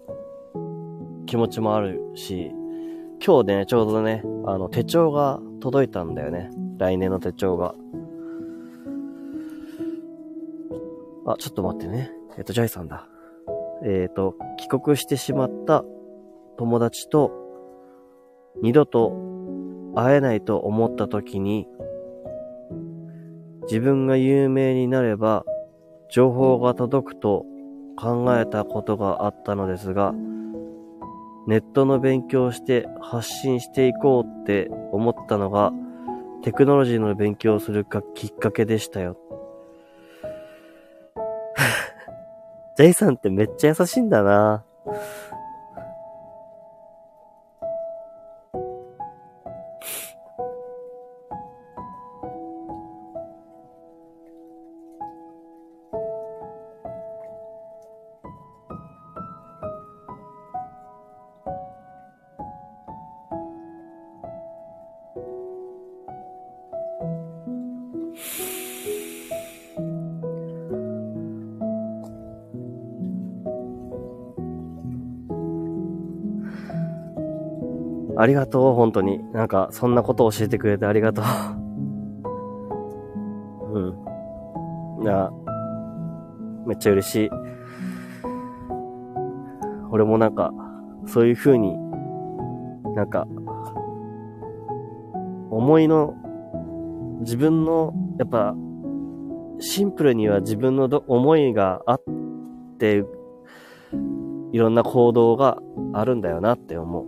[1.26, 2.52] 気持ちもあるし、
[3.26, 6.50] 今日ね、ちょうどね、あの、手帳が届いたんだよね。
[6.78, 7.76] 来年の手帳が。
[11.26, 12.12] あ、ちょっと待ってね。
[12.38, 13.08] えっ、と、ジャイさんだ。
[13.84, 15.84] えっ、と、帰国してしまった
[16.58, 17.32] 友達と
[18.62, 19.14] 二度と
[19.96, 21.68] 会えないと思った時に、
[23.64, 25.46] 自分が有名になれば
[26.10, 27.46] 情報が届くと
[27.98, 30.14] 考えたことがあったのですが、
[31.48, 35.72] ネットの勉強して発信していこうって思ったのが、
[36.42, 39.18] テクノロジーの勉強をするかきっかけでしたよ。
[42.76, 44.66] ジェイさんってめっちゃ優しいんだな。
[78.24, 79.22] ありがとう、本当に。
[79.34, 81.26] なんか、そんなことを教えてくれてありがとう。
[83.76, 83.80] う
[85.02, 85.04] ん。
[85.04, 85.30] いや、
[86.66, 87.30] めっちゃ嬉しい。
[89.92, 90.54] 俺もなんか、
[91.06, 91.78] そういう風に、
[92.96, 93.28] なんか、
[95.50, 96.14] 思いの、
[97.20, 98.56] 自分の、やっぱ、
[99.60, 102.02] シンプルには自分の思いがあっ
[102.80, 103.04] て、
[104.54, 105.58] いろんな行動が
[105.92, 107.03] あるんだよなって思う。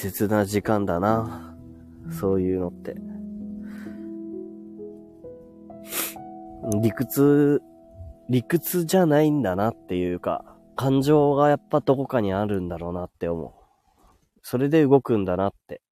[0.00, 1.54] 切な時間だな。
[2.10, 2.94] そういうのって。
[6.82, 7.62] 理屈、
[8.28, 10.44] 理屈じゃないんだなっていうか、
[10.76, 13.50] 感情がやっぱどこかにあるんだろうなって思う。
[14.42, 15.82] それで動くんだなって。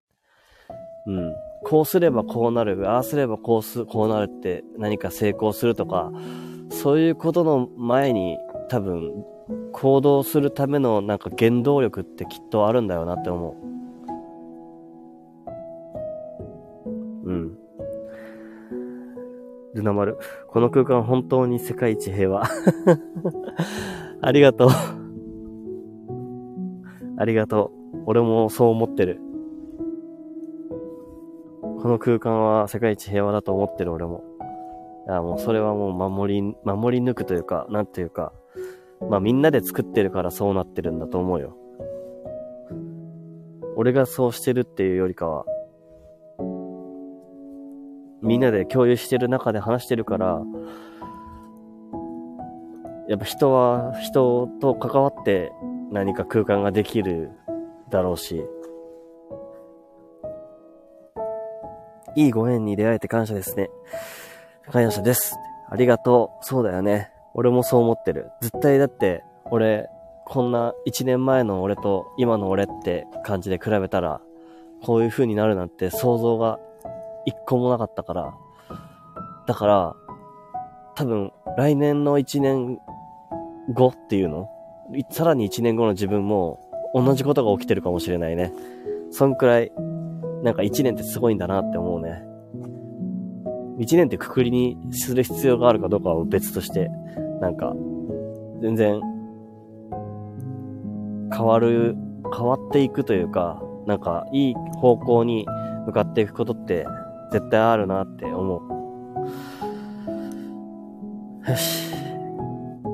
[1.06, 1.34] うん。
[1.64, 6.10] こうすればこうなる、ああすればこうす、こうなるって何か成功するとか、
[6.70, 9.24] そういうことの前に多分
[9.72, 13.77] 行動するためのなんか原動力ってきっとあるんだよなって思う。
[19.78, 20.18] ルナ丸。
[20.48, 22.44] この空間本当に世界一平和。
[24.20, 24.68] ありがとう。
[27.16, 28.02] ありがとう。
[28.06, 29.20] 俺もそう思ってる。
[31.80, 34.24] この空間は世界一平和だと思ってる俺も。
[35.08, 38.32] いや、もうそれはもう守り、守り抜くというか、なんていうか、
[39.08, 41.56] まあみんなで作ってるからそうなってるんだと思うよ。
[43.76, 45.44] 俺がそうしてるっていうよりかは、
[48.22, 50.42] みんなで共有してる中で話してるから、
[53.08, 55.52] やっぱ人は人と関わって
[55.90, 57.30] 何か空間ができる
[57.90, 58.44] だろうし、
[62.16, 63.70] いいご縁に出会えて感謝ですね。
[64.70, 65.36] 感謝です。
[65.70, 66.44] ありがとう。
[66.44, 67.10] そうだよね。
[67.34, 68.30] 俺もそう思ってる。
[68.42, 69.88] 絶対だって、俺、
[70.26, 74.20] こんな1年前の俺と今の俺って感じで比べたら、
[74.82, 76.58] こういう風になるなんて想像が
[77.28, 78.34] 一個もなかったから。
[79.46, 79.96] だから、
[80.94, 82.78] 多分、来年の1年
[83.72, 84.48] 後っていうの？
[85.10, 86.58] さらに1年後の自分も
[86.94, 88.52] 同じことが起きてるかもしれないね。
[89.10, 89.72] そんくらい、
[90.42, 92.24] なんか1年ってすごいんだなって思うね。
[93.78, 96.90] 1年ってくくりにする必要があるかどうかは別として、
[97.40, 97.74] なんか、
[98.60, 99.00] 全然、
[101.32, 101.96] 変わる、
[102.34, 105.46] 変わっていくというか、なんか、いい方向に
[105.86, 106.86] 向かっていくことって
[107.30, 108.60] 絶対あるなって思う。
[111.50, 111.92] よし。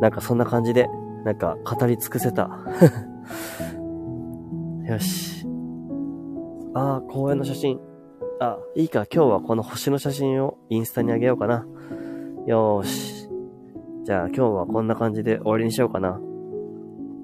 [0.01, 0.89] なんかそんな感じで、
[1.24, 2.51] なんか語り尽くせた。
[4.86, 5.47] よし。
[6.74, 7.78] ああ、公園の写真。
[8.40, 11.66] あ、いいか、今日はこの星の写真をインスタにあげようかな。
[12.47, 13.28] よーし。
[14.05, 16.20] じゃあ今日はこんな感じで終わりにしようかな。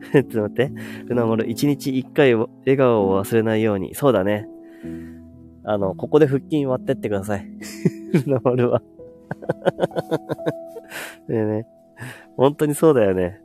[0.12, 0.72] ちょっと待って。
[1.06, 3.94] ルナモル、一日一回笑顔を忘れないように。
[3.94, 4.48] そうだね。
[5.70, 7.46] あの、ここで腹筋割ってってください。
[8.12, 8.82] ルナモルは。
[11.28, 11.66] ねえね。
[12.36, 13.40] 本当にそうだよね。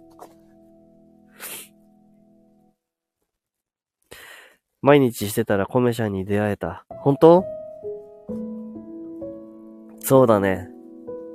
[4.82, 6.88] 毎日してたらコメシャンに出会えた。
[6.90, 7.46] 本当？
[10.00, 10.68] そうだね。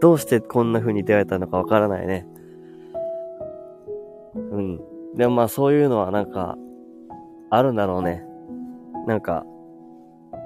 [0.01, 2.27] どうしてこんな風に出会えたのかわからないね。
[4.35, 4.81] うん。
[5.15, 6.59] でもまあそういうのはなんか、
[7.49, 8.25] あるんだろうね。
[9.07, 9.47] なんか、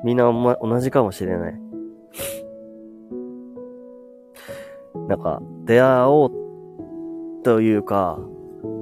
[0.04, 1.54] みんな、ま、同じかもしれない。
[5.08, 6.30] なんか、出会おう
[7.42, 8.18] というか、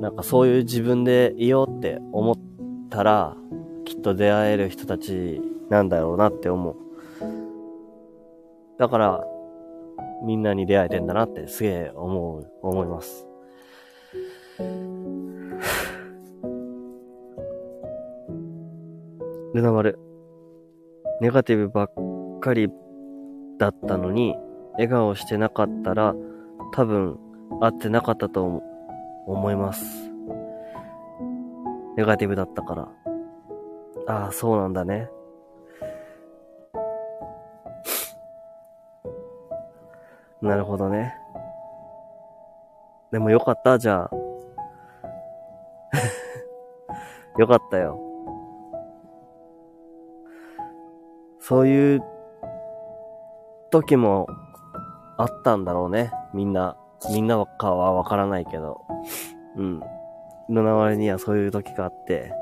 [0.01, 2.35] なんかそういう自分でいようって思っ
[2.91, 3.37] たら、
[3.85, 5.41] きっと出会える人たち
[5.71, 6.77] なんだろうなって思う。
[8.79, 9.25] だから、
[10.25, 13.29] みんなに出会えてんだなってすげえ思う、思います。
[19.55, 20.12] ルナ丸。
[21.23, 21.91] ネガティブばっ
[22.41, 22.69] かり
[23.57, 24.35] だったのに、
[24.73, 26.17] 笑顔してなかったら、
[26.75, 27.17] 多分、
[27.61, 28.61] 会ってなかったと
[29.29, 29.85] 思います。
[31.97, 32.89] ネガティブだったから。
[34.09, 35.09] ああ、そうなんだね。
[40.41, 41.15] なるほどね。
[43.13, 44.11] でもよかった、じゃあ。
[47.39, 48.12] よかったよ。
[51.45, 52.03] そういう
[53.73, 54.29] 時も
[55.19, 56.13] あったんだろうね。
[56.33, 56.77] みんな。
[57.11, 58.83] みんなかはわからないけど。
[59.57, 59.81] うん。
[60.49, 62.33] の名前にはそういう時があって。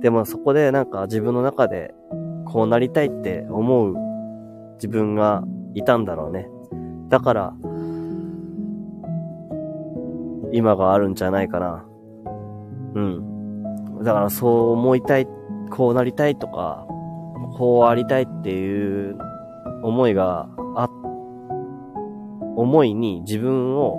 [0.00, 1.94] でもそこでなんか自分の中で
[2.44, 3.94] こうなりたいって思う
[4.74, 6.48] 自分がいたんだろうね。
[7.08, 7.54] だから、
[10.50, 11.84] 今があるんじゃないかな。
[12.94, 14.02] うん。
[14.02, 15.28] だからそう思いたい、
[15.70, 16.87] こうなりたいとか、
[17.56, 19.18] こうありたいっていう
[19.82, 20.88] 思いがあ、
[22.56, 23.98] 思いに自分を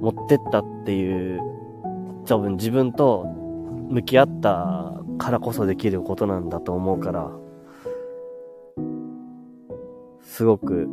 [0.00, 1.40] 持ってったっていう、
[2.26, 3.24] 多分自分と
[3.88, 7.30] 向き合ったからこそできることなんだと思うから、
[10.22, 10.88] すごく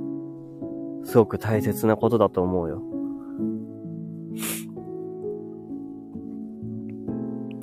[1.03, 2.81] すごく大切なことだと思うよ。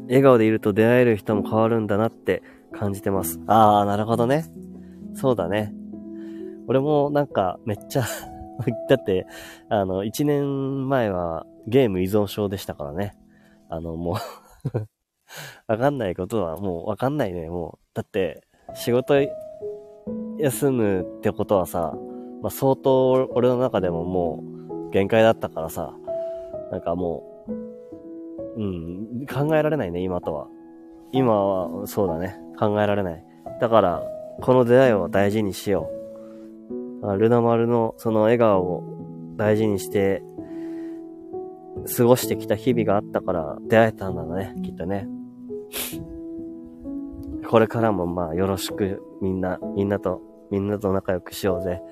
[0.09, 2.43] 笑顔でいると出会える人も変わるんだなって
[2.79, 3.41] 感じてます。
[3.47, 4.45] ああ、なるほどね。
[5.15, 5.75] そうだね。
[6.69, 8.03] 俺もなんかめっちゃ
[8.89, 9.27] だって、
[9.69, 13.17] あの、一年前はゲーム依存症でしたからね。
[13.69, 14.17] あの、も
[14.75, 14.79] う
[15.67, 17.87] わかんないことはもうわかんないね、もう。
[17.95, 18.43] だって、
[18.75, 19.15] 仕事
[20.39, 21.95] 休むってことはさ、
[22.43, 24.45] まあ、相当俺の中でもも
[24.89, 25.93] う限界だったからさ、
[26.71, 27.45] なんかも
[28.57, 28.65] う、う
[29.23, 30.49] ん、考えられないね、今とは。
[31.13, 33.25] 今は、そうだね、考えられない。
[33.61, 34.03] だから、
[34.41, 35.91] この出会いを大事にしよ
[37.03, 37.17] う。
[37.17, 38.85] ルナ丸のその笑顔を
[39.37, 40.23] 大事にして、
[41.97, 45.09] 過ごしてきた日々があったから出会えたんだね、きっとね。
[47.49, 50.21] これからもまあよろしくみんな、みんなと、
[50.51, 51.81] みんなと仲良くしようぜ。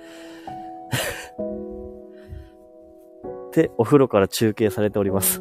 [3.52, 5.40] で、お風呂から中継されております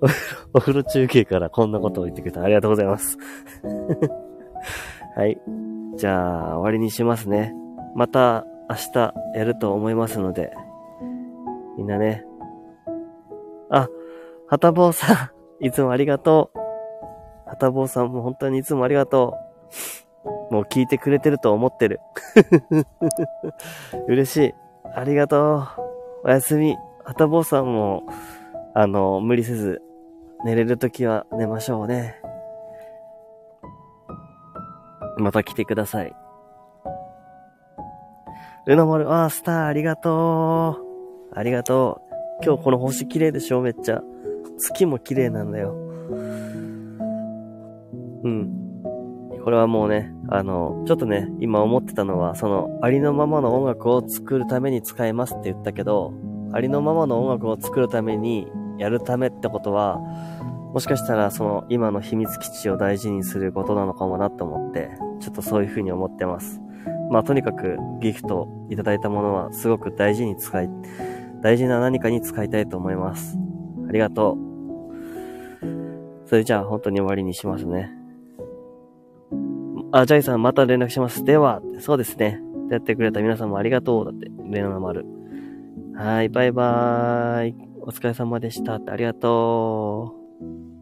[0.54, 3.18] お風呂中継からこんなことを言ってくれたありがとうございます
[5.18, 5.36] はい。
[5.96, 7.52] じゃあ、終わりにしますね。
[7.96, 10.52] また明日やると思いますので、
[11.76, 12.24] みんなね。
[13.68, 13.88] あ、
[14.46, 17.48] はたぼうさん、いつもありがとう。
[17.48, 19.34] はたぼうさんも本当にいつもありがと
[20.50, 20.54] う。
[20.54, 21.98] もう聞いてくれてると思ってる。
[24.06, 24.54] 嬉しい。
[24.94, 25.66] ありがとう。
[26.22, 26.76] おやすみ。
[27.08, 28.06] はたぼうさんも、
[28.74, 29.80] あの、無理せず、
[30.44, 32.20] 寝れるときは寝ましょうね。
[35.16, 36.14] また来てください。
[38.66, 40.76] うなまる、あー、スター、ありがと
[41.32, 41.34] う。
[41.34, 42.02] ありがと
[42.42, 42.44] う。
[42.44, 43.62] 今日この星綺麗でしょ？
[43.62, 44.02] めっちゃ。
[44.58, 45.72] 月も綺麗なんだよ。
[48.22, 48.52] うん。
[49.42, 56.12] これはもうね、あの、ちょっとね、今思ってたのは、その、ありのままの音楽を作るために使いますって言ったけど、
[56.52, 59.98] ありのままの音楽を作るためにやるためってことは、
[60.72, 66.60] もしかしたらその今の秘密基地を大事にすることなのかもなと思って、ちょっとそういう風に思ってます。
[67.10, 70.68] まあ、とにかくギフトいただいたものはすごく大事に使い、
[71.42, 73.38] 大事な何かに使いたいと思います。
[73.88, 74.38] ありがとう。
[76.26, 77.90] それじゃあ本当に終わりにしますね。
[79.90, 81.24] あ、ジャイさんまた連絡します。
[81.24, 82.42] では、そうですね。
[82.70, 84.04] やってくれた皆さんもありがとう。
[84.04, 85.17] だって、連絡丸。
[85.98, 87.54] はい、バイバーイ。
[87.80, 90.77] お疲れ様でしたありがとう。